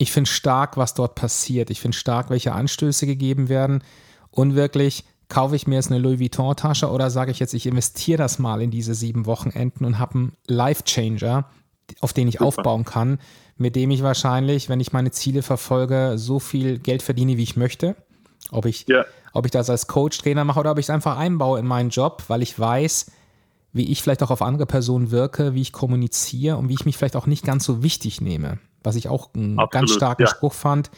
ich 0.00 0.12
finde 0.12 0.30
stark, 0.30 0.78
was 0.78 0.94
dort 0.94 1.14
passiert. 1.14 1.68
Ich 1.68 1.82
finde 1.82 1.96
stark, 1.96 2.30
welche 2.30 2.52
Anstöße 2.52 3.04
gegeben 3.04 3.50
werden 3.50 3.84
und 4.30 4.54
wirklich 4.54 5.04
kaufe 5.28 5.54
ich 5.54 5.66
mir 5.66 5.74
jetzt 5.74 5.90
eine 5.90 6.00
Louis 6.00 6.18
Vuitton-Tasche 6.18 6.90
oder 6.90 7.10
sage 7.10 7.30
ich 7.30 7.38
jetzt, 7.38 7.52
ich 7.52 7.66
investiere 7.66 8.16
das 8.16 8.38
mal 8.38 8.62
in 8.62 8.70
diese 8.70 8.94
sieben 8.94 9.26
Wochenenden 9.26 9.84
und 9.84 9.98
habe 9.98 10.14
einen 10.14 10.32
Life-Changer, 10.46 11.44
auf 12.00 12.14
den 12.14 12.28
ich 12.28 12.36
Super. 12.36 12.46
aufbauen 12.46 12.86
kann, 12.86 13.18
mit 13.58 13.76
dem 13.76 13.90
ich 13.90 14.02
wahrscheinlich, 14.02 14.70
wenn 14.70 14.80
ich 14.80 14.94
meine 14.94 15.10
Ziele 15.10 15.42
verfolge, 15.42 16.14
so 16.16 16.38
viel 16.38 16.78
Geld 16.78 17.02
verdiene, 17.02 17.36
wie 17.36 17.42
ich 17.42 17.56
möchte. 17.56 17.94
Ob 18.50 18.64
ich, 18.64 18.86
ja. 18.88 19.04
ob 19.34 19.44
ich 19.44 19.50
das 19.50 19.68
als 19.68 19.86
Coach, 19.86 20.16
Trainer 20.16 20.46
mache 20.46 20.60
oder 20.60 20.72
ob 20.72 20.78
ich 20.78 20.86
es 20.86 20.90
einfach 20.90 21.18
einbaue 21.18 21.60
in 21.60 21.66
meinen 21.66 21.90
Job, 21.90 22.24
weil 22.28 22.40
ich 22.40 22.58
weiß, 22.58 23.12
wie 23.74 23.92
ich 23.92 24.02
vielleicht 24.02 24.22
auch 24.22 24.30
auf 24.30 24.40
andere 24.40 24.64
Personen 24.64 25.10
wirke, 25.10 25.54
wie 25.54 25.60
ich 25.60 25.72
kommuniziere 25.72 26.56
und 26.56 26.70
wie 26.70 26.74
ich 26.74 26.86
mich 26.86 26.96
vielleicht 26.96 27.16
auch 27.16 27.26
nicht 27.26 27.44
ganz 27.44 27.64
so 27.66 27.82
wichtig 27.82 28.22
nehme. 28.22 28.58
Was 28.82 28.96
ich 28.96 29.08
auch 29.08 29.30
einen 29.34 29.58
Absolut, 29.58 29.72
ganz 29.72 29.90
starken 29.92 30.22
ja. 30.22 30.28
Spruch 30.28 30.54
fand, 30.54 30.90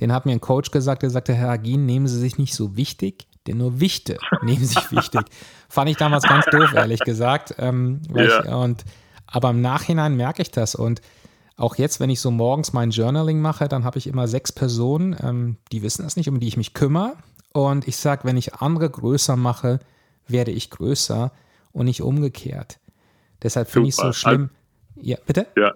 den 0.00 0.12
hat 0.12 0.26
mir 0.26 0.32
ein 0.32 0.40
Coach 0.40 0.70
gesagt, 0.70 1.02
der 1.02 1.10
sagte, 1.10 1.34
Herr 1.34 1.50
Agin, 1.50 1.86
nehmen 1.86 2.06
Sie 2.06 2.18
sich 2.18 2.38
nicht 2.38 2.54
so 2.54 2.76
wichtig, 2.76 3.26
denn 3.46 3.58
nur 3.58 3.80
Wichte 3.80 4.18
nehmen 4.42 4.64
sich 4.64 4.90
wichtig. 4.92 5.22
Fand 5.68 5.90
ich 5.90 5.96
damals 5.96 6.24
ganz 6.24 6.46
doof, 6.46 6.72
ehrlich 6.74 7.00
gesagt. 7.00 7.54
Ähm, 7.58 8.02
ja. 8.14 8.40
ich, 8.40 8.48
und, 8.48 8.84
aber 9.26 9.50
im 9.50 9.60
Nachhinein 9.60 10.16
merke 10.16 10.42
ich 10.42 10.50
das 10.50 10.74
und 10.74 11.00
auch 11.56 11.76
jetzt, 11.76 12.00
wenn 12.00 12.10
ich 12.10 12.20
so 12.20 12.30
morgens 12.30 12.74
mein 12.74 12.90
Journaling 12.90 13.40
mache, 13.40 13.66
dann 13.66 13.84
habe 13.84 13.98
ich 13.98 14.06
immer 14.06 14.28
sechs 14.28 14.52
Personen, 14.52 15.16
ähm, 15.22 15.56
die 15.72 15.82
wissen 15.82 16.02
das 16.02 16.16
nicht, 16.16 16.28
um 16.28 16.38
die 16.38 16.48
ich 16.48 16.58
mich 16.58 16.74
kümmere. 16.74 17.14
Und 17.52 17.88
ich 17.88 17.96
sage, 17.96 18.24
wenn 18.24 18.36
ich 18.36 18.54
andere 18.54 18.90
größer 18.90 19.36
mache, 19.36 19.80
werde 20.28 20.50
ich 20.50 20.68
größer 20.68 21.32
und 21.72 21.86
nicht 21.86 22.02
umgekehrt. 22.02 22.78
Deshalb 23.42 23.70
finde 23.70 23.88
ich 23.88 23.94
es 23.94 24.00
so 24.00 24.12
schlimm. 24.12 24.50
Ja, 24.96 25.16
bitte? 25.26 25.46
Ja. 25.56 25.72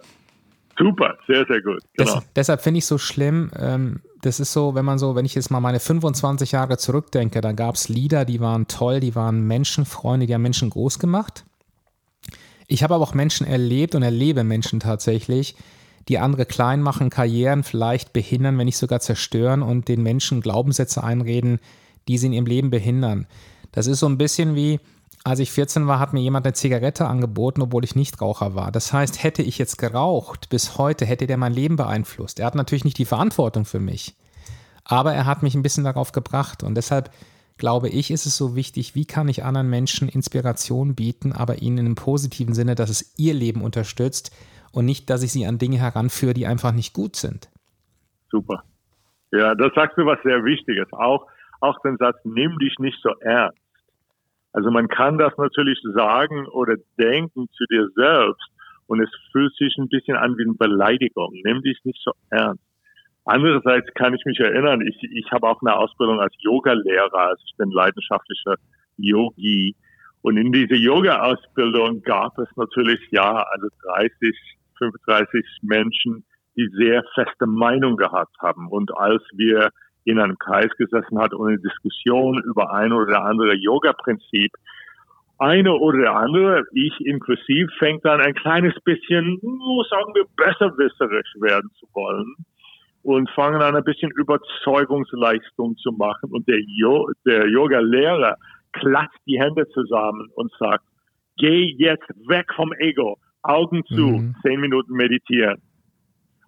Super, 0.81 1.19
sehr, 1.27 1.45
sehr 1.47 1.61
gut. 1.63 1.81
Genau. 1.95 2.15
Des, 2.15 2.25
deshalb 2.35 2.63
finde 2.63 2.79
ich 2.79 2.85
es 2.85 2.89
so 2.89 2.99
schlimm. 2.99 3.51
Ähm, 3.59 4.01
das 4.23 4.41
ist 4.41 4.53
so, 4.53 4.75
wenn 4.75 4.85
man 4.85 4.99
so, 4.99 5.15
wenn 5.15 5.25
ich 5.25 5.35
jetzt 5.35 5.51
mal 5.51 5.61
meine 5.61 5.81
25 5.81 6.53
Jahre 6.53 6.79
zurückdenke, 6.79 7.41
da 7.41 7.53
gab 7.53 7.75
es 7.75 7.89
Lieder, 7.89 8.25
die 8.25 8.41
waren 8.41 8.67
toll, 8.67 9.01
die 9.01 9.15
waren 9.15 9.47
Menschenfreunde, 9.47 10.27
die 10.27 10.35
haben 10.35 10.43
Menschen 10.43 10.71
groß 10.71 10.99
gemacht. 10.99 11.45
Ich 12.67 12.83
habe 12.83 12.95
aber 12.95 13.05
auch 13.05 13.15
Menschen 13.15 13.47
erlebt 13.47 13.95
und 13.95 14.03
erlebe 14.03 14.45
Menschen 14.45 14.81
tatsächlich, 14.81 15.57
die 16.09 16.19
andere 16.19 16.47
klein 16.47 16.83
machen, 16.83 17.11
Karrieren 17.11 17.63
vielleicht 17.63 18.13
behindern, 18.13 18.59
wenn 18.59 18.67
nicht 18.67 18.79
sogar 18.79 19.01
zerstören 19.01 19.63
und 19.63 19.89
den 19.89 20.03
Menschen 20.03 20.41
Glaubenssätze 20.41 21.03
einreden, 21.03 21.59
die 22.09 22.17
sie 22.17 22.27
in 22.27 22.33
ihrem 22.33 22.47
Leben 22.47 22.71
behindern. 22.71 23.27
Das 23.73 23.87
ist 23.87 24.01
so 24.01 24.07
ein 24.07 24.19
bisschen 24.19 24.55
wie, 24.55 24.81
als 25.25 25.39
ich 25.39 25.53
14 25.53 25.87
war, 25.87 25.99
hat 25.99 26.13
mir 26.13 26.21
jemand 26.21 26.47
eine 26.47 26.55
Zigarette 26.55 27.07
angeboten, 27.07 27.63
obwohl 27.63 27.85
ich 27.85 27.95
nicht 27.95 28.21
Raucher 28.21 28.55
war. 28.55 28.73
Das 28.73 28.93
heißt, 28.93 29.23
hätte 29.23 29.43
ich 29.43 29.59
jetzt 29.59 29.77
geraucht 29.77 30.49
bis 30.49 30.79
heute, 30.79 31.05
hätte 31.05 31.27
der 31.27 31.37
mein 31.37 31.53
Leben 31.53 31.77
beeinflusst. 31.77 32.41
Er 32.41 32.47
hat 32.47 32.55
natürlich 32.55 32.85
nicht 32.85 32.99
die 32.99 33.05
Verantwortung 33.05 33.65
für 33.65 33.81
mich, 33.81 34.17
aber 34.85 35.13
er 35.13 35.27
hat 35.27 35.43
mich 35.43 35.55
ein 35.55 35.63
bisschen 35.63 35.85
darauf 35.85 36.13
gebracht 36.13 36.63
und 36.63 36.75
deshalb 36.75 37.11
glaube 37.61 37.91
ich, 37.91 38.11
ist 38.11 38.27
es 38.27 38.37
so 38.37 38.57
wichtig, 38.57 38.95
wie 38.95 39.05
kann 39.05 39.29
ich 39.29 39.45
anderen 39.45 39.69
Menschen 39.69 40.09
Inspiration 40.09 40.95
bieten, 40.97 41.33
aber 41.33 41.61
ihnen 41.61 41.79
in 41.79 41.87
einem 41.87 41.95
positiven 41.95 42.55
Sinne, 42.55 42.75
dass 42.75 42.89
es 42.89 43.15
ihr 43.19 43.35
Leben 43.35 43.63
unterstützt 43.63 44.35
und 44.73 44.87
nicht, 44.87 45.11
dass 45.11 45.23
ich 45.23 45.31
sie 45.31 45.47
an 45.47 45.59
Dinge 45.59 45.79
heranführe, 45.79 46.35
die 46.35 46.47
einfach 46.47 46.73
nicht 46.73 46.95
gut 46.95 47.17
sind. 47.17 47.51
Super. 48.31 48.65
Ja, 49.31 49.55
das 49.55 49.73
sagst 49.75 49.97
du 49.99 50.07
was 50.07 50.19
sehr 50.25 50.43
Wichtiges. 50.45 50.91
Auch, 50.93 51.27
auch 51.61 51.79
den 51.85 51.97
Satz, 51.99 52.17
nimm 52.25 52.59
dich 52.59 52.75
nicht 52.79 52.99
so 53.03 53.11
ernst. 53.21 53.60
Also 54.53 54.71
man 54.71 54.89
kann 54.89 55.19
das 55.19 55.37
natürlich 55.37 55.81
sagen 55.95 56.47
oder 56.49 56.77
denken 56.99 57.49
zu 57.53 57.65
dir 57.67 57.89
selbst 57.95 58.51
und 58.87 59.01
es 59.01 59.11
fühlt 59.31 59.55
sich 59.55 59.77
ein 59.79 59.89
bisschen 59.89 60.17
an 60.17 60.37
wie 60.37 60.43
eine 60.43 60.55
Beleidigung. 60.55 61.31
Nimm 61.45 61.63
dich 61.63 61.79
nicht 61.85 62.01
so 62.03 62.13
ernst. 62.31 62.65
Andererseits 63.25 63.87
kann 63.95 64.15
ich 64.15 64.25
mich 64.25 64.41
erinnern, 64.41 64.81
ich, 64.81 64.97
ich 65.13 65.31
habe 65.31 65.47
auch 65.47 65.61
eine 65.63 65.77
Ausbildung 65.77 66.21
als 66.21 66.35
Yoga-Lehrer, 66.39 67.15
also 67.15 67.43
ich 67.47 67.57
bin 67.57 67.71
leidenschaftlicher 67.71 68.57
Yogi. 68.97 69.77
Und 70.23 70.37
in 70.37 70.53
dieser 70.53 70.75
Yoga-Ausbildung 70.75 72.03
gab 72.03 72.37
es 72.39 72.49
natürlich, 72.57 73.01
ja, 73.11 73.45
also 73.53 73.69
30, 73.95 74.37
35 74.79 75.45
Menschen, 75.63 76.25
die 76.57 76.69
sehr 76.77 77.05
feste 77.15 77.47
Meinung 77.47 77.97
gehabt 77.97 78.37
haben. 78.41 78.69
Und 78.69 78.91
als 78.97 79.23
wir 79.35 79.71
in 80.05 80.19
einem 80.19 80.39
Kreis 80.39 80.71
gesessen 80.79 81.19
hat 81.19 81.35
und 81.35 81.49
eine 81.49 81.59
Diskussion 81.59 82.43
über 82.45 82.73
ein 82.73 82.93
oder 82.93 83.25
andere 83.25 83.55
Yoga-Prinzip, 83.55 84.53
eine 85.39 85.73
oder 85.73 85.99
der 85.99 86.17
andere, 86.17 86.65
ich 86.73 86.93
inklusiv, 87.01 87.71
fängt 87.79 88.05
dann 88.05 88.21
ein 88.21 88.35
kleines 88.35 88.75
bisschen, 88.85 89.41
sagen 89.89 90.15
wir, 90.15 90.25
besserwisserisch 90.37 91.35
werden 91.41 91.71
zu 91.79 91.87
wollen 91.95 92.35
und 93.03 93.31
fangen 93.31 93.63
an 93.63 93.75
ein 93.75 93.85
bisschen 93.85 94.11
Überzeugungsleistung 94.11 95.77
zu 95.79 95.93
machen. 95.93 96.31
Und 96.31 96.47
der, 96.47 96.61
jo 96.61 97.09
der 97.25 97.49
Yoga-Lehrer 97.49 98.37
klatscht 98.73 99.19
die 99.27 99.41
Hände 99.41 99.67
zusammen 99.71 100.29
und 100.35 100.53
sagt, 100.59 100.85
geh 101.39 101.75
jetzt 101.79 102.09
weg 102.29 102.47
vom 102.55 102.73
Ego, 102.75 103.19
Augen 103.43 103.83
zu, 103.87 104.07
mhm. 104.07 104.35
zehn 104.43 104.61
Minuten 104.61 104.93
meditieren. 104.93 105.63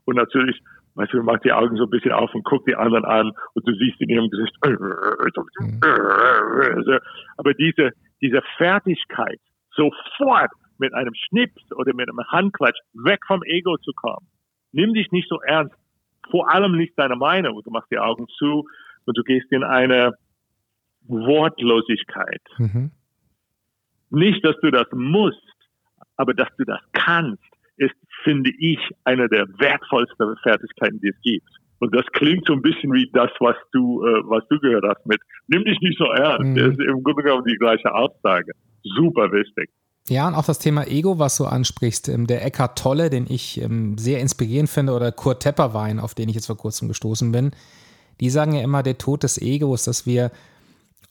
Und 0.05 0.17
natürlich, 0.17 0.61
weißt 0.95 1.13
du, 1.13 1.23
macht 1.23 1.45
die 1.45 1.53
Augen 1.53 1.77
so 1.77 1.85
ein 1.85 1.91
bisschen 1.91 2.13
auf 2.13 2.35
und 2.35 2.45
guckt 2.45 2.69
die 2.69 2.77
anderen 2.77 3.05
an 3.05 3.33
und 3.55 3.69
du 3.69 3.75
siehst 3.75 4.01
in 4.01 4.09
ihrem 4.09 4.29
Gesicht, 4.31 4.55
mhm. 4.65 5.81
aber 7.37 7.55
diese, 7.55 7.91
diese 8.21 8.43
Fertigkeit, 8.57 9.41
sofort 9.75 10.51
mit 10.79 10.93
einem 10.95 11.15
Schnips 11.15 11.63
oder 11.73 11.95
mit 11.95 12.09
einem 12.09 12.25
Handklatsch 12.29 12.79
weg 12.93 13.21
vom 13.27 13.43
Ego 13.45 13.77
zu 13.79 13.93
kommen. 13.95 14.27
Nimm 14.73 14.95
dich 14.95 15.11
nicht 15.13 15.29
so 15.29 15.41
ernst 15.41 15.75
vor 16.31 16.51
allem 16.51 16.77
nicht 16.77 16.99
deine 16.99 17.17
Meinung. 17.17 17.61
Du 17.65 17.71
machst 17.71 17.91
die 17.91 17.99
Augen 17.99 18.27
zu 18.39 18.69
und 19.05 19.19
du 19.19 19.23
gehst 19.23 19.51
in 19.51 19.65
eine 19.65 20.15
Wortlosigkeit. 21.03 22.43
Mhm. 22.59 22.93
Nicht, 24.11 24.45
dass 24.45 24.57
du 24.61 24.71
das 24.71 24.87
musst, 24.93 25.39
aber 26.17 26.35
dass 26.35 26.49
du 26.57 26.65
das 26.65 26.81
kannst, 26.93 27.43
ist, 27.83 27.95
finde 28.25 28.51
ich, 28.59 28.79
eine 29.05 29.29
der 29.29 29.47
wertvollsten 29.59 30.37
Fertigkeiten, 30.43 31.01
die 31.01 31.09
es 31.09 31.21
gibt. 31.23 31.49
Und 31.81 31.95
das 31.95 32.07
klingt 32.13 32.47
so 32.47 32.53
ein 32.53 32.63
bisschen 32.63 32.93
wie 32.93 33.11
das, 33.13 33.31
was 33.41 33.57
du, 33.73 34.05
äh, 34.05 34.23
was 34.25 34.47
du 34.49 34.59
gehört 34.61 34.85
hast 34.89 35.05
mit, 35.05 35.21
nimm 35.49 35.65
dich 35.65 35.81
nicht 35.81 35.99
so 35.99 36.05
ernst. 36.05 36.51
Mhm. 36.51 36.55
Das 36.55 36.69
ist 36.69 36.81
im 36.81 37.03
Grunde 37.03 37.25
genommen 37.25 37.45
die 37.45 37.57
gleiche 37.57 37.93
Aussage. 37.93 38.53
Super 38.85 39.33
wichtig. 39.33 39.69
Ja, 40.09 40.29
und 40.29 40.35
auch 40.35 40.45
das 40.45 40.59
Thema 40.59 40.87
Ego, 40.87 41.19
was 41.19 41.37
du 41.37 41.45
ansprichst, 41.45 42.09
ähm, 42.09 42.27
der 42.27 42.45
Eckhart 42.45 42.79
Tolle, 42.79 43.11
den 43.11 43.27
ich 43.29 43.61
ähm, 43.61 43.99
sehr 43.99 44.21
inspirierend 44.21 44.69
finde, 44.69 44.93
oder 44.93 45.11
Kurt 45.13 45.43
Tepperwein, 45.43 45.99
auf 45.99 46.15
den 46.15 46.29
ich 46.29 46.35
jetzt 46.35 46.47
vor 46.47 46.57
kurzem 46.57 46.89
gestoßen 46.89 47.33
bin, 47.33 47.53
die 48.21 48.31
sagen 48.31 48.53
ja 48.53 48.63
immer, 48.63 48.83
der 48.83 48.99
Tod 48.99 49.23
des 49.23 49.41
Egos, 49.41 49.85
dass 49.85 50.07
wir 50.07 50.31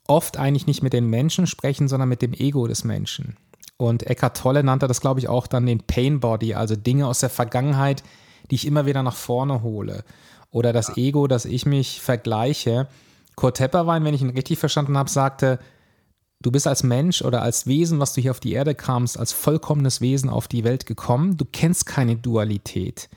oft 0.08 0.38
eigentlich 0.38 0.68
nicht 0.68 0.84
mit 0.84 0.94
den 0.94 1.10
Menschen 1.10 1.48
sprechen, 1.48 1.88
sondern 1.88 2.10
mit 2.10 2.22
dem 2.22 2.34
Ego 2.34 2.68
des 2.68 2.84
Menschen. 2.84 3.36
Und 3.82 4.06
Eckhart 4.06 4.38
Tolle 4.38 4.64
nannte 4.64 4.88
das, 4.88 5.02
glaube 5.02 5.20
ich, 5.20 5.28
auch 5.28 5.48
dann 5.48 5.66
den 5.66 5.80
Pain 5.80 6.20
Body, 6.20 6.54
also 6.54 6.76
Dinge 6.76 7.08
aus 7.08 7.22
der 7.22 7.32
Vergangenheit, 7.32 8.04
die 8.52 8.56
ich 8.56 8.68
immer 8.68 8.86
wieder 8.86 9.02
nach 9.02 9.16
vorne 9.16 9.64
hole. 9.64 10.04
Oder 10.52 10.72
das 10.72 10.98
Ego, 10.98 11.26
dass 11.26 11.46
ich 11.46 11.66
mich 11.66 12.00
vergleiche. 12.00 12.88
Kurt 13.36 13.58
Tepperwein, 13.58 14.04
wenn 14.04 14.14
ich 14.14 14.22
ihn 14.22 14.30
richtig 14.30 14.60
verstanden 14.60 14.98
habe, 14.98 15.10
sagte, 15.10 15.58
Du 16.44 16.52
bist 16.52 16.68
als 16.68 16.84
Mensch 16.84 17.24
oder 17.24 17.42
als 17.42 17.66
Wesen, 17.66 18.00
was 18.00 18.14
du 18.14 18.22
hier 18.22 18.32
auf 18.32 18.40
die 18.40 18.54
Erde 18.54 18.74
kamst, 18.76 19.20
als 19.20 19.32
vollkommenes 19.32 20.02
Wesen 20.02 20.30
auf 20.30 20.48
die 20.48 20.64
Welt 20.64 20.88
gekommen. 20.88 21.38
Du 21.38 21.46
kennst 21.46 21.86
keine 21.86 22.16
Dualität. 22.16 23.10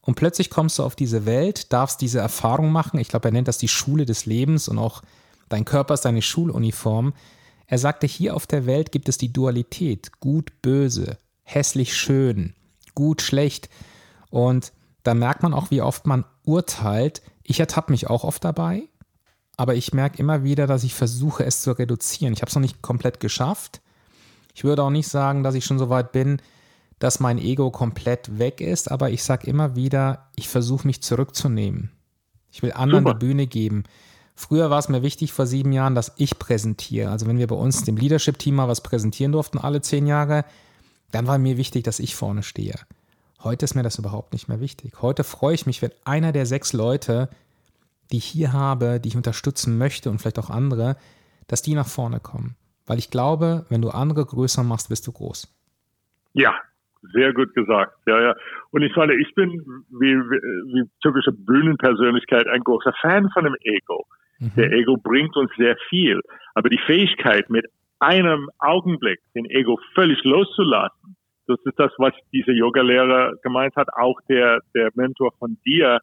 Und 0.00 0.14
plötzlich 0.14 0.48
kommst 0.48 0.78
du 0.78 0.82
auf 0.82 0.96
diese 0.96 1.26
Welt, 1.26 1.72
darfst 1.72 2.00
diese 2.00 2.20
Erfahrung 2.20 2.72
machen. 2.72 2.98
Ich 2.98 3.08
glaube, 3.08 3.28
er 3.28 3.32
nennt 3.32 3.48
das 3.48 3.58
die 3.58 3.68
Schule 3.68 4.06
des 4.06 4.24
Lebens 4.26 4.68
und 4.68 4.78
auch 4.78 5.02
Dein 5.50 5.64
Körper 5.64 5.94
ist 5.94 6.04
deine 6.04 6.22
Schuluniform. 6.22 7.12
Er 7.70 7.78
sagte, 7.78 8.08
hier 8.08 8.34
auf 8.34 8.48
der 8.48 8.66
Welt 8.66 8.90
gibt 8.90 9.08
es 9.08 9.16
die 9.16 9.32
Dualität, 9.32 10.18
gut, 10.18 10.50
böse, 10.60 11.18
hässlich, 11.44 11.96
schön, 11.96 12.52
gut, 12.96 13.22
schlecht. 13.22 13.70
Und 14.28 14.72
da 15.04 15.14
merkt 15.14 15.44
man 15.44 15.54
auch, 15.54 15.70
wie 15.70 15.80
oft 15.80 16.04
man 16.04 16.24
urteilt. 16.44 17.22
Ich 17.44 17.60
ertappe 17.60 17.92
mich 17.92 18.10
auch 18.10 18.24
oft 18.24 18.44
dabei, 18.44 18.82
aber 19.56 19.76
ich 19.76 19.92
merke 19.92 20.18
immer 20.18 20.42
wieder, 20.42 20.66
dass 20.66 20.82
ich 20.82 20.94
versuche, 20.94 21.44
es 21.44 21.62
zu 21.62 21.70
reduzieren. 21.70 22.32
Ich 22.32 22.42
habe 22.42 22.48
es 22.48 22.56
noch 22.56 22.60
nicht 22.60 22.82
komplett 22.82 23.20
geschafft. 23.20 23.80
Ich 24.52 24.64
würde 24.64 24.82
auch 24.82 24.90
nicht 24.90 25.06
sagen, 25.06 25.44
dass 25.44 25.54
ich 25.54 25.64
schon 25.64 25.78
so 25.78 25.88
weit 25.90 26.10
bin, 26.10 26.42
dass 26.98 27.20
mein 27.20 27.38
Ego 27.38 27.70
komplett 27.70 28.40
weg 28.40 28.60
ist, 28.60 28.90
aber 28.90 29.10
ich 29.10 29.22
sage 29.22 29.46
immer 29.46 29.76
wieder, 29.76 30.28
ich 30.34 30.48
versuche 30.48 30.88
mich 30.88 31.04
zurückzunehmen. 31.04 31.92
Ich 32.50 32.62
will 32.62 32.72
anderen 32.72 33.04
Super. 33.04 33.16
die 33.16 33.26
Bühne 33.26 33.46
geben. 33.46 33.84
Früher 34.40 34.70
war 34.70 34.78
es 34.78 34.88
mir 34.88 35.02
wichtig 35.02 35.34
vor 35.34 35.44
sieben 35.44 35.70
Jahren, 35.70 35.94
dass 35.94 36.14
ich 36.16 36.38
präsentiere. 36.38 37.10
Also 37.10 37.26
wenn 37.26 37.36
wir 37.36 37.46
bei 37.46 37.56
uns 37.56 37.84
dem 37.84 37.98
Leadership-Team 37.98 38.54
mal 38.54 38.68
was 38.68 38.82
präsentieren 38.82 39.32
durften, 39.32 39.58
alle 39.58 39.82
zehn 39.82 40.06
Jahre, 40.06 40.46
dann 41.12 41.26
war 41.26 41.36
mir 41.36 41.58
wichtig, 41.58 41.84
dass 41.84 42.00
ich 42.00 42.16
vorne 42.16 42.42
stehe. 42.42 42.76
Heute 43.44 43.66
ist 43.66 43.74
mir 43.74 43.82
das 43.82 43.98
überhaupt 43.98 44.32
nicht 44.32 44.48
mehr 44.48 44.58
wichtig. 44.58 45.02
Heute 45.02 45.24
freue 45.24 45.54
ich 45.54 45.66
mich, 45.66 45.82
wenn 45.82 45.90
einer 46.06 46.32
der 46.32 46.46
sechs 46.46 46.72
Leute, 46.72 47.28
die 48.10 48.16
ich 48.16 48.24
hier 48.24 48.54
habe, 48.54 48.98
die 48.98 49.10
ich 49.10 49.16
unterstützen 49.16 49.76
möchte 49.76 50.08
und 50.08 50.20
vielleicht 50.20 50.38
auch 50.38 50.48
andere, 50.48 50.96
dass 51.46 51.60
die 51.60 51.74
nach 51.74 51.86
vorne 51.86 52.18
kommen. 52.18 52.56
Weil 52.86 52.98
ich 52.98 53.10
glaube, 53.10 53.66
wenn 53.68 53.82
du 53.82 53.90
andere 53.90 54.24
größer 54.24 54.64
machst, 54.64 54.88
bist 54.88 55.06
du 55.06 55.12
groß. 55.12 55.54
Ja, 56.32 56.54
sehr 57.12 57.34
gut 57.34 57.52
gesagt. 57.52 57.92
Ja, 58.06 58.18
ja. 58.22 58.34
Und 58.70 58.80
ich 58.80 58.96
meine, 58.96 59.12
ich 59.16 59.34
bin 59.34 59.50
wie, 59.90 60.16
wie, 60.16 60.40
wie 60.72 60.90
typische 61.02 61.32
Bühnenpersönlichkeit 61.32 62.46
ein 62.46 62.64
großer 62.64 62.94
Fan 63.02 63.28
von 63.34 63.44
dem 63.44 63.56
Ego. 63.60 64.06
Mhm. 64.40 64.52
Der 64.56 64.72
Ego 64.72 64.96
bringt 64.96 65.36
uns 65.36 65.50
sehr 65.56 65.76
viel. 65.88 66.20
Aber 66.54 66.68
die 66.68 66.80
Fähigkeit, 66.86 67.48
mit 67.50 67.66
einem 67.98 68.48
Augenblick 68.58 69.20
den 69.34 69.44
Ego 69.44 69.78
völlig 69.94 70.22
loszulassen, 70.24 71.16
das 71.46 71.58
ist 71.64 71.78
das, 71.78 71.92
was 71.98 72.12
dieser 72.32 72.52
Yoga-Lehrer 72.52 73.34
gemeint 73.42 73.74
hat, 73.76 73.88
auch 73.92 74.18
der, 74.28 74.60
der 74.74 74.90
Mentor 74.94 75.32
von 75.38 75.58
dir. 75.66 76.00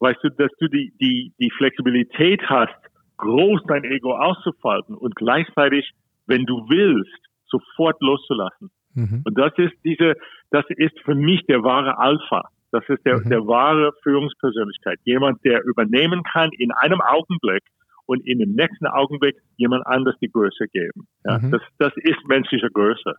Weißt 0.00 0.18
du, 0.22 0.28
dass 0.30 0.50
du 0.58 0.68
die, 0.68 0.92
die, 1.00 1.32
die 1.38 1.50
Flexibilität 1.56 2.42
hast, 2.48 2.76
groß 3.16 3.62
dein 3.68 3.84
Ego 3.84 4.14
auszufalten 4.14 4.94
und 4.94 5.14
gleichzeitig, 5.16 5.92
wenn 6.26 6.44
du 6.44 6.68
willst, 6.68 7.18
sofort 7.46 8.00
loszulassen. 8.02 8.70
Mhm. 8.94 9.22
Und 9.24 9.38
das 9.38 9.52
ist 9.56 9.74
diese, 9.84 10.14
das 10.50 10.64
ist 10.70 10.98
für 11.04 11.14
mich 11.14 11.46
der 11.46 11.62
wahre 11.62 11.98
Alpha. 11.98 12.50
Das 12.72 12.82
ist 12.88 13.04
der, 13.04 13.18
mhm. 13.18 13.28
der 13.28 13.46
wahre 13.46 13.92
Führungspersönlichkeit. 14.02 14.98
Jemand, 15.04 15.44
der 15.44 15.64
übernehmen 15.64 16.22
kann 16.24 16.50
in 16.58 16.72
einem 16.72 17.00
Augenblick 17.00 17.62
und 18.06 18.26
in 18.26 18.38
dem 18.38 18.52
nächsten 18.52 18.86
Augenblick 18.86 19.36
jemand 19.56 19.86
anders 19.86 20.14
die 20.20 20.30
Größe 20.30 20.66
geben. 20.72 21.06
Ja, 21.24 21.38
mhm. 21.38 21.52
das, 21.52 21.62
das 21.78 21.92
ist 21.96 22.18
menschliche 22.28 22.68
Größe. 22.70 23.14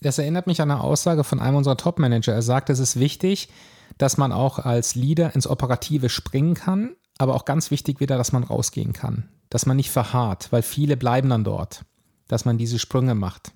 Das 0.00 0.18
erinnert 0.18 0.46
mich 0.46 0.60
an 0.60 0.70
eine 0.70 0.80
Aussage 0.80 1.24
von 1.24 1.40
einem 1.40 1.56
unserer 1.56 1.76
Top-Manager. 1.76 2.32
Er 2.32 2.42
sagt, 2.42 2.68
es 2.68 2.78
ist 2.78 3.00
wichtig, 3.00 3.48
dass 3.98 4.18
man 4.18 4.32
auch 4.32 4.58
als 4.58 4.94
Leader 4.94 5.34
ins 5.34 5.46
Operative 5.46 6.08
springen 6.08 6.54
kann, 6.54 6.96
aber 7.18 7.34
auch 7.34 7.46
ganz 7.46 7.70
wichtig 7.70 8.00
wieder, 8.00 8.18
dass 8.18 8.32
man 8.32 8.44
rausgehen 8.44 8.92
kann. 8.92 9.28
Dass 9.48 9.64
man 9.64 9.76
nicht 9.76 9.90
verharrt, 9.90 10.52
weil 10.52 10.62
viele 10.62 10.96
bleiben 10.96 11.30
dann 11.30 11.44
dort. 11.44 11.84
Dass 12.28 12.44
man 12.44 12.58
diese 12.58 12.78
Sprünge 12.78 13.14
macht. 13.14 13.52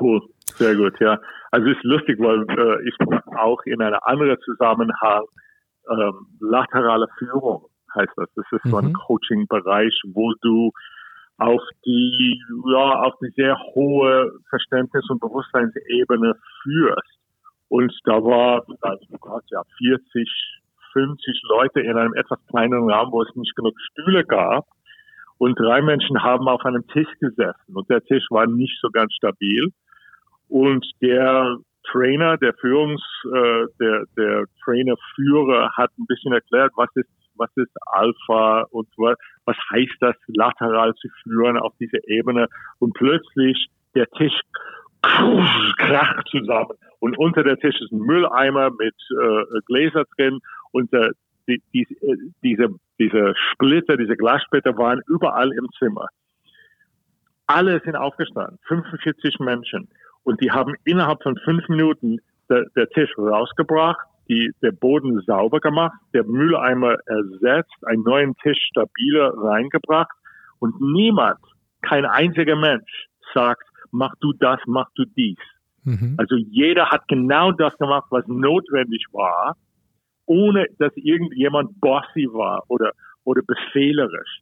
Cool, 0.00 0.20
sehr 0.46 0.74
gut, 0.76 0.98
ja. 1.00 1.18
Also 1.50 1.68
es 1.68 1.76
ist 1.76 1.84
lustig, 1.84 2.18
weil 2.18 2.44
äh, 2.48 2.88
ich 2.88 2.94
auch 3.36 3.60
in 3.64 3.80
einem 3.80 3.98
anderen 4.02 4.38
Zusammenhang 4.40 5.24
ähm, 5.88 6.26
laterale 6.40 7.06
Führung 7.18 7.66
heißt 7.96 8.12
das. 8.16 8.28
Das 8.34 8.44
ist 8.52 8.64
mhm. 8.64 8.70
so 8.70 8.76
ein 8.78 8.86
mhm. 8.86 8.92
Coaching-Bereich, 8.92 10.00
wo 10.12 10.32
du 10.42 10.72
auf 11.38 11.62
die, 11.84 12.42
ja, 12.66 13.00
auf 13.02 13.14
die 13.20 13.30
sehr 13.36 13.58
hohe 13.74 14.32
Verständnis- 14.48 15.08
und 15.10 15.20
Bewusstseinsebene 15.20 16.34
führst. 16.62 17.18
Und 17.68 17.92
da 18.04 18.22
war, 18.22 18.64
also, 18.80 19.06
Gott, 19.20 19.44
ja, 19.50 19.62
40, 19.78 20.62
50 20.92 21.42
Leute 21.48 21.80
in 21.80 21.96
einem 21.96 22.14
etwas 22.14 22.38
kleineren 22.46 22.90
Raum, 22.90 23.12
wo 23.12 23.22
es 23.22 23.34
nicht 23.34 23.54
genug 23.54 23.74
Stühle 23.90 24.24
gab. 24.24 24.66
Und 25.38 25.58
drei 25.58 25.82
Menschen 25.82 26.22
haben 26.22 26.48
auf 26.48 26.64
einem 26.64 26.86
Tisch 26.88 27.10
gesessen 27.20 27.74
und 27.74 27.90
der 27.90 28.02
Tisch 28.02 28.24
war 28.30 28.46
nicht 28.46 28.78
so 28.80 28.88
ganz 28.88 29.12
stabil. 29.12 29.70
Und 30.48 30.86
der 31.00 31.58
Trainer, 31.90 32.36
der 32.36 32.54
Führungs, 32.54 33.02
äh, 33.24 33.66
der, 33.80 34.04
der 34.16 34.44
Trainerführer 34.64 35.70
hat 35.76 35.90
ein 35.98 36.06
bisschen 36.06 36.32
erklärt, 36.32 36.72
was 36.76 36.88
ist, 36.94 37.08
was 37.36 37.50
ist 37.56 37.70
Alpha 37.86 38.66
und 38.70 38.88
was, 38.96 39.16
was 39.44 39.56
heißt 39.70 39.96
das, 40.00 40.16
lateral 40.28 40.94
zu 40.94 41.08
führen 41.22 41.58
auf 41.58 41.72
dieser 41.78 42.06
Ebene. 42.08 42.48
Und 42.78 42.94
plötzlich 42.94 43.68
der 43.94 44.06
Tisch 44.10 44.38
kracht 45.76 46.28
zusammen. 46.28 46.76
Und 46.98 47.18
unter 47.18 47.44
der 47.44 47.58
Tisch 47.58 47.80
ist 47.80 47.92
ein 47.92 48.00
Mülleimer 48.00 48.70
mit 48.70 48.94
äh, 49.10 49.60
Gläser 49.66 50.04
drin 50.16 50.40
und 50.72 50.92
äh, 50.92 51.10
die, 51.48 51.62
die, 51.72 51.86
diese, 52.42 52.68
diese 52.98 53.34
Splitter, 53.52 53.96
diese 53.96 54.16
Glassplitter 54.16 54.76
waren 54.76 55.00
überall 55.06 55.52
im 55.52 55.68
Zimmer. 55.78 56.08
Alle 57.46 57.80
sind 57.84 57.94
aufgestanden, 57.94 58.58
45 58.66 59.38
Menschen. 59.38 59.88
Und 60.26 60.40
die 60.40 60.50
haben 60.50 60.74
innerhalb 60.84 61.22
von 61.22 61.36
fünf 61.44 61.68
Minuten 61.68 62.18
der, 62.50 62.64
der 62.74 62.88
Tisch 62.88 63.16
rausgebracht, 63.16 64.04
die, 64.28 64.50
der 64.60 64.72
Boden 64.72 65.20
sauber 65.20 65.60
gemacht, 65.60 65.96
der 66.14 66.24
Mülleimer 66.24 66.96
ersetzt, 67.06 67.76
einen 67.86 68.02
neuen 68.02 68.34
Tisch 68.42 68.58
stabiler 68.68 69.32
reingebracht. 69.36 70.10
Und 70.58 70.80
niemand, 70.80 71.38
kein 71.80 72.04
einziger 72.04 72.56
Mensch 72.56 73.06
sagt, 73.34 73.62
mach 73.92 74.14
du 74.20 74.32
das, 74.32 74.58
mach 74.66 74.88
du 74.96 75.04
dies. 75.16 75.38
Mhm. 75.84 76.16
Also 76.16 76.34
jeder 76.34 76.90
hat 76.90 77.06
genau 77.06 77.52
das 77.52 77.78
gemacht, 77.78 78.06
was 78.10 78.26
notwendig 78.26 79.04
war, 79.12 79.56
ohne 80.24 80.66
dass 80.80 80.90
irgendjemand 80.96 81.80
bossy 81.80 82.26
war 82.32 82.64
oder, 82.66 82.90
oder 83.22 83.42
befehlerisch. 83.46 84.40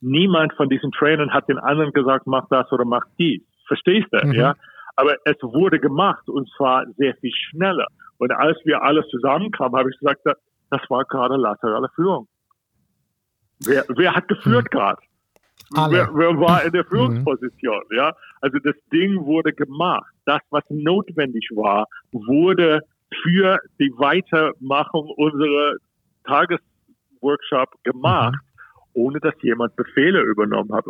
Niemand 0.00 0.54
von 0.54 0.68
diesen 0.68 0.90
Trainern 0.90 1.32
hat 1.32 1.48
den 1.48 1.58
anderen 1.58 1.92
gesagt, 1.92 2.26
mach 2.26 2.48
das 2.48 2.72
oder 2.72 2.84
mach 2.84 3.04
dies. 3.16 3.42
Verstehst 3.68 4.08
du? 4.10 4.26
Mhm. 4.26 4.32
Ja? 4.32 4.54
Aber 4.98 5.16
es 5.24 5.36
wurde 5.42 5.78
gemacht 5.78 6.28
und 6.28 6.50
zwar 6.56 6.84
sehr 6.96 7.14
viel 7.20 7.30
schneller. 7.32 7.86
Und 8.18 8.32
als 8.32 8.58
wir 8.64 8.82
alles 8.82 9.06
zusammenkamen, 9.10 9.78
habe 9.78 9.90
ich 9.90 9.98
gesagt, 10.00 10.22
das 10.24 10.80
war 10.88 11.04
gerade 11.04 11.36
laterale 11.36 11.88
Führung. 11.94 12.26
Wer, 13.64 13.84
wer 13.90 14.12
hat 14.12 14.26
geführt 14.26 14.64
mhm. 14.64 14.76
gerade? 14.76 15.00
Wer, 15.70 16.08
wer, 16.12 16.40
war 16.40 16.64
in 16.64 16.72
der 16.72 16.82
mhm. 16.86 16.88
Führungsposition? 16.88 17.80
Mhm. 17.90 17.96
Ja, 17.96 18.12
also 18.40 18.58
das 18.58 18.74
Ding 18.92 19.24
wurde 19.24 19.52
gemacht. 19.52 20.12
Das, 20.24 20.40
was 20.50 20.64
notwendig 20.68 21.48
war, 21.54 21.86
wurde 22.10 22.80
für 23.22 23.60
die 23.78 23.92
Weitermachung 23.98 25.10
unserer 25.16 25.74
Tagesworkshop 26.24 27.84
gemacht. 27.84 28.34
Mhm 28.34 28.47
ohne 28.98 29.20
dass 29.20 29.34
jemand 29.42 29.76
Befehle 29.76 30.20
übernommen 30.22 30.72
hat. 30.74 30.84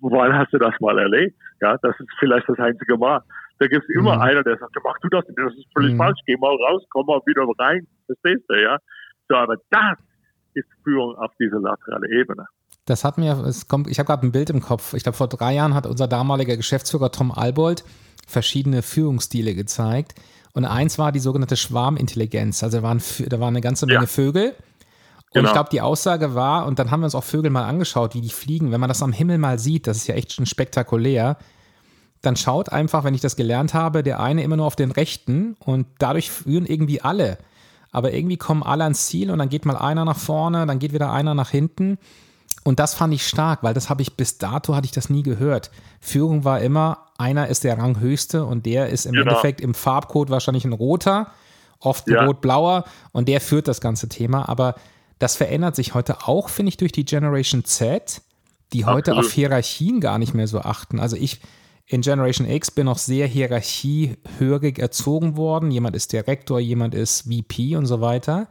Wann 0.00 0.34
hast 0.34 0.52
du 0.52 0.58
das 0.58 0.74
mal 0.80 0.98
erlebt? 0.98 1.36
Ja, 1.60 1.76
das 1.80 1.94
ist 2.00 2.08
vielleicht 2.18 2.48
das 2.48 2.58
einzige 2.58 2.96
Mal. 2.96 3.22
Da 3.60 3.66
gibt 3.68 3.84
es 3.88 3.94
immer 3.94 4.16
mhm. 4.16 4.22
einer, 4.22 4.42
der 4.42 4.58
sagt, 4.58 4.74
mach 4.82 4.98
du 5.00 5.08
das, 5.08 5.24
das 5.36 5.54
ist 5.54 5.66
völlig 5.74 5.94
mhm. 5.94 5.98
falsch, 5.98 6.18
geh 6.26 6.36
mal 6.36 6.54
raus, 6.54 6.82
komm 6.90 7.06
mal 7.06 7.20
wieder 7.26 7.46
rein. 7.58 7.86
Verstehst 8.06 8.44
du, 8.48 8.60
ja? 8.60 8.78
So, 9.28 9.36
aber 9.36 9.56
das 9.70 9.98
ist 10.54 10.66
Führung 10.82 11.14
auf 11.16 11.30
dieser 11.38 11.60
laterale 11.60 12.08
Ebene. 12.10 12.46
Das 12.86 13.04
hat 13.04 13.18
mir, 13.18 13.32
es 13.46 13.68
kommt, 13.68 13.88
ich 13.88 13.98
habe 13.98 14.06
gerade 14.08 14.26
ein 14.26 14.32
Bild 14.32 14.50
im 14.50 14.60
Kopf. 14.60 14.94
Ich 14.94 15.04
glaube, 15.04 15.16
vor 15.16 15.28
drei 15.28 15.54
Jahren 15.54 15.74
hat 15.74 15.86
unser 15.86 16.08
damaliger 16.08 16.56
Geschäftsführer 16.56 17.12
Tom 17.12 17.30
Albold 17.30 17.84
verschiedene 18.26 18.82
Führungsstile 18.82 19.54
gezeigt. 19.54 20.14
Und 20.52 20.64
eins 20.64 20.98
war 20.98 21.12
die 21.12 21.20
sogenannte 21.20 21.56
Schwarmintelligenz. 21.56 22.64
Also 22.64 22.78
da 22.78 22.82
waren, 22.82 23.00
da 23.28 23.38
waren 23.38 23.54
eine 23.54 23.60
ganze 23.60 23.86
Menge 23.86 24.00
ja. 24.00 24.06
Vögel 24.06 24.54
Genau. 25.32 25.42
Und 25.42 25.46
ich 25.46 25.52
glaube, 25.52 25.70
die 25.70 25.80
Aussage 25.80 26.34
war, 26.34 26.66
und 26.66 26.78
dann 26.78 26.90
haben 26.90 27.00
wir 27.00 27.04
uns 27.04 27.14
auch 27.14 27.24
Vögel 27.24 27.50
mal 27.50 27.64
angeschaut, 27.64 28.14
wie 28.14 28.20
die 28.20 28.30
fliegen. 28.30 28.72
Wenn 28.72 28.80
man 28.80 28.88
das 28.88 29.02
am 29.02 29.12
Himmel 29.12 29.38
mal 29.38 29.58
sieht, 29.58 29.86
das 29.86 29.98
ist 29.98 30.06
ja 30.08 30.16
echt 30.16 30.32
schon 30.32 30.46
spektakulär, 30.46 31.36
dann 32.20 32.36
schaut 32.36 32.70
einfach, 32.70 33.04
wenn 33.04 33.14
ich 33.14 33.20
das 33.20 33.36
gelernt 33.36 33.72
habe, 33.72 34.02
der 34.02 34.20
eine 34.20 34.42
immer 34.42 34.56
nur 34.56 34.66
auf 34.66 34.76
den 34.76 34.90
rechten 34.90 35.56
und 35.60 35.86
dadurch 35.98 36.30
führen 36.30 36.66
irgendwie 36.66 37.00
alle. 37.00 37.38
Aber 37.92 38.12
irgendwie 38.12 38.36
kommen 38.36 38.62
alle 38.62 38.84
ans 38.84 39.06
Ziel 39.06 39.30
und 39.30 39.38
dann 39.38 39.48
geht 39.48 39.64
mal 39.64 39.76
einer 39.76 40.04
nach 40.04 40.18
vorne, 40.18 40.66
dann 40.66 40.78
geht 40.78 40.92
wieder 40.92 41.12
einer 41.12 41.34
nach 41.34 41.50
hinten. 41.50 41.98
Und 42.62 42.78
das 42.78 42.94
fand 42.94 43.14
ich 43.14 43.26
stark, 43.26 43.62
weil 43.62 43.72
das 43.72 43.88
habe 43.88 44.02
ich 44.02 44.16
bis 44.16 44.36
dato 44.36 44.74
hatte 44.74 44.84
ich 44.84 44.92
das 44.92 45.08
nie 45.08 45.22
gehört. 45.22 45.70
Führung 46.00 46.44
war 46.44 46.60
immer, 46.60 47.06
einer 47.16 47.48
ist 47.48 47.64
der 47.64 47.78
Ranghöchste 47.78 48.44
und 48.44 48.66
der 48.66 48.90
ist 48.90 49.06
im 49.06 49.12
genau. 49.12 49.30
Endeffekt 49.30 49.60
im 49.60 49.74
Farbcode 49.74 50.30
wahrscheinlich 50.30 50.64
ein 50.64 50.72
roter, 50.72 51.28
oft 51.78 52.06
ein 52.06 52.14
ja. 52.14 52.24
rot-blauer 52.26 52.84
und 53.12 53.28
der 53.28 53.40
führt 53.40 53.66
das 53.66 53.80
ganze 53.80 54.08
Thema. 54.08 54.48
Aber 54.48 54.74
das 55.20 55.36
verändert 55.36 55.76
sich 55.76 55.94
heute 55.94 56.26
auch, 56.26 56.48
finde 56.48 56.70
ich, 56.70 56.78
durch 56.78 56.92
die 56.92 57.04
Generation 57.04 57.62
Z, 57.64 58.22
die 58.72 58.86
heute 58.86 59.12
Absolut. 59.12 59.26
auf 59.26 59.32
Hierarchien 59.32 60.00
gar 60.00 60.18
nicht 60.18 60.34
mehr 60.34 60.48
so 60.48 60.60
achten. 60.60 60.98
Also 60.98 61.14
ich 61.14 61.40
in 61.86 62.00
Generation 62.00 62.48
X 62.48 62.70
bin 62.70 62.86
noch 62.86 62.98
sehr 62.98 63.26
hierarchiehörig 63.26 64.78
erzogen 64.78 65.36
worden. 65.36 65.70
Jemand 65.70 65.94
ist 65.94 66.12
Direktor, 66.12 66.58
jemand 66.58 66.94
ist 66.94 67.22
VP 67.22 67.76
und 67.76 67.86
so 67.86 68.00
weiter. 68.00 68.48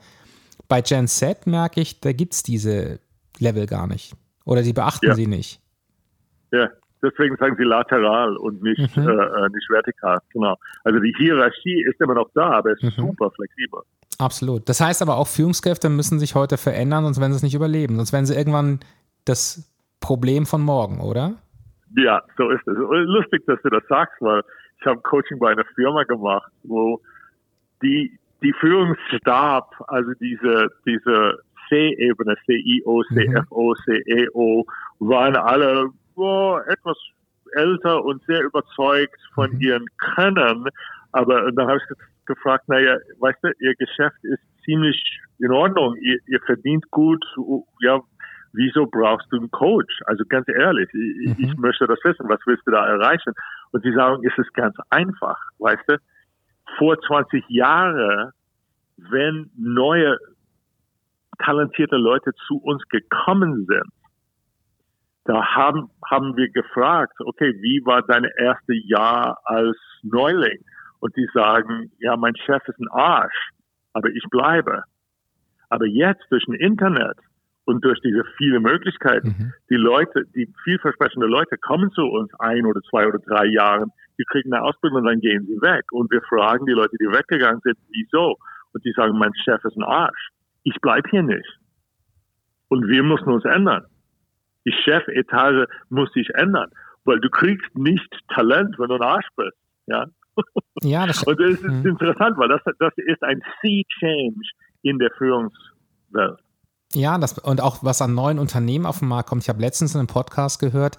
Bei 0.67 0.81
Gen 0.81 1.07
Z 1.07 1.47
merke 1.47 1.81
ich, 1.81 2.01
da 2.01 2.11
gibt 2.11 2.33
es 2.33 2.43
diese 2.43 2.99
Level 3.39 3.65
gar 3.65 3.87
nicht. 3.87 4.13
Oder 4.45 4.63
sie 4.63 4.73
beachten 4.73 5.07
ja. 5.07 5.15
sie 5.15 5.25
nicht. 5.25 5.61
Ja, 6.51 6.69
deswegen 7.01 7.35
sagen 7.37 7.55
sie 7.57 7.63
lateral 7.63 8.37
und 8.37 8.61
nicht, 8.61 8.95
mhm. 8.97 9.07
äh, 9.07 9.49
nicht 9.49 9.69
vertikal. 9.69 10.19
Genau. 10.33 10.55
Also 10.83 10.99
die 10.99 11.13
Hierarchie 11.17 11.83
ist 11.83 11.99
immer 12.01 12.15
noch 12.15 12.29
da, 12.33 12.51
aber 12.51 12.71
es 12.71 12.83
ist 12.83 12.97
mhm. 12.97 13.07
super 13.07 13.31
flexibel. 13.31 13.81
Absolut. 14.17 14.67
Das 14.67 14.81
heißt 14.81 15.01
aber 15.01 15.17
auch, 15.17 15.27
Führungskräfte 15.27 15.89
müssen 15.89 16.19
sich 16.19 16.35
heute 16.35 16.57
verändern, 16.57 17.05
sonst 17.05 17.21
werden 17.21 17.31
sie 17.31 17.37
es 17.37 17.43
nicht 17.43 17.55
überleben. 17.55 17.95
Sonst 17.95 18.11
werden 18.11 18.25
sie 18.25 18.35
irgendwann 18.35 18.79
das 19.25 19.71
Problem 20.01 20.45
von 20.45 20.61
morgen, 20.61 20.99
oder? 20.99 21.35
Ja, 21.95 22.21
so 22.37 22.49
ist 22.49 22.67
es. 22.67 22.75
Lustig, 22.77 23.45
dass 23.47 23.61
du 23.61 23.69
das 23.69 23.83
sagst, 23.87 24.15
weil 24.21 24.43
ich 24.79 24.85
habe 24.85 25.01
Coaching 25.01 25.39
bei 25.39 25.51
einer 25.51 25.65
Firma 25.75 26.03
gemacht, 26.03 26.51
wo 26.63 27.01
die, 27.81 28.17
die 28.41 28.53
Führungsstab, 28.59 29.73
also 29.87 30.11
diese, 30.19 30.67
diese 30.85 31.39
C-Ebene, 31.69 32.35
CIO, 32.45 33.03
CFO, 33.03 33.75
CEO, 33.85 34.65
waren 34.99 35.35
alle 35.35 35.89
oh, 36.19 36.59
etwas 36.67 36.97
älter 37.53 38.03
und 38.03 38.23
sehr 38.25 38.43
überzeugt 38.43 39.19
von 39.33 39.51
mhm. 39.53 39.61
ihren 39.61 39.85
Können. 40.15 40.67
Aber 41.11 41.51
dann 41.51 41.67
habe 41.67 41.77
ich 41.77 41.97
gefragt, 42.25 42.67
naja, 42.67 42.97
weißt 43.19 43.39
du, 43.41 43.51
ihr 43.59 43.75
Geschäft 43.75 44.17
ist 44.23 44.41
ziemlich 44.63 45.03
in 45.39 45.51
Ordnung, 45.51 45.95
ihr, 45.97 46.19
ihr 46.27 46.39
verdient 46.45 46.89
gut, 46.91 47.23
ja, 47.81 47.99
wieso 48.53 48.85
brauchst 48.85 49.27
du 49.31 49.37
einen 49.37 49.51
Coach? 49.51 50.01
Also 50.05 50.23
ganz 50.27 50.47
ehrlich, 50.47 50.89
ich, 50.93 51.37
mhm. 51.37 51.45
ich 51.45 51.57
möchte 51.57 51.87
das 51.87 51.99
wissen, 52.03 52.27
was 52.29 52.39
willst 52.45 52.65
du 52.67 52.71
da 52.71 52.85
erreichen? 52.87 53.33
Und 53.71 53.83
sie 53.83 53.93
sagen, 53.93 54.21
es 54.25 54.37
ist 54.37 54.53
ganz 54.53 54.75
einfach, 54.89 55.37
weißt 55.59 55.83
du, 55.87 55.97
vor 56.77 56.99
20 57.01 57.43
Jahren, 57.49 58.31
wenn 58.97 59.49
neue 59.57 60.17
talentierte 61.39 61.95
Leute 61.95 62.33
zu 62.47 62.57
uns 62.57 62.83
gekommen 62.89 63.65
sind, 63.65 63.89
da 65.25 65.45
haben, 65.55 65.89
haben 66.09 66.35
wir 66.37 66.49
gefragt, 66.49 67.13
okay, 67.19 67.53
wie 67.61 67.85
war 67.85 68.01
dein 68.01 68.25
erstes 68.37 68.77
Jahr 68.85 69.39
als 69.43 69.77
Neuling? 70.03 70.63
Und 70.99 71.15
die 71.15 71.27
sagen, 71.33 71.91
ja, 71.99 72.17
mein 72.17 72.35
Chef 72.35 72.61
ist 72.67 72.79
ein 72.79 72.89
Arsch, 72.89 73.51
aber 73.93 74.09
ich 74.09 74.23
bleibe. 74.29 74.83
Aber 75.69 75.85
jetzt 75.85 76.25
durch 76.29 76.45
ein 76.47 76.55
Internet 76.55 77.17
und 77.65 77.85
durch 77.85 77.99
diese 78.01 78.23
viele 78.37 78.59
Möglichkeiten, 78.59 79.27
mhm. 79.27 79.53
die 79.69 79.75
Leute, 79.75 80.23
die 80.35 80.51
vielversprechende 80.63 81.27
Leute 81.27 81.57
kommen 81.57 81.91
zu 81.91 82.01
uns 82.01 82.31
ein 82.39 82.65
oder 82.65 82.81
zwei 82.89 83.07
oder 83.07 83.19
drei 83.19 83.45
Jahren, 83.45 83.91
die 84.17 84.25
kriegen 84.25 84.53
eine 84.53 84.63
Ausbildung 84.63 84.99
und 84.99 85.05
dann 85.05 85.21
gehen 85.21 85.45
sie 85.45 85.61
weg. 85.61 85.85
Und 85.91 86.11
wir 86.11 86.21
fragen 86.23 86.65
die 86.65 86.73
Leute, 86.73 86.97
die 86.99 87.05
weggegangen 87.05 87.61
sind, 87.63 87.77
wieso? 87.89 88.37
Und 88.73 88.83
die 88.83 88.91
sagen, 88.93 89.17
mein 89.17 89.33
Chef 89.43 89.63
ist 89.63 89.77
ein 89.77 89.83
Arsch. 89.83 90.29
Ich 90.63 90.75
bleib 90.81 91.07
hier 91.09 91.23
nicht. 91.23 91.57
Und 92.67 92.87
wir 92.87 93.03
müssen 93.03 93.31
uns 93.31 93.45
ändern. 93.45 93.85
Die 94.69 94.75
Chefetage 94.83 95.67
muss 95.89 96.11
sich 96.13 96.29
ändern, 96.35 96.69
weil 97.05 97.19
du 97.19 97.29
kriegst 97.29 97.75
nicht 97.75 98.07
Talent, 98.33 98.77
wenn 98.77 98.89
du 98.89 98.95
ein 98.95 99.01
Arsch 99.01 99.27
bist. 99.35 99.57
Ja, 99.87 100.05
ja 100.83 101.07
das, 101.07 101.23
Und 101.27 101.39
das 101.39 101.51
ist 101.51 101.63
mh. 101.63 101.89
interessant, 101.89 102.37
weil 102.37 102.49
das, 102.49 102.61
das 102.77 102.93
ist 102.97 103.23
ein 103.23 103.41
Sea 103.61 103.83
Change 103.99 104.49
in 104.83 104.99
der 104.99 105.09
Führungswelt. 105.17 106.39
Ja, 106.93 107.17
das, 107.17 107.37
und 107.37 107.61
auch 107.61 107.83
was 107.83 108.01
an 108.01 108.15
neuen 108.15 108.39
Unternehmen 108.39 108.85
auf 108.85 108.99
den 108.99 109.07
Markt 109.07 109.29
kommt. 109.29 109.43
Ich 109.43 109.49
habe 109.49 109.61
letztens 109.61 109.93
in 109.93 109.99
einem 109.99 110.07
Podcast 110.07 110.59
gehört, 110.59 110.97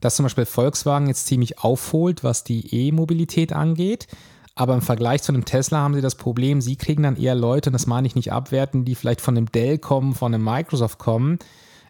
dass 0.00 0.16
zum 0.16 0.24
Beispiel 0.24 0.46
Volkswagen 0.46 1.06
jetzt 1.08 1.26
ziemlich 1.26 1.58
aufholt, 1.58 2.24
was 2.24 2.44
die 2.44 2.88
E-Mobilität 2.88 3.52
angeht. 3.52 4.06
Aber 4.54 4.74
im 4.74 4.82
Vergleich 4.82 5.22
zu 5.22 5.32
einem 5.32 5.44
Tesla 5.44 5.78
haben 5.78 5.94
sie 5.94 6.02
das 6.02 6.16
Problem, 6.16 6.60
sie 6.60 6.76
kriegen 6.76 7.04
dann 7.04 7.16
eher 7.16 7.34
Leute, 7.34 7.70
und 7.70 7.72
das 7.72 7.86
meine 7.86 8.06
ich 8.06 8.14
nicht 8.14 8.32
abwerten, 8.32 8.84
die 8.84 8.94
vielleicht 8.94 9.20
von 9.20 9.36
einem 9.36 9.46
Dell 9.46 9.78
kommen, 9.78 10.14
von 10.14 10.34
einem 10.34 10.44
Microsoft 10.44 10.98
kommen. 10.98 11.38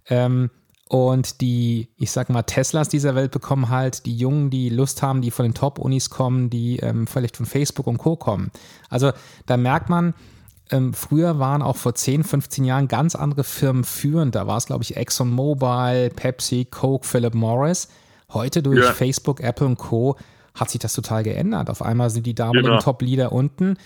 Ähm, 0.09 0.51
und 0.91 1.41
die, 1.41 1.87
ich 1.99 2.11
sag 2.11 2.31
mal, 2.31 2.43
Teslas 2.43 2.89
dieser 2.89 3.15
Welt 3.15 3.31
bekommen 3.31 3.69
halt 3.69 4.07
die 4.07 4.17
Jungen, 4.17 4.51
die 4.51 4.71
Lust 4.71 5.03
haben, 5.03 5.23
die 5.23 5.31
von 5.31 5.45
den 5.45 5.55
Top-Unis 5.55 6.11
kommen, 6.11 6.51
die 6.51 6.79
ähm, 6.81 7.07
vielleicht 7.07 7.37
von 7.37 7.47
Facebook 7.47 7.87
und 7.87 7.99
Co. 7.99 8.17
kommen. 8.17 8.51
Also 8.89 9.13
da 9.47 9.57
merkt 9.57 9.89
man, 9.89 10.15
ähm, 10.69 10.93
früher 10.93 11.39
waren 11.39 11.63
auch 11.63 11.77
vor 11.77 11.95
10, 11.95 12.25
15 12.25 12.65
Jahren 12.65 12.89
ganz 12.89 13.15
andere 13.15 13.45
Firmen 13.45 13.85
führend. 13.85 14.35
Da 14.35 14.49
war 14.49 14.57
es, 14.57 14.67
glaube 14.67 14.83
ich, 14.83 14.97
ExxonMobil, 14.97 16.11
Pepsi, 16.11 16.65
Coke, 16.65 17.07
Philip 17.07 17.37
Morris. 17.37 17.87
Heute 18.33 18.61
durch 18.61 18.85
ja. 18.85 18.93
Facebook, 18.93 19.39
Apple 19.39 19.69
und 19.69 19.77
Co. 19.79 20.17
hat 20.57 20.71
sich 20.71 20.81
das 20.81 20.93
total 20.93 21.23
geändert. 21.23 21.71
Auf 21.71 21.83
einmal 21.83 22.11
sind 22.11 22.27
die 22.27 22.35
damaligen 22.35 22.67
genau. 22.67 22.81
Top-Leader 22.81 23.31
unten. 23.31 23.77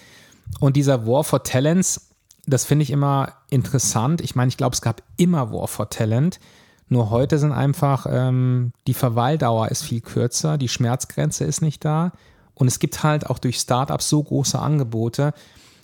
Und 0.59 0.75
dieser 0.75 1.07
War 1.07 1.23
for 1.23 1.43
Talents, 1.43 2.09
das 2.47 2.65
finde 2.65 2.85
ich 2.85 2.91
immer 2.91 3.35
interessant. 3.51 4.23
Ich 4.23 4.35
meine, 4.35 4.49
ich 4.49 4.57
glaube, 4.57 4.73
es 4.73 4.81
gab 4.81 5.03
immer 5.19 5.53
War 5.53 5.69
for 5.69 5.91
Talent. 5.91 6.41
Nur 6.89 7.11
heute 7.11 7.39
sind 7.39 7.53
einfach, 7.53 8.07
ähm, 8.09 8.73
die 8.87 8.95
Verweildauer 8.95 9.71
ist 9.71 9.83
viel 9.83 10.01
kürzer, 10.01 10.59
die 10.59 10.69
Schmerzgrenze 10.69 11.45
ist 11.45 11.63
nicht 11.63 11.85
da. 11.85 12.13
Und 12.55 12.69
es 12.69 12.79
gibt 12.79 13.03
halt 13.03 13.29
auch 13.29 13.39
durch 13.39 13.59
Startups 13.59 14.09
so 14.09 14.23
große 14.23 14.59
Angebote, 14.59 15.33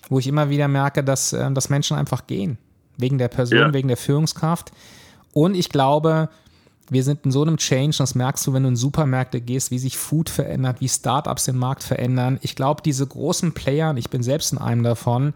wo 0.09 0.19
ich 0.19 0.27
immer 0.27 0.51
wieder 0.51 0.69
merke, 0.69 1.03
dass, 1.03 1.33
äh, 1.33 1.51
dass 1.53 1.71
Menschen 1.71 1.97
einfach 1.97 2.27
gehen. 2.27 2.59
Wegen 2.97 3.19
der 3.19 3.29
Person, 3.29 3.59
ja. 3.59 3.73
wegen 3.73 3.89
der 3.89 3.97
Führungskraft. 3.97 4.73
Und 5.33 5.55
ich 5.55 5.71
glaube, 5.71 6.29
wir 6.91 7.05
sind 7.05 7.25
in 7.25 7.31
so 7.31 7.43
einem 7.43 7.57
Change, 7.57 7.97
das 7.99 8.15
merkst 8.15 8.47
du, 8.47 8.53
wenn 8.53 8.65
du 8.65 8.71
in 8.71 8.77
Supermärkte 8.77 9.41
gehst, 9.41 9.71
wie 9.71 9.79
sich 9.79 9.97
Food 9.97 10.29
verändert, 10.29 10.81
wie 10.81 10.89
Startups 10.89 11.45
den 11.45 11.57
Markt 11.57 11.83
verändern. 11.83 12.39
Ich 12.43 12.57
glaube, 12.57 12.83
diese 12.83 13.07
großen 13.07 13.53
Player, 13.53 13.91
und 13.91 13.97
ich 13.97 14.11
bin 14.11 14.23
selbst 14.23 14.53
in 14.53 14.59
einem 14.59 14.83
davon, 14.83 15.33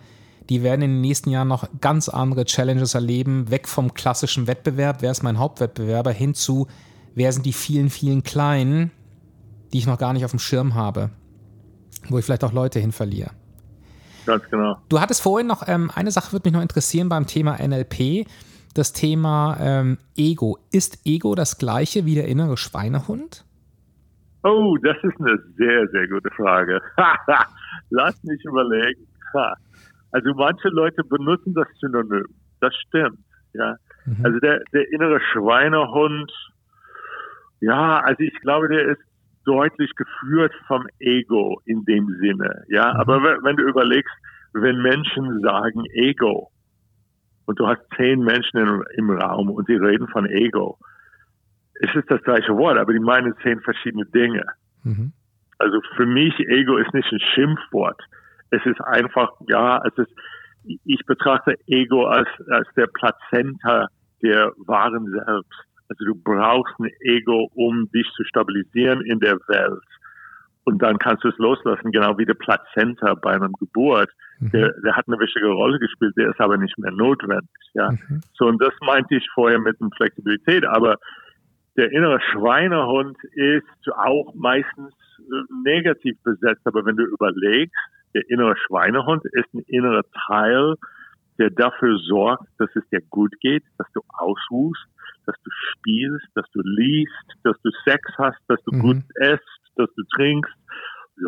die 0.48 0.62
werden 0.62 0.82
in 0.82 0.90
den 0.90 1.00
nächsten 1.00 1.30
Jahren 1.30 1.48
noch 1.48 1.68
ganz 1.80 2.08
andere 2.08 2.44
Challenges 2.44 2.94
erleben, 2.94 3.50
weg 3.50 3.68
vom 3.68 3.94
klassischen 3.94 4.46
Wettbewerb, 4.46 4.98
wer 5.00 5.10
ist 5.10 5.22
mein 5.22 5.38
Hauptwettbewerber, 5.38 6.10
hin 6.10 6.34
zu, 6.34 6.66
wer 7.14 7.32
sind 7.32 7.46
die 7.46 7.52
vielen, 7.52 7.90
vielen 7.90 8.22
Kleinen, 8.22 8.90
die 9.72 9.78
ich 9.78 9.86
noch 9.86 9.98
gar 9.98 10.12
nicht 10.12 10.24
auf 10.24 10.30
dem 10.30 10.40
Schirm 10.40 10.74
habe, 10.74 11.10
wo 12.08 12.18
ich 12.18 12.24
vielleicht 12.24 12.44
auch 12.44 12.52
Leute 12.52 12.78
hin 12.78 12.92
verliere. 12.92 13.30
Ganz 14.26 14.44
genau. 14.50 14.76
Du 14.88 15.00
hattest 15.00 15.22
vorhin 15.22 15.46
noch, 15.46 15.66
ähm, 15.66 15.90
eine 15.94 16.10
Sache 16.10 16.32
würde 16.32 16.48
mich 16.48 16.54
noch 16.54 16.62
interessieren 16.62 17.08
beim 17.08 17.26
Thema 17.26 17.56
NLP, 17.58 18.26
das 18.74 18.92
Thema 18.92 19.56
ähm, 19.60 19.98
Ego. 20.16 20.58
Ist 20.70 20.98
Ego 21.04 21.34
das 21.34 21.58
gleiche 21.58 22.04
wie 22.06 22.14
der 22.14 22.26
innere 22.26 22.56
Schweinehund? 22.56 23.44
Oh, 24.42 24.76
das 24.82 24.96
ist 25.02 25.18
eine 25.20 25.38
sehr, 25.56 25.88
sehr 25.88 26.08
gute 26.08 26.30
Frage. 26.36 26.80
Lass 27.90 28.22
mich 28.24 28.44
überlegen. 28.44 29.06
Also 30.14 30.32
manche 30.32 30.68
Leute 30.68 31.02
benutzen 31.02 31.54
das 31.54 31.66
Synonym. 31.80 32.28
Das 32.60 32.72
stimmt. 32.86 33.18
Ja. 33.52 33.74
Mhm. 34.06 34.24
Also 34.24 34.38
der, 34.38 34.60
der 34.72 34.88
innere 34.92 35.20
Schweinehund, 35.32 36.30
ja, 37.58 37.98
also 37.98 38.20
ich 38.20 38.40
glaube, 38.40 38.68
der 38.68 38.86
ist 38.90 39.02
deutlich 39.44 39.90
geführt 39.96 40.52
vom 40.68 40.86
Ego 41.00 41.60
in 41.64 41.84
dem 41.84 42.06
Sinne. 42.20 42.62
Ja, 42.68 42.94
mhm. 42.94 43.00
aber 43.00 43.22
wenn 43.42 43.56
du 43.56 43.64
überlegst, 43.64 44.14
wenn 44.52 44.80
Menschen 44.82 45.40
sagen 45.40 45.82
Ego 45.94 46.48
und 47.46 47.58
du 47.58 47.66
hast 47.66 47.82
zehn 47.96 48.20
Menschen 48.20 48.58
im, 48.58 48.84
im 48.96 49.10
Raum 49.10 49.50
und 49.50 49.66
sie 49.66 49.74
reden 49.74 50.06
von 50.06 50.26
Ego, 50.26 50.78
es 51.80 51.92
ist 51.92 52.08
das 52.08 52.22
gleiche 52.22 52.56
Wort, 52.56 52.78
aber 52.78 52.92
die 52.92 53.00
meinen 53.00 53.34
zehn 53.42 53.60
verschiedene 53.62 54.06
Dinge. 54.06 54.46
Mhm. 54.84 55.12
Also 55.58 55.80
für 55.96 56.06
mich 56.06 56.38
Ego 56.38 56.76
ist 56.76 56.94
nicht 56.94 57.10
ein 57.10 57.18
Schimpfwort. 57.34 58.00
Es 58.54 58.64
ist 58.66 58.80
einfach, 58.80 59.32
ja, 59.48 59.82
es 59.84 59.98
ist, 59.98 60.12
ich 60.84 61.04
betrachte 61.06 61.56
Ego 61.66 62.06
als, 62.06 62.28
als 62.48 62.68
der 62.76 62.86
Plazenta 62.86 63.88
der 64.22 64.52
wahren 64.56 65.06
Selbst. 65.10 65.66
Also 65.88 66.04
du 66.06 66.14
brauchst 66.14 66.74
ein 66.80 66.90
Ego, 67.00 67.50
um 67.54 67.90
dich 67.90 68.08
zu 68.16 68.24
stabilisieren 68.24 69.02
in 69.02 69.20
der 69.20 69.36
Welt. 69.48 69.82
Und 70.64 70.82
dann 70.82 70.98
kannst 70.98 71.24
du 71.24 71.28
es 71.28 71.36
loslassen, 71.36 71.92
genau 71.92 72.16
wie 72.16 72.24
der 72.24 72.34
Plazenta 72.34 73.14
bei 73.14 73.34
einer 73.34 73.50
Geburt. 73.50 74.10
Mhm. 74.40 74.50
Der, 74.50 74.72
der 74.82 74.96
hat 74.96 75.06
eine 75.06 75.18
wichtige 75.20 75.48
Rolle 75.48 75.78
gespielt, 75.78 76.14
der 76.16 76.30
ist 76.30 76.40
aber 76.40 76.56
nicht 76.56 76.78
mehr 76.78 76.90
notwendig. 76.90 77.50
Ja, 77.74 77.90
mhm. 77.90 78.22
so 78.32 78.46
und 78.46 78.62
das 78.62 78.72
meinte 78.80 79.14
ich 79.14 79.28
vorher 79.34 79.58
mit 79.58 79.78
der 79.78 79.90
Flexibilität. 79.94 80.64
Aber 80.64 80.96
der 81.76 81.92
innere 81.92 82.18
Schweinehund 82.32 83.16
ist 83.34 83.92
auch 83.94 84.32
meistens 84.34 84.94
äh, 85.18 85.42
negativ 85.64 86.16
besetzt. 86.22 86.62
Aber 86.64 86.86
wenn 86.86 86.96
du 86.96 87.04
überlegst, 87.04 87.76
der 88.14 88.28
innere 88.28 88.56
Schweinehund 88.66 89.24
ist 89.24 89.52
ein 89.54 89.64
innerer 89.66 90.04
Teil, 90.26 90.76
der 91.38 91.50
dafür 91.50 91.98
sorgt, 91.98 92.46
dass 92.58 92.70
es 92.74 92.88
dir 92.90 93.00
gut 93.10 93.32
geht, 93.40 93.64
dass 93.78 93.88
du 93.92 94.00
ausruhst, 94.08 94.86
dass 95.26 95.36
du 95.42 95.50
spielst, 95.72 96.26
dass 96.34 96.48
du 96.52 96.60
liest, 96.62 97.12
dass 97.42 97.56
du 97.62 97.70
Sex 97.84 98.02
hast, 98.18 98.38
dass 98.48 98.62
du 98.64 98.76
mhm. 98.76 98.80
gut 98.80 99.02
isst, 99.16 99.60
dass 99.76 99.88
du 99.96 100.02
trinkst. 100.14 100.52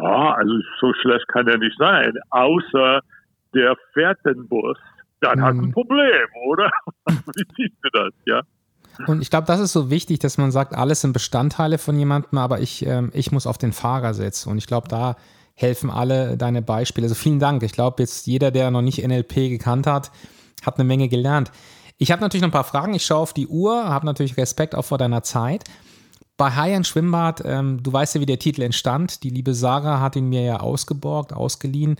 Ja, 0.00 0.34
also 0.34 0.52
so 0.80 0.92
schlecht 0.94 1.26
kann 1.28 1.46
er 1.46 1.58
nicht 1.58 1.76
sein, 1.78 2.12
außer 2.30 3.00
der 3.54 3.76
fährt 3.92 4.18
den 4.24 4.48
Bus. 4.48 4.78
Dann 5.20 5.38
mhm. 5.38 5.44
hat 5.44 5.54
ein 5.54 5.72
Problem, 5.72 6.26
oder? 6.46 6.70
Wie 7.06 7.44
siehst 7.56 7.76
du 7.82 7.88
das, 7.92 8.12
ja? 8.26 8.42
Und 9.06 9.20
ich 9.20 9.30
glaube, 9.30 9.46
das 9.46 9.60
ist 9.60 9.72
so 9.72 9.90
wichtig, 9.90 10.20
dass 10.20 10.38
man 10.38 10.50
sagt, 10.50 10.74
alles 10.74 11.02
sind 11.02 11.12
Bestandteile 11.12 11.78
von 11.78 11.98
jemandem, 11.98 12.38
aber 12.38 12.60
ich, 12.60 12.86
ähm, 12.86 13.10
ich 13.12 13.30
muss 13.30 13.46
auf 13.46 13.58
den 13.58 13.72
Fahrer 13.72 14.14
setzen. 14.14 14.50
Und 14.50 14.58
ich 14.58 14.66
glaube, 14.66 14.88
da 14.88 15.16
helfen 15.56 15.90
alle 15.90 16.36
deine 16.36 16.62
Beispiele. 16.62 17.06
Also 17.06 17.14
vielen 17.14 17.40
Dank. 17.40 17.62
Ich 17.62 17.72
glaube, 17.72 18.02
jetzt 18.02 18.26
jeder, 18.26 18.50
der 18.50 18.70
noch 18.70 18.82
nicht 18.82 19.04
NLP 19.04 19.34
gekannt 19.48 19.86
hat, 19.86 20.12
hat 20.64 20.78
eine 20.78 20.84
Menge 20.84 21.08
gelernt. 21.08 21.50
Ich 21.98 22.12
habe 22.12 22.20
natürlich 22.20 22.42
noch 22.42 22.48
ein 22.48 22.52
paar 22.52 22.64
Fragen. 22.64 22.94
Ich 22.94 23.06
schaue 23.06 23.20
auf 23.20 23.32
die 23.32 23.48
Uhr, 23.48 23.88
habe 23.88 24.06
natürlich 24.06 24.36
Respekt 24.36 24.74
auch 24.74 24.84
vor 24.84 24.98
deiner 24.98 25.22
Zeit. 25.22 25.64
Bei 26.36 26.54
High 26.54 26.74
End 26.74 26.86
Schwimmbad, 26.86 27.42
ähm, 27.46 27.82
du 27.82 27.90
weißt 27.90 28.14
ja, 28.14 28.20
wie 28.20 28.26
der 28.26 28.38
Titel 28.38 28.60
entstand. 28.60 29.22
Die 29.22 29.30
liebe 29.30 29.54
Sarah 29.54 30.00
hat 30.00 30.14
ihn 30.14 30.28
mir 30.28 30.42
ja 30.42 30.60
ausgeborgt, 30.60 31.32
ausgeliehen. 31.32 31.96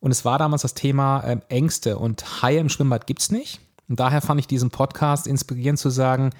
Und 0.00 0.10
es 0.10 0.24
war 0.24 0.38
damals 0.38 0.62
das 0.62 0.74
Thema 0.74 1.22
ähm, 1.24 1.42
Ängste. 1.48 1.98
Und 1.98 2.42
Haie 2.42 2.58
im 2.58 2.68
Schwimmbad 2.68 3.06
gibt 3.06 3.22
es 3.22 3.30
nicht. 3.30 3.60
Und 3.88 4.00
daher 4.00 4.20
fand 4.20 4.40
ich 4.40 4.48
diesen 4.48 4.70
Podcast 4.70 5.28
inspirierend 5.28 5.78
zu 5.78 5.90
sagen, 5.90 6.30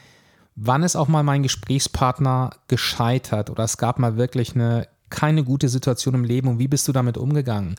wann 0.57 0.83
ist 0.83 0.97
auch 0.97 1.07
mal 1.07 1.23
mein 1.23 1.45
Gesprächspartner 1.45 2.51
gescheitert 2.67 3.51
oder 3.51 3.63
es 3.63 3.77
gab 3.77 4.01
mal 4.01 4.17
wirklich 4.17 4.57
eine 4.57 4.89
keine 5.11 5.45
gute 5.45 5.69
Situation 5.69 6.15
im 6.15 6.25
Leben 6.25 6.49
und 6.49 6.59
wie 6.59 6.69
bist 6.69 6.87
du 6.89 6.93
damit 6.93 7.17
umgegangen? 7.17 7.77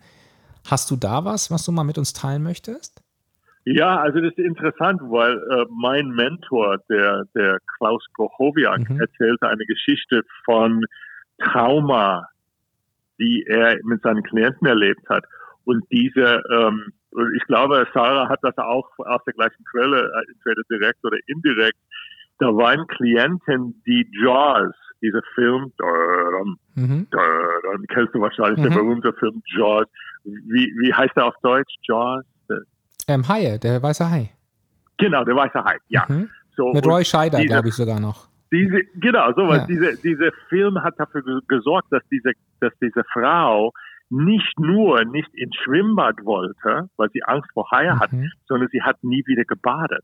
Hast 0.70 0.92
du 0.92 0.96
da 0.96 1.24
was, 1.26 1.50
was 1.52 1.66
du 1.66 1.72
mal 1.72 1.84
mit 1.84 1.98
uns 1.98 2.14
teilen 2.14 2.44
möchtest? 2.44 3.02
Ja, 3.70 3.98
also 3.98 4.22
das 4.22 4.32
ist 4.32 4.40
interessant, 4.40 5.02
weil 5.04 5.34
äh, 5.34 5.66
mein 5.70 6.08
Mentor, 6.12 6.78
der, 6.90 7.26
der 7.36 7.58
Klaus 7.78 8.06
Prochowiak, 8.16 8.90
mhm. 8.90 9.02
erzählte 9.02 9.50
eine 9.50 9.66
Geschichte 9.66 10.22
von 10.46 10.86
Trauma, 11.40 12.30
die 13.20 13.46
er 13.46 13.78
mit 13.84 14.02
seinen 14.04 14.24
Klienten 14.24 14.68
erlebt 14.68 15.08
hat. 15.10 15.26
Und 15.66 15.84
diese, 15.92 16.42
ähm, 16.50 16.94
ich 17.36 17.44
glaube, 17.48 17.86
Sarah 17.94 18.30
hat 18.30 18.40
das 18.42 18.58
auch 18.58 18.88
aus 19.00 19.22
der 19.26 19.34
gleichen 19.34 19.66
Quelle, 19.66 20.00
äh, 20.00 20.32
entweder 20.32 20.62
direkt 20.72 21.04
oder 21.04 21.18
indirekt. 21.28 21.80
Da 22.40 22.48
waren 22.48 22.88
Klienten, 22.88 23.82
die 23.86 24.10
Jaws, 24.24 24.76
dieser 25.02 25.22
Film, 25.36 25.72
mhm. 26.76 27.08
dann 27.12 27.86
kennst 27.90 28.14
du 28.14 28.22
wahrscheinlich 28.22 28.60
mhm. 28.60 28.70
der 28.70 28.80
berühmte 28.80 29.14
Film 29.14 29.42
Jaws. 29.56 29.88
Wie, 30.24 30.74
wie 30.80 30.94
heißt 30.94 31.14
er 31.16 31.26
auf 31.26 31.36
Deutsch? 31.42 31.74
Jaws? 31.84 32.26
Ähm, 33.08 33.28
Haie, 33.28 33.58
der 33.58 33.82
weiße 33.82 34.10
Hai. 34.10 34.32
Genau, 34.98 35.24
der 35.24 35.36
weiße 35.36 35.64
Hai, 35.64 35.78
ja. 35.88 36.06
Mhm. 36.08 36.30
So, 36.56 36.74
Mit 36.74 36.86
Roy 36.86 37.06
Scheider, 37.06 37.44
glaube 37.46 37.70
ich 37.70 37.76
sogar 37.76 38.00
noch. 38.00 38.28
Diese, 38.52 38.82
genau, 38.96 39.32
sowas. 39.34 39.60
Ja. 39.60 39.66
Diese, 39.68 40.02
dieser 40.02 40.32
Film 40.50 40.82
hat 40.82 40.96
dafür 40.98 41.42
gesorgt, 41.48 41.92
dass 41.92 42.02
diese, 42.10 42.32
dass 42.60 42.74
diese 42.82 43.04
Frau 43.14 43.72
nicht 44.10 44.58
nur 44.58 45.04
nicht 45.06 45.34
ins 45.36 45.56
Schwimmbad 45.58 46.16
wollte, 46.24 46.90
weil 46.96 47.10
sie 47.12 47.24
Angst 47.24 47.50
vor 47.54 47.70
Haie 47.72 47.94
mhm. 47.94 48.00
hat, 48.00 48.10
sondern 48.48 48.70
sie 48.72 48.82
hat 48.82 49.04
nie 49.04 49.24
wieder 49.26 49.44
gebadet. 49.44 50.04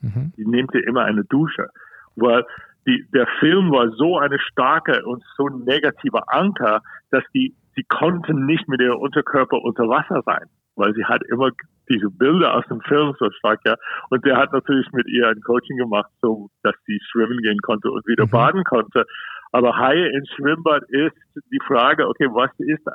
Mhm. 0.00 0.32
Sie 0.36 0.46
nimmt 0.46 0.74
immer 0.74 1.04
eine 1.04 1.24
Dusche. 1.24 1.68
Weil 2.16 2.44
die, 2.86 3.06
der 3.12 3.26
Film 3.38 3.70
war 3.70 3.90
so 3.90 4.18
eine 4.18 4.38
starke 4.38 5.04
und 5.04 5.22
so 5.36 5.48
negative 5.48 6.28
Anker, 6.28 6.82
dass 7.10 7.24
die, 7.34 7.54
sie 7.76 7.84
konnten 7.84 8.46
nicht 8.46 8.68
mit 8.68 8.80
ihrem 8.80 8.98
Unterkörper 8.98 9.62
unter 9.62 9.88
Wasser 9.88 10.22
sein, 10.24 10.46
weil 10.76 10.94
sie 10.94 11.04
hat 11.04 11.22
immer 11.30 11.50
diese 11.88 12.10
Bilder 12.10 12.54
aus 12.54 12.64
dem 12.68 12.80
Film 12.82 13.14
so 13.18 13.30
stark, 13.30 13.60
ja. 13.66 13.74
Und 14.10 14.24
der 14.24 14.36
hat 14.36 14.52
natürlich 14.52 14.90
mit 14.92 15.08
ihr 15.08 15.28
ein 15.28 15.40
Coaching 15.42 15.76
gemacht, 15.76 16.10
so 16.22 16.48
dass 16.62 16.74
sie 16.86 16.98
schwimmen 17.10 17.38
gehen 17.38 17.58
konnte 17.58 17.90
und 17.90 18.06
wieder 18.06 18.26
mhm. 18.26 18.30
baden 18.30 18.64
konnte. 18.64 19.04
Aber 19.52 19.76
Haie 19.76 20.08
ins 20.08 20.28
Schwimmbad 20.30 20.84
ist 20.88 21.16
die 21.50 21.60
Frage, 21.66 22.08
okay, 22.08 22.28
was 22.30 22.50
ist 22.58 22.86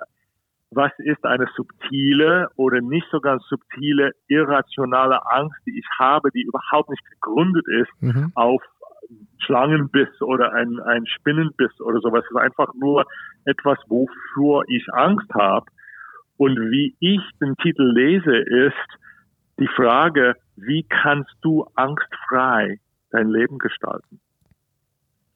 was 0.72 0.92
ist 0.98 1.24
eine 1.24 1.48
subtile 1.56 2.50
oder 2.56 2.82
nicht 2.82 3.08
so 3.12 3.20
ganz 3.20 3.44
subtile, 3.48 4.12
irrationale 4.28 5.20
Angst, 5.32 5.58
die 5.66 5.80
ich 5.80 5.86
habe, 6.00 6.32
die 6.32 6.42
überhaupt 6.42 6.90
nicht 6.90 7.04
gegründet 7.06 7.66
ist 7.68 8.02
mhm. 8.02 8.32
auf 8.36 8.62
Schlangenbiss 9.40 10.22
oder 10.22 10.54
ein, 10.54 10.80
ein 10.80 11.06
Spinnenbiss 11.06 11.80
oder 11.80 12.00
sowas. 12.00 12.24
Es 12.26 12.32
ist 12.32 12.38
einfach 12.42 12.74
nur 12.74 13.06
etwas, 13.46 13.78
wofür 13.88 14.64
ich 14.68 14.86
Angst 14.94 15.32
habe. 15.34 15.66
Und 16.38 16.58
wie 16.72 16.96
ich 17.00 17.22
den 17.40 17.56
Titel 17.58 17.84
lese, 17.84 18.36
ist 18.36 19.00
die 19.60 19.70
Frage, 19.76 20.36
wie 20.56 20.84
kannst 20.84 21.34
du 21.42 21.66
angstfrei 21.76 22.80
dein 23.12 23.30
Leben 23.30 23.58
gestalten? 23.58 24.20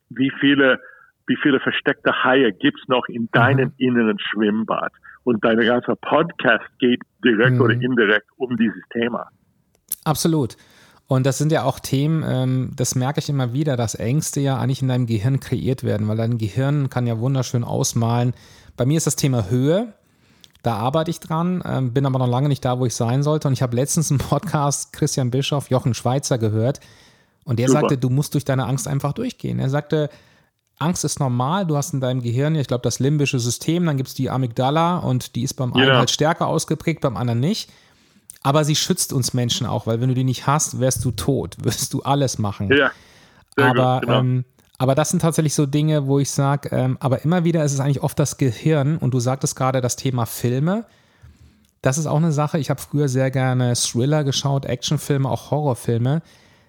Wie 0.10 0.32
viele, 0.40 0.80
wie 1.28 1.38
viele 1.42 1.60
versteckte 1.60 2.24
Haie 2.24 2.52
gibt's 2.52 2.88
noch 2.88 3.08
in 3.08 3.30
deinem 3.32 3.70
mhm. 3.70 3.76
inneren 3.78 4.20
Schwimmbad? 4.20 4.92
Und 5.24 5.44
dein 5.46 5.60
ganzer 5.60 5.96
Podcast 5.96 6.66
geht 6.80 7.02
direkt 7.24 7.56
mhm. 7.56 7.62
oder 7.62 7.74
indirekt 7.74 8.28
um 8.38 8.58
dieses 8.58 8.82
Thema. 8.92 9.30
Absolut. 10.06 10.58
Und 11.10 11.26
das 11.26 11.40
sind 11.40 11.52
ja 11.52 11.64
auch 11.64 11.80
Themen, 11.80 12.24
ähm, 12.24 12.72
das 12.76 12.94
merke 12.94 13.20
ich 13.20 13.30
immer 13.30 13.52
wieder, 13.52 13.76
dass 13.76 13.96
Ängste 13.96 14.42
ja 14.42 14.60
eigentlich 14.60 14.84
in 14.84 14.90
deinem 14.90 15.08
Gehirn 15.08 15.40
kreiert 15.40 15.84
werden, 15.84 16.08
weil 16.08 16.18
dein 16.18 16.38
Gehirn 16.38 16.92
kann 16.92 17.08
ja 17.08 17.18
wunderschön 17.20 17.64
ausmalen. 17.64 18.36
Bei 18.78 18.86
mir 18.86 18.98
ist 18.98 19.08
das 19.08 19.16
Thema 19.16 19.50
Höhe. 19.50 19.92
Da 20.62 20.76
arbeite 20.76 21.10
ich 21.10 21.20
dran, 21.20 21.64
ähm, 21.66 21.94
bin 21.94 22.06
aber 22.06 22.20
noch 22.20 22.28
lange 22.28 22.48
nicht 22.48 22.64
da, 22.64 22.78
wo 22.78 22.86
ich 22.86 22.94
sein 22.94 23.24
sollte. 23.24 23.48
Und 23.48 23.56
ich 23.56 23.64
habe 23.64 23.76
letztens 23.76 24.12
einen 24.12 24.20
Podcast 24.20 24.94
Christian 24.94 25.32
Bischoff, 25.32 25.72
Jochen 25.72 25.96
Schweizer 25.96 26.38
gehört. 26.38 26.80
Und 27.44 27.58
der 27.58 27.70
Super. 27.70 27.80
sagte, 27.82 27.98
du 27.98 28.12
musst 28.12 28.36
durch 28.36 28.46
deine 28.46 28.68
Angst 28.68 28.88
einfach 28.88 29.14
durchgehen. 29.14 29.58
Er 29.58 29.72
sagte, 29.72 30.12
Angst 30.78 31.04
ist 31.06 31.20
normal, 31.20 31.66
du 31.66 31.76
hast 31.76 31.92
in 31.92 32.02
deinem 32.02 32.22
Gehirn, 32.22 32.54
ich 32.54 32.68
glaube, 32.68 32.84
das 32.84 33.00
limbische 33.00 33.40
System, 33.40 33.84
dann 33.88 33.98
gibt 33.98 34.10
es 34.10 34.14
die 34.14 34.30
Amygdala 34.30 35.00
und 35.00 35.36
die 35.36 35.42
ist 35.42 35.56
beim 35.56 35.74
einen 35.74 35.92
halt 35.92 36.12
stärker 36.12 36.46
ausgeprägt, 36.46 37.02
beim 37.02 37.18
anderen 37.18 37.40
nicht. 37.40 37.72
Aber 38.42 38.64
sie 38.64 38.76
schützt 38.76 39.12
uns 39.14 39.34
Menschen 39.34 39.68
auch, 39.68 39.86
weil 39.88 40.00
wenn 40.00 40.10
du 40.10 40.16
die 40.16 40.24
nicht 40.24 40.48
hast, 40.48 40.80
wärst 40.80 41.04
du 41.04 41.12
tot, 41.12 41.58
wirst 41.64 41.94
du 41.94 42.02
alles 42.02 42.38
machen. 42.38 42.72
Ja. 42.72 42.92
Aber, 43.56 44.00
gut, 44.00 44.08
genau. 44.08 44.20
ähm, 44.20 44.46
aber 44.78 44.96
das 44.96 45.10
sind 45.10 45.22
tatsächlich 45.22 45.54
so 45.54 45.66
Dinge, 45.66 46.08
wo 46.08 46.20
ich 46.20 46.32
sage, 46.32 46.70
ähm, 46.72 46.98
aber 47.02 47.24
immer 47.26 47.44
wieder 47.44 47.64
ist 47.66 47.74
es 47.74 47.80
eigentlich 47.80 48.02
oft 48.02 48.18
das 48.18 48.38
Gehirn 48.38 48.98
und 48.98 49.14
du 49.14 49.20
sagtest 49.20 49.56
gerade 49.56 49.82
das 49.82 49.98
Thema 49.98 50.26
Filme. 50.26 50.86
Das 51.82 51.98
ist 51.98 52.08
auch 52.08 52.18
eine 52.18 52.32
Sache. 52.32 52.60
Ich 52.60 52.70
habe 52.70 52.82
früher 52.82 53.10
sehr 53.10 53.32
gerne 53.32 53.74
Thriller 53.74 54.24
geschaut, 54.24 54.66
Actionfilme, 54.66 55.30
auch 55.30 55.52
Horrorfilme. 55.52 56.22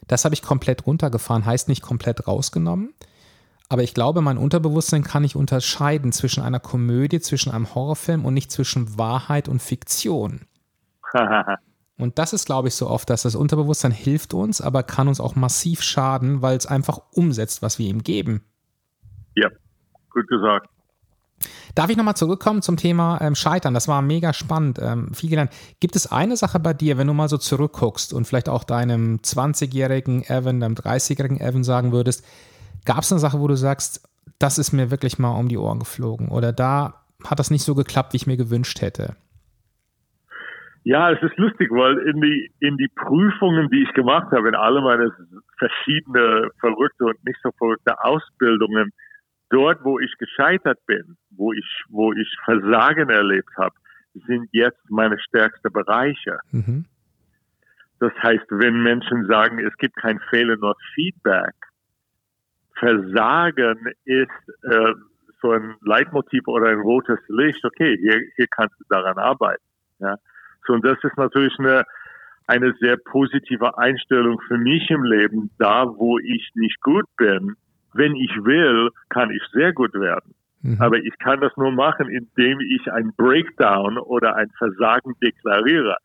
Das 0.08 0.24
habe 0.24 0.34
ich 0.34 0.42
komplett 0.42 0.86
runtergefahren, 0.86 1.44
heißt 1.44 1.68
nicht 1.68 1.82
komplett 1.82 2.26
rausgenommen. 2.26 2.94
Aber 3.68 3.84
ich 3.84 3.94
glaube, 3.94 4.20
mein 4.20 4.38
Unterbewusstsein 4.38 5.04
kann 5.04 5.22
nicht 5.22 5.36
unterscheiden 5.36 6.10
zwischen 6.10 6.42
einer 6.42 6.58
Komödie, 6.58 7.20
zwischen 7.20 7.52
einem 7.52 7.72
Horrorfilm 7.72 8.24
und 8.24 8.34
nicht 8.34 8.50
zwischen 8.50 8.98
Wahrheit 8.98 9.48
und 9.48 9.62
Fiktion. 9.62 10.40
Und 11.98 12.18
das 12.18 12.32
ist, 12.32 12.46
glaube 12.46 12.68
ich, 12.68 12.74
so 12.74 12.88
oft, 12.88 13.10
dass 13.10 13.22
das 13.22 13.34
Unterbewusstsein 13.34 13.92
hilft 13.92 14.34
uns, 14.34 14.60
aber 14.60 14.82
kann 14.82 15.08
uns 15.08 15.20
auch 15.20 15.36
massiv 15.36 15.82
schaden, 15.82 16.42
weil 16.42 16.56
es 16.56 16.66
einfach 16.66 17.00
umsetzt, 17.12 17.62
was 17.62 17.78
wir 17.78 17.88
ihm 17.88 18.02
geben. 18.02 18.42
Ja, 19.34 19.48
gut 20.10 20.26
gesagt. 20.28 20.68
Darf 21.74 21.88
ich 21.88 21.96
nochmal 21.96 22.16
zurückkommen 22.16 22.62
zum 22.62 22.76
Thema 22.76 23.20
ähm, 23.20 23.34
Scheitern? 23.34 23.74
Das 23.74 23.88
war 23.88 24.02
mega 24.02 24.32
spannend, 24.32 24.78
ähm, 24.82 25.14
viel 25.14 25.30
gelernt. 25.30 25.52
Gibt 25.78 25.96
es 25.96 26.10
eine 26.10 26.36
Sache 26.36 26.58
bei 26.58 26.74
dir, 26.74 26.98
wenn 26.98 27.06
du 27.06 27.14
mal 27.14 27.28
so 27.28 27.38
zurückguckst 27.38 28.12
und 28.12 28.26
vielleicht 28.26 28.48
auch 28.48 28.64
deinem 28.64 29.18
20-jährigen 29.18 30.24
Evan, 30.24 30.60
deinem 30.60 30.74
30-jährigen 30.74 31.40
Evan 31.40 31.64
sagen 31.64 31.92
würdest, 31.92 32.24
Gab 32.84 33.02
es 33.02 33.12
eine 33.12 33.20
Sache, 33.20 33.40
wo 33.40 33.48
du 33.48 33.56
sagst, 33.56 34.08
das 34.38 34.58
ist 34.58 34.72
mir 34.72 34.90
wirklich 34.90 35.18
mal 35.18 35.36
um 35.36 35.48
die 35.48 35.58
Ohren 35.58 35.78
geflogen 35.78 36.28
oder 36.28 36.52
da 36.52 37.04
hat 37.24 37.38
das 37.38 37.50
nicht 37.50 37.64
so 37.64 37.74
geklappt, 37.74 38.12
wie 38.12 38.16
ich 38.16 38.26
mir 38.26 38.36
gewünscht 38.36 38.80
hätte? 38.80 39.16
Ja, 40.82 41.10
es 41.12 41.22
ist 41.22 41.36
lustig, 41.36 41.70
weil 41.70 41.98
in 41.98 42.20
die, 42.20 42.50
in 42.60 42.76
die 42.78 42.88
Prüfungen, 42.88 43.68
die 43.70 43.82
ich 43.82 43.92
gemacht 43.92 44.32
habe, 44.32 44.48
in 44.48 44.54
alle 44.54 44.80
meine 44.80 45.12
verschiedene 45.58 46.50
verrückte 46.58 47.04
und 47.04 47.24
nicht 47.24 47.38
so 47.42 47.50
verrückte 47.58 48.02
Ausbildungen, 48.02 48.90
dort, 49.50 49.84
wo 49.84 49.98
ich 49.98 50.12
gescheitert 50.18 50.78
bin, 50.86 51.16
wo 51.30 51.52
ich, 51.52 51.84
wo 51.88 52.12
ich 52.12 52.34
Versagen 52.44 53.10
erlebt 53.10 53.50
habe, 53.58 53.74
sind 54.26 54.48
jetzt 54.52 54.80
meine 54.88 55.18
stärksten 55.20 55.70
Bereiche. 55.72 56.38
Mhm. 56.50 56.86
Das 57.98 58.12
heißt, 58.22 58.46
wenn 58.48 58.82
Menschen 58.82 59.26
sagen, 59.26 59.58
es 59.58 59.76
gibt 59.76 59.96
kein 59.96 60.18
Fehler, 60.30 60.56
nur 60.56 60.74
Feedback, 60.94 61.54
Versagen 62.78 63.92
ist 64.06 64.30
äh, 64.62 64.94
so 65.42 65.52
ein 65.52 65.76
Leitmotiv 65.82 66.46
oder 66.46 66.70
ein 66.70 66.80
rotes 66.80 67.18
Licht. 67.28 67.62
Okay, 67.62 67.98
hier, 68.00 68.22
hier 68.36 68.46
kannst 68.50 68.74
du 68.80 68.84
daran 68.88 69.18
arbeiten. 69.18 69.62
Ja. 69.98 70.16
So, 70.66 70.74
und 70.74 70.84
das 70.84 70.98
ist 71.02 71.16
natürlich 71.16 71.58
eine, 71.58 71.84
eine 72.46 72.74
sehr 72.80 72.96
positive 72.96 73.76
Einstellung 73.78 74.40
für 74.46 74.58
mich 74.58 74.90
im 74.90 75.04
Leben. 75.04 75.50
Da, 75.58 75.86
wo 75.86 76.18
ich 76.18 76.50
nicht 76.54 76.80
gut 76.80 77.06
bin, 77.16 77.56
wenn 77.94 78.14
ich 78.14 78.32
will, 78.44 78.90
kann 79.08 79.30
ich 79.30 79.42
sehr 79.52 79.72
gut 79.72 79.94
werden. 79.94 80.34
Mhm. 80.62 80.80
Aber 80.80 80.98
ich 80.98 81.16
kann 81.18 81.40
das 81.40 81.56
nur 81.56 81.72
machen, 81.72 82.08
indem 82.08 82.60
ich 82.60 82.92
ein 82.92 83.12
Breakdown 83.16 83.98
oder 83.98 84.36
ein 84.36 84.50
Versagen 84.58 85.14
deklariere. 85.22 85.96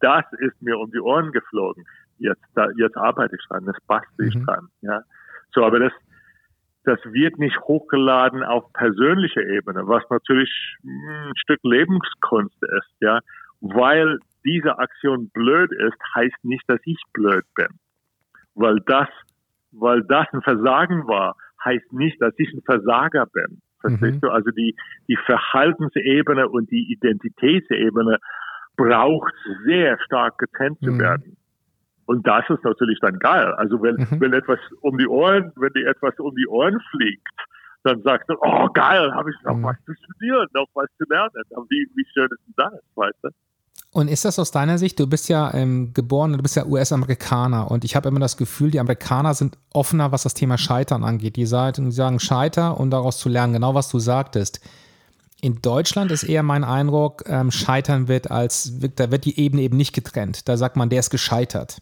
Das 0.00 0.24
ist 0.38 0.60
mir 0.62 0.78
um 0.78 0.90
die 0.90 1.00
Ohren 1.00 1.32
geflogen. 1.32 1.84
Jetzt, 2.18 2.44
da, 2.54 2.68
jetzt 2.76 2.96
arbeite 2.96 3.36
ich 3.36 3.46
dran, 3.48 3.64
das 3.64 3.76
bastel 3.86 4.28
ich 4.28 4.34
mhm. 4.36 4.44
dran. 4.44 4.68
Ja. 4.82 5.02
So, 5.52 5.64
aber 5.64 5.80
das, 5.80 5.92
das 6.84 6.98
wird 7.06 7.38
nicht 7.38 7.58
hochgeladen 7.60 8.42
auf 8.44 8.72
persönlicher 8.72 9.42
Ebene, 9.42 9.86
was 9.86 10.02
natürlich 10.10 10.50
ein 10.84 11.32
Stück 11.36 11.60
Lebenskunst 11.62 12.62
ist, 12.62 12.96
ja. 13.00 13.20
Weil 13.66 14.18
diese 14.44 14.78
Aktion 14.78 15.30
blöd 15.30 15.72
ist, 15.72 15.96
heißt 16.14 16.44
nicht, 16.44 16.64
dass 16.68 16.80
ich 16.84 17.00
blöd 17.14 17.44
bin. 17.54 17.68
Weil 18.54 18.78
das, 18.86 19.08
weil 19.72 20.02
das 20.04 20.26
ein 20.32 20.42
Versagen 20.42 21.08
war, 21.08 21.34
heißt 21.64 21.92
nicht, 21.94 22.20
dass 22.20 22.34
ich 22.36 22.52
ein 22.52 22.60
Versager 22.62 23.24
bin. 23.24 23.62
Verstehst 23.80 24.16
mhm. 24.16 24.20
du? 24.20 24.28
Also 24.28 24.50
die, 24.50 24.76
die 25.08 25.16
Verhaltensebene 25.24 26.46
und 26.48 26.70
die 26.70 26.92
Identitätsebene 26.92 28.18
braucht 28.76 29.32
sehr 29.64 29.98
stark 30.04 30.36
getrennt 30.36 30.82
mhm. 30.82 30.86
zu 30.86 30.98
werden. 30.98 31.36
Und 32.04 32.26
das 32.26 32.44
ist 32.50 32.62
natürlich 32.64 32.98
dann 33.00 33.18
geil. 33.18 33.54
Also 33.54 33.82
wenn, 33.82 33.96
mhm. 33.96 34.20
wenn 34.20 34.34
etwas 34.34 34.58
um 34.82 34.98
die 34.98 35.08
Ohren, 35.08 35.52
wenn 35.56 35.72
dir 35.72 35.88
etwas 35.88 36.18
um 36.18 36.34
die 36.36 36.46
Ohren 36.46 36.78
fliegt, 36.90 37.26
dann 37.82 38.02
sagst 38.02 38.28
du, 38.28 38.34
oh 38.40 38.68
geil, 38.74 39.10
habe 39.14 39.30
ich 39.30 39.36
noch 39.42 39.56
mhm. 39.56 39.64
was 39.64 39.76
zu 39.86 39.94
studieren, 39.94 40.48
noch 40.52 40.68
was 40.74 40.88
zu 40.98 41.04
lernen. 41.08 41.32
Wie, 41.70 41.88
wie 41.94 42.06
schön 42.12 42.28
ist 42.30 42.46
denn 42.46 42.54
das, 42.56 42.80
weißt 42.94 43.18
du? 43.22 43.28
Und 43.94 44.08
ist 44.08 44.24
das 44.24 44.40
aus 44.40 44.50
deiner 44.50 44.76
Sicht, 44.76 44.98
du 44.98 45.06
bist 45.06 45.28
ja 45.28 45.54
ähm, 45.54 45.94
geboren, 45.94 46.32
du 46.32 46.42
bist 46.42 46.56
ja 46.56 46.66
US-Amerikaner 46.66 47.70
und 47.70 47.84
ich 47.84 47.94
habe 47.94 48.08
immer 48.08 48.18
das 48.18 48.36
Gefühl, 48.36 48.72
die 48.72 48.80
Amerikaner 48.80 49.34
sind 49.34 49.56
offener, 49.72 50.10
was 50.10 50.24
das 50.24 50.34
Thema 50.34 50.58
Scheitern 50.58 51.04
angeht. 51.04 51.36
Die 51.36 51.46
sagen, 51.46 51.84
die 51.84 51.92
sagen 51.92 52.18
Scheiter 52.18 52.80
und 52.80 52.90
daraus 52.90 53.18
zu 53.18 53.28
lernen, 53.28 53.52
genau 53.52 53.76
was 53.76 53.88
du 53.90 54.00
sagtest. 54.00 54.60
In 55.40 55.62
Deutschland 55.62 56.10
ist 56.10 56.24
eher 56.24 56.42
mein 56.42 56.64
Eindruck, 56.64 57.22
ähm, 57.28 57.52
Scheitern 57.52 58.08
wird 58.08 58.32
als, 58.32 58.80
da 58.96 59.12
wird 59.12 59.26
die 59.26 59.38
Ebene 59.38 59.62
eben 59.62 59.76
nicht 59.76 59.94
getrennt. 59.94 60.48
Da 60.48 60.56
sagt 60.56 60.74
man, 60.74 60.88
der 60.88 60.98
ist 60.98 61.10
gescheitert. 61.10 61.78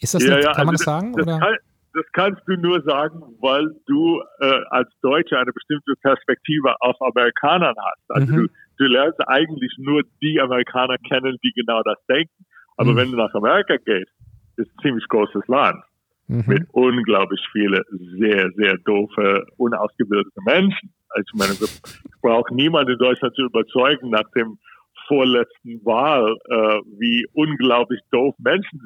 Ist 0.00 0.14
das 0.14 0.22
ja, 0.22 0.36
nicht, 0.36 0.44
ja, 0.44 0.52
kann 0.54 0.60
also 0.60 0.64
man 0.64 0.74
das, 0.76 0.80
das 0.80 0.86
sagen? 0.86 1.12
Das, 1.12 1.26
oder? 1.26 1.38
Kann, 1.40 1.56
das 1.92 2.04
kannst 2.14 2.42
du 2.46 2.56
nur 2.56 2.82
sagen, 2.84 3.20
weil 3.40 3.68
du 3.86 4.22
äh, 4.40 4.60
als 4.70 4.88
Deutscher 5.02 5.40
eine 5.40 5.52
bestimmte 5.52 5.92
Perspektive 6.00 6.74
auf 6.80 6.96
Amerikanern 7.02 7.74
hast. 7.76 8.10
Also 8.10 8.32
mhm. 8.32 8.36
du, 8.36 8.48
du 8.78 8.86
lernst 8.86 9.20
eigentlich 9.28 9.74
nur 9.78 10.02
die 10.22 10.40
Amerikaner 10.40 10.96
kennen, 10.98 11.36
die 11.42 11.52
genau 11.52 11.82
das 11.82 11.98
denken. 12.08 12.46
Aber 12.76 12.92
mhm. 12.92 12.96
wenn 12.96 13.10
du 13.10 13.16
nach 13.16 13.34
Amerika 13.34 13.76
gehst, 13.76 14.12
ist 14.56 14.70
ein 14.70 14.82
ziemlich 14.82 15.06
großes 15.08 15.46
Land 15.48 15.82
mhm. 16.28 16.44
mit 16.46 16.66
unglaublich 16.72 17.40
viele 17.52 17.82
sehr, 18.18 18.50
sehr 18.56 18.76
doofe, 18.78 19.44
unausgebildete 19.56 20.40
Menschen. 20.44 20.92
Also 21.10 21.24
ich 21.26 21.38
meine, 21.38 21.52
ich 21.52 22.20
brauche 22.20 22.54
niemand 22.54 22.88
in 22.88 22.98
Deutschland 22.98 23.34
zu 23.34 23.42
überzeugen 23.42 24.10
nach 24.10 24.28
dem 24.36 24.58
vorletzten 25.06 25.84
Wahl, 25.84 26.36
äh, 26.50 26.80
wie 26.98 27.26
unglaublich 27.32 28.00
doof 28.10 28.34
Menschen 28.38 28.80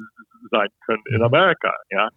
sein 0.51 0.69
können 0.85 1.03
in 1.07 1.17
mhm. 1.17 1.23
Amerika. 1.23 1.73
Ja, 1.91 2.09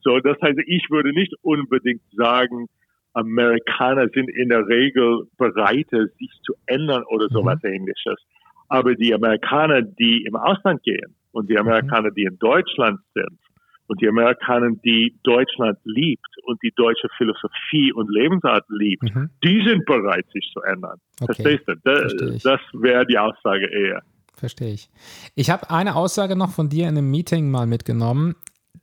so 0.00 0.20
das 0.20 0.36
heißt, 0.40 0.58
ich 0.66 0.86
würde 0.90 1.12
nicht 1.12 1.34
unbedingt 1.42 2.02
sagen, 2.12 2.68
Amerikaner 3.16 4.08
sind 4.12 4.28
in 4.28 4.50
der 4.50 4.66
Regel 4.68 5.26
bereit, 5.38 5.88
sich 5.90 6.30
zu 6.44 6.52
ändern 6.66 7.02
oder 7.08 7.28
sowas 7.30 7.58
mhm. 7.62 7.70
ähnliches. 7.70 8.20
Aber 8.68 8.94
die 8.94 9.14
Amerikaner, 9.14 9.80
die 9.82 10.24
im 10.24 10.36
Ausland 10.36 10.82
gehen 10.82 11.14
und 11.32 11.48
die 11.48 11.54
mhm. 11.54 11.60
Amerikaner, 11.60 12.10
die 12.10 12.24
in 12.24 12.38
Deutschland 12.38 13.00
sind 13.14 13.38
und 13.86 14.02
die 14.02 14.08
Amerikaner, 14.08 14.70
die 14.84 15.16
Deutschland 15.22 15.78
liebt 15.84 16.28
und 16.44 16.62
die 16.62 16.72
deutsche 16.76 17.08
Philosophie 17.16 17.90
und 17.92 18.10
Lebensart 18.10 18.64
liebt, 18.68 19.14
mhm. 19.14 19.30
die 19.42 19.64
sind 19.66 19.86
bereit, 19.86 20.26
sich 20.34 20.50
zu 20.52 20.60
ändern. 20.60 20.98
Okay. 21.20 21.42
Verstehst 21.42 21.68
du? 21.68 21.74
Das, 21.84 22.42
das 22.42 22.60
wäre 22.74 23.06
die 23.06 23.18
Aussage 23.18 23.66
eher. 23.66 24.02
Verstehe 24.34 24.74
ich. 24.74 24.90
Ich 25.34 25.48
habe 25.48 25.70
eine 25.70 25.96
Aussage 25.96 26.36
noch 26.36 26.50
von 26.50 26.68
dir 26.68 26.82
in 26.82 26.98
einem 26.98 27.10
Meeting 27.10 27.50
mal 27.50 27.66
mitgenommen 27.66 28.34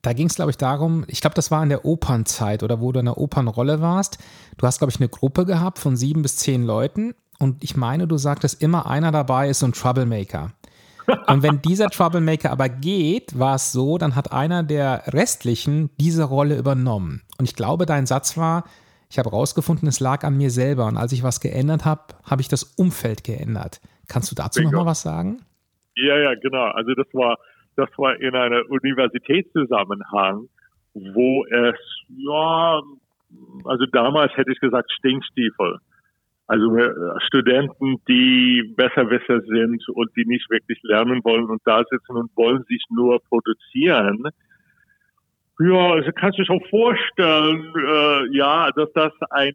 da 0.01 0.13
ging 0.13 0.27
es, 0.27 0.35
glaube 0.35 0.51
ich, 0.51 0.57
darum, 0.57 1.05
ich 1.07 1.21
glaube, 1.21 1.35
das 1.35 1.51
war 1.51 1.63
in 1.63 1.69
der 1.69 1.85
Opernzeit 1.85 2.63
oder 2.63 2.81
wo 2.81 2.91
du 2.91 2.99
in 2.99 3.05
der 3.05 3.17
Opernrolle 3.17 3.81
warst. 3.81 4.17
Du 4.57 4.65
hast, 4.65 4.79
glaube 4.79 4.91
ich, 4.91 4.99
eine 4.99 5.09
Gruppe 5.09 5.45
gehabt 5.45 5.79
von 5.79 5.95
sieben 5.95 6.21
bis 6.21 6.37
zehn 6.37 6.63
Leuten 6.63 7.13
und 7.39 7.63
ich 7.63 7.75
meine, 7.75 8.07
du 8.07 8.17
sagtest, 8.17 8.61
immer 8.61 8.87
einer 8.87 9.11
dabei 9.11 9.49
ist 9.49 9.59
so 9.59 9.65
ein 9.65 9.73
Troublemaker. 9.73 10.51
Und 11.27 11.43
wenn 11.43 11.61
dieser 11.61 11.89
Troublemaker 11.89 12.51
aber 12.51 12.69
geht, 12.69 13.37
war 13.37 13.55
es 13.55 13.71
so, 13.73 13.97
dann 13.97 14.15
hat 14.15 14.31
einer 14.31 14.63
der 14.63 15.03
restlichen 15.07 15.89
diese 15.99 16.23
Rolle 16.23 16.57
übernommen. 16.57 17.23
Und 17.37 17.45
ich 17.45 17.55
glaube, 17.55 17.85
dein 17.85 18.05
Satz 18.05 18.37
war, 18.37 18.63
ich 19.09 19.19
habe 19.19 19.29
rausgefunden, 19.29 19.87
es 19.87 19.99
lag 19.99 20.23
an 20.23 20.37
mir 20.37 20.49
selber. 20.49 20.85
Und 20.85 20.97
als 20.97 21.11
ich 21.11 21.23
was 21.23 21.41
geändert 21.41 21.85
habe, 21.85 22.01
habe 22.23 22.41
ich 22.41 22.47
das 22.47 22.63
Umfeld 22.63 23.23
geändert. 23.23 23.81
Kannst 24.07 24.31
du 24.31 24.35
dazu 24.35 24.61
nochmal 24.61 24.85
was 24.85 25.01
sagen? 25.01 25.41
Ja, 25.95 26.17
ja, 26.17 26.35
genau. 26.35 26.71
Also 26.71 26.93
das 26.95 27.07
war, 27.13 27.37
das 27.75 27.89
war 27.97 28.19
in 28.19 28.35
einem 28.35 28.65
Universitätszusammenhang, 28.69 30.47
wo 30.93 31.45
es, 31.45 31.75
ja, 32.09 32.81
also 33.65 33.85
damals 33.91 34.35
hätte 34.37 34.51
ich 34.51 34.59
gesagt 34.59 34.91
Stinkstiefel. 34.91 35.79
Also 36.47 36.75
äh, 36.77 36.91
Studenten, 37.27 37.95
die 38.07 38.73
Besserwisser 38.75 39.41
sind 39.41 39.87
und 39.89 40.11
die 40.15 40.25
nicht 40.25 40.49
wirklich 40.49 40.79
lernen 40.83 41.23
wollen 41.23 41.45
und 41.45 41.61
da 41.65 41.83
sitzen 41.89 42.17
und 42.17 42.35
wollen 42.35 42.63
sich 42.65 42.83
nur 42.89 43.19
produzieren. 43.29 44.27
Ja, 45.59 45.93
also 45.93 46.11
kannst 46.13 46.39
du 46.39 46.45
schon 46.45 46.61
vorstellen, 46.69 47.73
äh, 47.75 48.35
ja, 48.35 48.69
dass 48.75 48.91
das 48.93 49.13
ein 49.29 49.53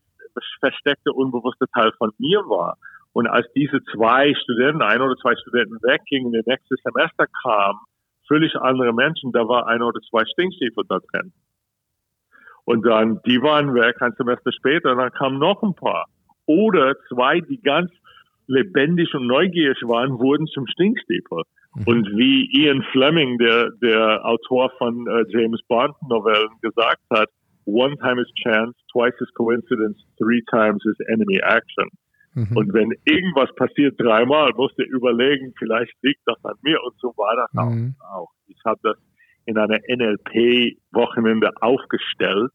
versteckter, 0.61 1.15
unbewusster 1.15 1.67
Teil 1.75 1.93
von 1.99 2.11
mir 2.19 2.39
war. 2.41 2.79
Und 3.13 3.27
als 3.27 3.47
diese 3.55 3.83
zwei 3.93 4.33
Studenten, 4.35 4.83
ein 4.83 5.01
oder 5.01 5.17
zwei 5.17 5.35
Studenten 5.37 5.77
weggingen, 5.83 6.33
der 6.33 6.43
nächste 6.47 6.77
Semester 6.85 7.27
kam, 7.43 7.81
völlig 8.29 8.55
andere 8.57 8.93
Menschen, 8.93 9.33
da 9.33 9.49
war 9.49 9.67
ein 9.67 9.83
oder 9.83 10.01
zwei 10.11 10.25
Stinkstiefel 10.25 10.85
da 10.89 10.99
drin. 10.99 11.33
Und 12.65 12.85
dann, 12.85 13.21
die 13.27 13.41
waren 13.41 13.75
weg 13.75 13.97
ein 14.03 14.13
Semester 14.19 14.53
später, 14.53 14.95
dann 14.95 15.11
kamen 15.13 15.39
noch 15.39 15.63
ein 15.63 15.75
paar. 15.75 16.05
Oder 16.47 16.95
zwei, 17.09 17.41
die 17.41 17.61
ganz 17.61 17.91
lebendig 18.47 19.15
und 19.15 19.27
neugierig 19.27 19.79
waren, 19.83 20.19
wurden 20.19 20.47
zum 20.47 20.67
Stinkstiefel. 20.67 21.43
Mhm. 21.75 21.85
Und 21.87 22.07
wie 22.17 22.49
Ian 22.53 22.83
Fleming, 22.93 23.39
der, 23.39 23.71
der 23.83 24.25
Autor 24.25 24.71
von 24.79 25.07
äh, 25.07 25.25
James 25.29 25.61
Bond 25.69 25.95
Novellen, 26.09 26.51
gesagt 26.61 27.03
hat, 27.11 27.29
one 27.67 27.97
time 27.99 28.21
is 28.21 28.29
chance, 28.43 28.75
twice 28.93 29.15
is 29.21 29.29
coincidence, 29.35 29.99
three 30.19 30.43
times 30.51 30.85
is 30.87 30.97
enemy 31.09 31.39
action. 31.43 31.89
Mhm. 32.35 32.57
Und 32.57 32.75
wenn 32.75 32.93
irgendwas 33.05 33.55
passiert 33.57 33.99
dreimal, 33.99 34.53
musst 34.57 34.79
du 34.79 34.85
überlegen, 34.85 35.55
vielleicht 35.59 35.93
liegt 36.03 36.21
das 36.27 36.43
an 36.45 36.55
mir. 36.63 36.83
Und 36.83 36.95
so 37.01 37.13
war 37.17 37.35
das 37.37 37.53
mhm. 37.53 37.95
auch. 38.01 38.31
Ich 38.47 38.59
habe 38.65 38.81
das 38.83 38.97
in 39.47 39.57
einer 39.57 39.79
NLP-Wochenende 39.89 41.51
aufgestellt 41.61 42.53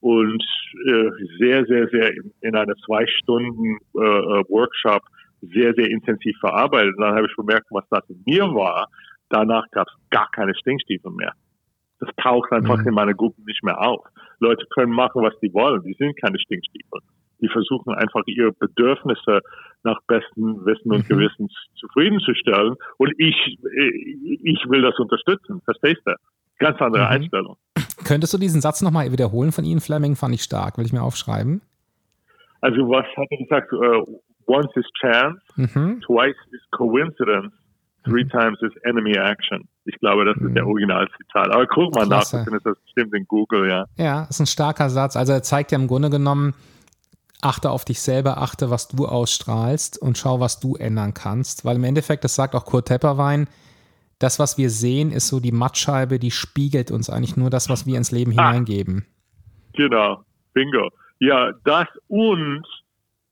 und 0.00 0.42
äh, 0.86 1.10
sehr, 1.38 1.64
sehr, 1.66 1.88
sehr 1.88 2.14
in, 2.14 2.32
in 2.40 2.56
einer 2.56 2.74
zwei 2.84 3.06
Stunden 3.06 3.78
äh, 3.94 4.00
äh, 4.00 4.44
Workshop 4.48 5.02
sehr, 5.40 5.72
sehr 5.74 5.88
intensiv 5.88 6.36
verarbeitet. 6.40 6.96
Und 6.96 7.02
dann 7.02 7.14
habe 7.14 7.26
ich 7.28 7.36
bemerkt, 7.36 7.66
was 7.70 7.84
das 7.90 8.08
in 8.08 8.22
mir 8.26 8.44
war. 8.54 8.88
Danach 9.28 9.64
gab 9.70 9.86
es 9.86 9.94
gar 10.10 10.28
keine 10.32 10.54
Stinkstiefel 10.54 11.12
mehr. 11.12 11.32
Das 12.00 12.10
taucht 12.22 12.52
einfach 12.52 12.78
mhm. 12.78 12.88
in 12.88 12.94
meiner 12.94 13.14
Gruppe 13.14 13.40
nicht 13.46 13.62
mehr 13.62 13.80
auf. 13.80 14.04
Leute 14.40 14.66
können 14.74 14.92
machen, 14.92 15.22
was 15.22 15.34
sie 15.40 15.52
wollen. 15.54 15.82
Die 15.82 15.94
sind 15.94 16.20
keine 16.20 16.38
Stinkstiefel 16.38 17.00
die 17.40 17.48
versuchen 17.48 17.94
einfach 17.94 18.22
ihre 18.26 18.52
Bedürfnisse 18.52 19.40
nach 19.82 19.98
bestem 20.06 20.64
Wissen 20.64 20.92
und 20.92 21.08
mhm. 21.08 21.08
Gewissen 21.08 21.48
zufriedenzustellen. 21.76 22.76
Und 22.98 23.12
ich, 23.18 23.58
ich 24.42 24.64
will 24.68 24.82
das 24.82 24.98
unterstützen. 24.98 25.60
Verstehst 25.64 26.02
du? 26.04 26.14
Ganz 26.58 26.80
andere 26.80 27.04
mhm. 27.04 27.10
Einstellung. 27.10 27.56
Könntest 28.04 28.32
du 28.34 28.38
diesen 28.38 28.60
Satz 28.60 28.82
nochmal 28.82 29.10
wiederholen 29.12 29.52
von 29.52 29.64
Ihnen, 29.64 29.80
Fleming? 29.80 30.16
Fand 30.16 30.34
ich 30.34 30.42
stark. 30.42 30.78
Will 30.78 30.86
ich 30.86 30.92
mir 30.92 31.02
aufschreiben? 31.02 31.60
Also, 32.60 32.88
was 32.88 33.04
hat 33.16 33.26
er 33.30 33.38
gesagt? 33.38 33.72
Uh, 33.72 34.20
once 34.46 34.70
is 34.76 34.86
chance, 35.00 35.40
mhm. 35.56 36.00
twice 36.00 36.36
is 36.52 36.60
coincidence, 36.70 37.52
three 38.04 38.24
mhm. 38.24 38.30
times 38.30 38.58
is 38.62 38.72
enemy 38.84 39.12
action. 39.16 39.68
Ich 39.84 39.98
glaube, 39.98 40.24
das 40.24 40.36
ist 40.36 40.54
der 40.54 40.64
mhm. 40.64 40.70
Originalzitat. 40.70 41.50
Aber 41.50 41.66
guck 41.66 41.94
mal 41.94 42.06
Klasse. 42.06 42.36
nach, 42.36 42.44
du 42.44 42.50
findest 42.50 42.66
das 42.66 42.78
bestimmt 42.80 43.14
in 43.14 43.24
Google, 43.26 43.68
ja. 43.68 43.84
Ja, 43.96 44.26
ist 44.28 44.40
ein 44.40 44.46
starker 44.46 44.88
Satz. 44.88 45.16
Also, 45.16 45.32
er 45.32 45.42
zeigt 45.42 45.72
ja 45.72 45.78
im 45.78 45.86
Grunde 45.86 46.10
genommen, 46.10 46.54
achte 47.46 47.70
auf 47.70 47.84
dich 47.84 48.00
selber, 48.00 48.38
achte, 48.38 48.70
was 48.70 48.88
du 48.88 49.06
ausstrahlst 49.06 50.00
und 50.02 50.18
schau, 50.18 50.40
was 50.40 50.58
du 50.58 50.74
ändern 50.74 51.14
kannst. 51.14 51.64
Weil 51.64 51.76
im 51.76 51.84
Endeffekt, 51.84 52.24
das 52.24 52.34
sagt 52.34 52.54
auch 52.54 52.64
Kurt 52.64 52.88
Tepperwein, 52.88 53.48
das, 54.18 54.38
was 54.38 54.58
wir 54.58 54.70
sehen, 54.70 55.12
ist 55.12 55.28
so 55.28 55.40
die 55.40 55.52
Mattscheibe, 55.52 56.18
die 56.18 56.30
spiegelt 56.30 56.90
uns 56.90 57.08
eigentlich 57.08 57.36
nur 57.36 57.50
das, 57.50 57.68
was 57.68 57.86
wir 57.86 57.96
ins 57.96 58.10
Leben 58.10 58.36
ah, 58.36 58.50
hineingeben. 58.50 59.06
Genau, 59.74 60.24
bingo. 60.54 60.90
Ja, 61.20 61.52
das 61.64 61.86
und 62.08 62.66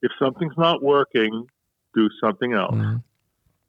if 0.04 0.12
something's 0.18 0.56
not 0.56 0.80
working, 0.80 1.48
do 1.94 2.08
something 2.20 2.52
else. 2.52 2.74
Mhm. 2.74 3.02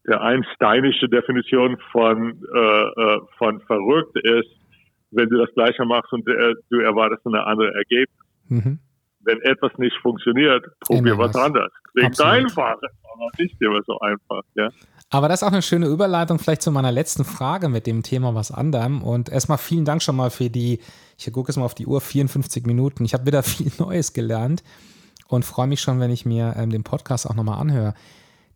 Der 0.08 0.22
einsteinische 0.22 1.10
Definition 1.10 1.78
von, 1.92 2.40
äh, 2.54 2.60
äh, 2.60 3.20
von 3.38 3.60
verrückt 3.62 4.16
ist, 4.24 4.50
wenn 5.12 5.28
du 5.30 5.38
das 5.38 5.52
Gleiche 5.56 5.84
machst 5.86 6.14
und 6.14 6.28
äh, 6.28 6.54
du 6.70 6.82
erwartest 6.82 7.26
eine 7.26 7.44
andere 7.46 7.74
Ergebnis. 7.74 8.26
Mhm 8.50 8.80
wenn 9.26 9.42
etwas 9.42 9.72
nicht 9.78 9.96
funktioniert, 10.02 10.66
probier 10.80 11.18
was, 11.18 11.34
was 11.34 11.44
anderes. 11.44 11.72
Klingt 11.94 12.22
einfach, 12.22 12.78
aber 13.14 13.30
nicht 13.38 13.60
immer 13.62 13.82
so 13.86 14.00
einfach, 14.00 14.44
ja. 14.56 14.70
Aber 15.10 15.28
das 15.28 15.42
ist 15.42 15.48
auch 15.48 15.52
eine 15.52 15.62
schöne 15.62 15.88
Überleitung 15.88 16.40
vielleicht 16.40 16.62
zu 16.62 16.72
meiner 16.72 16.92
letzten 16.92 17.26
Frage 17.26 17.70
mit 17.70 17.88
dem 17.88 18.04
Thema 18.04 18.36
was 18.36 18.52
anderem. 18.52 19.02
Und 19.02 19.30
erstmal 19.30 19.58
vielen 19.58 19.86
Dank 19.86 20.02
schon 20.02 20.16
mal 20.16 20.30
für 20.30 20.50
die, 20.50 20.80
ich 21.18 21.32
gucke 21.32 21.50
jetzt 21.50 21.58
mal 21.58 21.66
auf 21.66 21.76
die 21.76 21.86
Uhr, 21.86 22.02
54 22.02 22.66
Minuten. 22.66 23.06
Ich 23.06 23.14
habe 23.14 23.26
wieder 23.26 23.44
viel 23.44 23.72
Neues 23.78 24.14
gelernt 24.14 24.64
und 25.28 25.46
freue 25.46 25.68
mich 25.68 25.82
schon, 25.82 26.00
wenn 26.00 26.12
ich 26.12 26.26
mir 26.26 26.56
ähm, 26.58 26.70
den 26.70 26.84
Podcast 26.84 27.30
auch 27.30 27.36
nochmal 27.36 27.60
anhöre. 27.60 27.94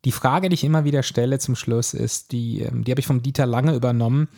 Die 0.05 0.11
Frage, 0.11 0.49
die 0.49 0.53
ich 0.53 0.63
immer 0.63 0.85
wieder 0.85 1.03
stelle 1.03 1.39
zum 1.39 1.55
Schluss, 1.55 1.93
ist, 1.93 2.31
die, 2.31 2.61
ähm, 2.61 2.83
die 2.83 2.91
habe 2.91 3.01
ich 3.01 3.07
vom 3.07 3.21
Dieter 3.21 3.45
Lange 3.45 3.75
übernommen. 3.75 4.29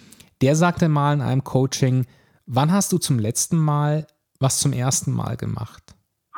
Der 0.42 0.56
sagte 0.56 0.90
mal 0.90 1.14
in 1.14 1.22
einem 1.22 1.44
Coaching, 1.44 2.06
wann 2.46 2.72
hast 2.72 2.92
du 2.92 2.98
zum 2.98 3.20
letzten 3.20 3.58
Mal 3.58 4.08
was 4.40 4.60
zum 4.60 4.74
ersten 4.74 5.12
Mal 5.12 5.38
gemacht? 5.38 5.96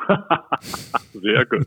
Sehr 1.12 1.46
gut. 1.46 1.66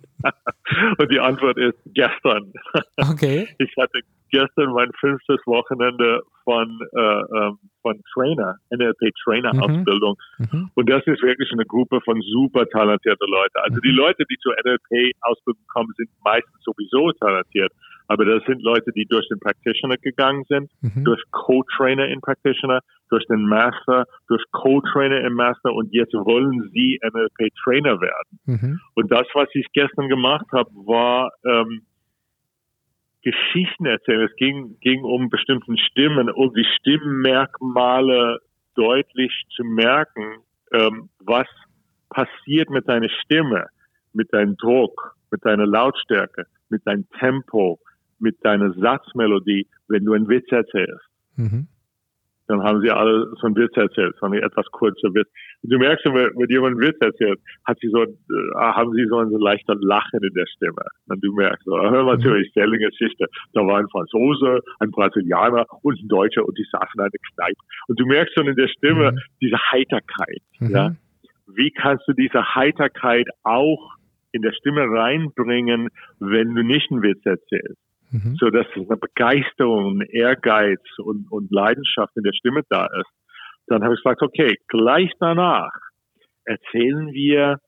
Und 0.97 1.11
die 1.11 1.19
Antwort 1.19 1.57
ist 1.57 1.77
gestern. 1.93 2.53
Okay. 2.97 3.47
Ich 3.59 3.73
hatte 3.77 4.01
gestern 4.31 4.73
mein 4.73 4.91
fünftes 4.99 5.39
Wochenende 5.45 6.21
von, 6.43 6.79
äh, 6.95 6.99
ähm, 6.99 7.59
von 7.81 8.01
Trainer, 8.13 8.55
NLP 8.71 9.11
Trainer 9.23 9.53
mhm. 9.53 9.61
Ausbildung. 9.61 10.15
Mhm. 10.37 10.71
Und 10.75 10.89
das 10.89 11.05
ist 11.05 11.21
wirklich 11.21 11.51
eine 11.51 11.65
Gruppe 11.65 11.99
von 12.01 12.21
super 12.21 12.67
talentierten 12.67 13.27
Leuten. 13.29 13.57
Also 13.57 13.77
mhm. 13.77 13.81
die 13.81 13.91
Leute, 13.91 14.23
die 14.29 14.37
zur 14.37 14.53
NLP 14.53 15.15
Ausbildung 15.21 15.63
kommen, 15.67 15.93
sind 15.97 16.09
meistens 16.23 16.63
sowieso 16.63 17.11
talentiert. 17.13 17.71
Aber 18.07 18.25
das 18.25 18.43
sind 18.45 18.61
Leute, 18.61 18.91
die 18.93 19.05
durch 19.05 19.27
den 19.27 19.39
Practitioner 19.39 19.97
gegangen 19.97 20.43
sind, 20.47 20.71
mhm. 20.81 21.03
durch 21.03 21.21
Co-Trainer 21.31 22.07
in 22.07 22.21
Practitioner, 22.21 22.79
durch 23.09 23.25
den 23.27 23.45
Master, 23.45 24.05
durch 24.27 24.43
Co-Trainer 24.51 25.21
im 25.21 25.33
Master 25.33 25.73
und 25.73 25.93
jetzt 25.93 26.13
wollen 26.13 26.69
sie 26.73 26.99
NLP-Trainer 27.03 27.99
werden. 28.01 28.39
Mhm. 28.45 28.79
Und 28.95 29.11
das, 29.11 29.27
was 29.33 29.49
ich 29.53 29.67
gestern 29.73 30.07
gemacht 30.07 30.45
habe, 30.53 30.69
war 30.71 31.31
ähm, 31.45 31.81
Geschichten 33.23 33.85
erzählen. 33.85 34.21
Es 34.21 34.35
ging, 34.37 34.77
ging 34.79 35.03
um 35.03 35.29
bestimmten 35.29 35.77
Stimmen, 35.77 36.29
um 36.29 36.53
die 36.53 36.65
Stimmmerkmale 36.79 38.39
deutlich 38.75 39.33
zu 39.55 39.63
merken, 39.63 40.37
ähm, 40.71 41.09
was 41.19 41.47
passiert 42.09 42.69
mit 42.69 42.87
deiner 42.87 43.09
Stimme, 43.23 43.67
mit 44.13 44.31
deinem 44.33 44.55
Druck, 44.55 45.15
mit 45.29 45.43
deiner 45.45 45.65
Lautstärke, 45.65 46.45
mit 46.69 46.85
deinem 46.87 47.05
Tempo, 47.19 47.79
mit 48.19 48.43
deiner 48.43 48.73
Satzmelodie, 48.73 49.67
wenn 49.87 50.05
du 50.05 50.13
einen 50.13 50.29
Witz 50.29 50.51
erzählst. 50.51 51.05
Mhm. 51.35 51.67
Dann 52.47 52.63
haben 52.63 52.81
sie 52.81 52.89
alle 52.89 53.27
so 53.41 53.47
einen 53.47 53.57
Witz 53.57 53.75
erzählt, 53.75 54.15
so 54.19 54.25
einen 54.25 54.41
etwas 54.41 54.65
kurzer 54.71 55.13
Witz. 55.13 55.27
Du 55.63 55.77
merkst, 55.77 56.05
wenn, 56.05 56.31
wenn 56.35 56.49
jemand 56.49 56.77
einen 56.77 56.87
Witz 56.87 56.97
erzählt, 57.01 57.39
hat 57.65 57.77
sie 57.81 57.89
so, 57.89 58.03
äh, 58.03 58.07
haben 58.55 58.93
sie 58.93 59.05
so 59.09 59.17
ein 59.17 59.29
leichter 59.31 59.75
Lachen 59.81 60.23
in 60.23 60.33
der 60.33 60.45
Stimme. 60.55 60.85
Und 61.07 61.23
du 61.23 61.33
merkst, 61.33 61.65
so, 61.65 61.77
hör 61.77 62.05
mal 62.05 62.17
zu, 62.19 62.33
ich 62.35 62.47
erzähle 62.55 62.77
eine 62.77 62.89
Geschichte. 62.89 63.25
Da 63.51 63.67
war 63.67 63.79
ein 63.79 63.89
Franzose, 63.89 64.61
ein 64.79 64.91
Brasilianer 64.91 65.65
und 65.81 65.99
ein 65.99 66.07
Deutscher 66.07 66.45
und 66.45 66.57
die 66.57 66.65
saßen 66.71 66.87
in 66.95 67.01
einer 67.01 67.11
Kneipe. 67.35 67.59
Und 67.87 67.99
du 67.99 68.05
merkst 68.05 68.33
schon 68.33 68.47
in 68.47 68.55
der 68.55 68.69
Stimme 68.69 69.11
mhm. 69.11 69.19
diese 69.41 69.57
Heiterkeit, 69.71 70.41
mhm. 70.59 70.71
ja. 70.71 70.95
Wie 71.47 71.71
kannst 71.71 72.05
du 72.07 72.13
diese 72.13 72.55
Heiterkeit 72.55 73.27
auch 73.43 73.95
in 74.33 74.41
der 74.41 74.51
Stimme 74.51 74.81
reinbringen, 74.81 75.89
wenn 76.19 76.53
du 76.53 76.63
nicht 76.63 76.91
einen 76.91 77.01
Witz 77.01 77.25
erzählst? 77.25 77.79
Mhm. 78.11 78.35
so 78.39 78.49
dass 78.49 78.67
eine 78.75 78.97
Begeisterung, 78.97 80.01
Ehrgeiz 80.01 80.81
und, 80.99 81.31
und 81.31 81.51
Leidenschaft 81.51 82.15
in 82.15 82.23
der 82.23 82.33
Stimme 82.33 82.61
da 82.69 82.85
ist. 82.85 83.11
Dann 83.67 83.83
habe 83.83 83.95
ich 83.95 84.01
gesagt, 84.01 84.21
okay, 84.21 84.55
gleich 84.67 85.11
danach 85.19 85.73
erzählen 86.45 87.11
wir 87.11 87.59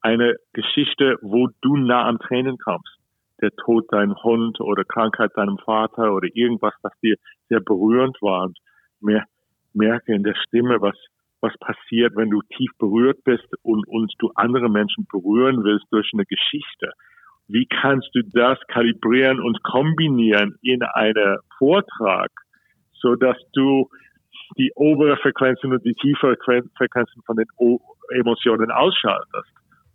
eine 0.00 0.34
Geschichte, 0.52 1.16
wo 1.22 1.48
du 1.60 1.76
nah 1.76 2.08
am 2.08 2.18
Tränen 2.18 2.58
kommst. 2.58 2.98
Der 3.40 3.50
Tod 3.52 3.92
deinem 3.92 4.16
Hund 4.22 4.60
oder 4.60 4.84
Krankheit 4.84 5.30
deinem 5.36 5.58
Vater 5.58 6.12
oder 6.12 6.28
irgendwas, 6.32 6.74
was 6.82 6.92
dir 7.02 7.16
sehr 7.48 7.60
berührend 7.60 8.20
war 8.20 8.44
und 8.44 8.58
mehr, 9.00 9.24
merke 9.72 10.12
in 10.12 10.22
der 10.24 10.34
Stimme, 10.34 10.80
was, 10.80 10.96
was 11.40 11.56
passiert, 11.58 12.16
wenn 12.16 12.30
du 12.30 12.40
tief 12.56 12.70
berührt 12.78 13.22
bist 13.24 13.46
und, 13.62 13.86
und 13.88 14.12
du 14.18 14.30
andere 14.34 14.68
Menschen 14.68 15.06
berühren 15.10 15.64
willst 15.64 15.86
durch 15.90 16.10
eine 16.12 16.24
Geschichte 16.24 16.92
wie 17.48 17.66
kannst 17.66 18.08
du 18.14 18.22
das 18.32 18.58
kalibrieren 18.68 19.40
und 19.40 19.62
kombinieren 19.62 20.56
in 20.62 20.82
einen 20.82 21.38
Vortrag, 21.58 22.30
so 22.92 23.14
dass 23.16 23.36
du 23.52 23.88
die 24.56 24.72
obere 24.74 25.16
Frequenzen 25.16 25.72
und 25.72 25.84
die 25.84 25.94
tiefere 25.94 26.36
Frequenzen 26.76 27.22
von 27.24 27.36
den 27.36 27.46
Emotionen 28.10 28.70
ausschaltest. 28.70 29.52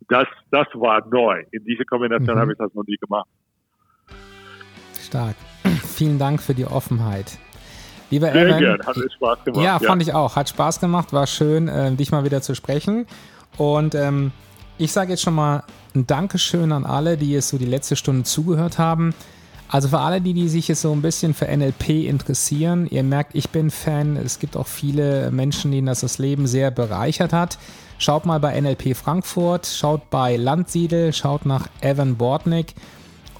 Das, 0.09 0.27
das 0.51 0.67
war 0.73 1.05
neu. 1.07 1.43
In 1.51 1.63
dieser 1.65 1.83
Kombination 1.85 2.35
mhm. 2.35 2.39
habe 2.39 2.51
ich 2.53 2.57
das 2.57 2.73
noch 2.73 2.85
nie 2.85 2.97
gemacht. 2.97 3.27
Stark. 4.99 5.35
Vielen 5.83 6.17
Dank 6.19 6.41
für 6.41 6.53
die 6.53 6.65
Offenheit. 6.65 7.37
Lieber 8.09 8.31
Sehr 8.31 8.47
Evan, 8.47 8.59
gern, 8.59 8.85
hat 8.85 8.95
Spaß 8.95 9.43
gemacht. 9.43 9.63
Ja, 9.63 9.79
fand 9.79 10.01
ja. 10.01 10.09
ich 10.09 10.15
auch. 10.15 10.35
Hat 10.35 10.47
Spaß 10.47 10.79
gemacht, 10.79 11.11
war 11.11 11.27
schön, 11.27 11.67
äh, 11.67 11.91
dich 11.93 12.11
mal 12.11 12.23
wieder 12.23 12.41
zu 12.41 12.55
sprechen. 12.55 13.05
Und 13.57 13.95
ähm, 13.95 14.31
ich 14.77 14.91
sage 14.91 15.11
jetzt 15.11 15.21
schon 15.21 15.35
mal 15.35 15.63
ein 15.95 16.07
Dankeschön 16.07 16.71
an 16.71 16.85
alle, 16.85 17.17
die 17.17 17.31
jetzt 17.31 17.49
so 17.49 17.57
die 17.57 17.65
letzte 17.65 17.95
Stunde 17.95 18.23
zugehört 18.23 18.77
haben. 18.77 19.13
Also 19.69 19.89
für 19.89 19.99
alle, 19.99 20.21
die, 20.21 20.33
die 20.33 20.47
sich 20.47 20.69
jetzt 20.69 20.81
so 20.81 20.93
ein 20.93 21.01
bisschen 21.01 21.33
für 21.33 21.45
NLP 21.45 21.89
interessieren, 21.89 22.87
ihr 22.89 23.03
merkt, 23.03 23.35
ich 23.35 23.49
bin 23.49 23.69
Fan. 23.69 24.15
Es 24.15 24.39
gibt 24.39 24.55
auch 24.55 24.67
viele 24.67 25.29
Menschen, 25.31 25.71
denen 25.71 25.87
das 25.87 26.01
das 26.01 26.19
Leben 26.19 26.47
sehr 26.47 26.71
bereichert 26.71 27.33
hat. 27.33 27.57
Schaut 27.97 28.25
mal 28.25 28.39
bei 28.39 28.59
NLP 28.59 28.95
Frankfurt, 28.95 29.65
schaut 29.65 30.09
bei 30.09 30.37
Landsiedel, 30.37 31.11
schaut 31.11 31.45
nach 31.45 31.67
Evan 31.81 32.15
Bordnick 32.15 32.75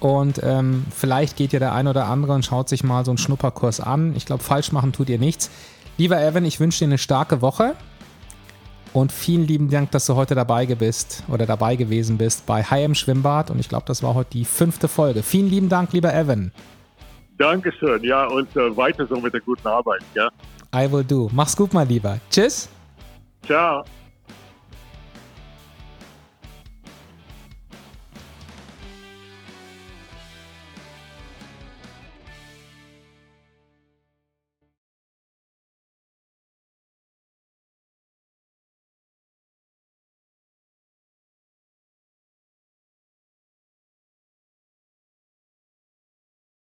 und 0.00 0.40
ähm, 0.42 0.84
vielleicht 0.94 1.36
geht 1.36 1.52
ihr 1.52 1.60
der 1.60 1.72
ein 1.72 1.86
oder 1.86 2.06
andere 2.06 2.34
und 2.34 2.44
schaut 2.44 2.68
sich 2.68 2.84
mal 2.84 3.04
so 3.04 3.12
einen 3.12 3.18
Schnupperkurs 3.18 3.80
an. 3.80 4.14
Ich 4.16 4.26
glaube, 4.26 4.42
falsch 4.42 4.72
machen 4.72 4.92
tut 4.92 5.08
ihr 5.08 5.18
nichts. 5.18 5.50
Lieber 5.96 6.20
Evan, 6.20 6.44
ich 6.44 6.60
wünsche 6.60 6.80
dir 6.80 6.86
eine 6.86 6.98
starke 6.98 7.40
Woche. 7.40 7.74
Und 8.92 9.12
vielen 9.12 9.46
lieben 9.46 9.70
Dank, 9.70 9.90
dass 9.90 10.06
du 10.06 10.14
heute 10.14 10.34
dabei 10.34 10.66
bist 10.66 11.22
oder 11.28 11.46
dabei 11.46 11.76
gewesen 11.76 12.18
bist 12.18 12.46
bei 12.46 12.62
HM 12.62 12.94
Schwimmbad. 12.94 13.50
Und 13.50 13.58
ich 13.58 13.68
glaube, 13.68 13.84
das 13.86 14.02
war 14.02 14.14
heute 14.14 14.30
die 14.32 14.44
fünfte 14.44 14.88
Folge. 14.88 15.22
Vielen 15.22 15.48
lieben 15.48 15.68
Dank, 15.68 15.92
lieber 15.92 16.14
Evan. 16.14 16.52
Dankeschön, 17.38 18.02
ja, 18.02 18.26
und 18.26 18.54
äh, 18.56 18.76
weiter 18.76 19.06
so 19.06 19.20
mit 19.20 19.32
der 19.32 19.40
guten 19.40 19.66
Arbeit, 19.68 20.02
ja. 20.14 20.28
I 20.74 20.90
will 20.90 21.04
do. 21.04 21.30
Mach's 21.32 21.56
gut, 21.56 21.72
mein 21.72 21.88
Lieber. 21.88 22.18
Tschüss. 22.30 22.68
Ciao. 23.44 23.84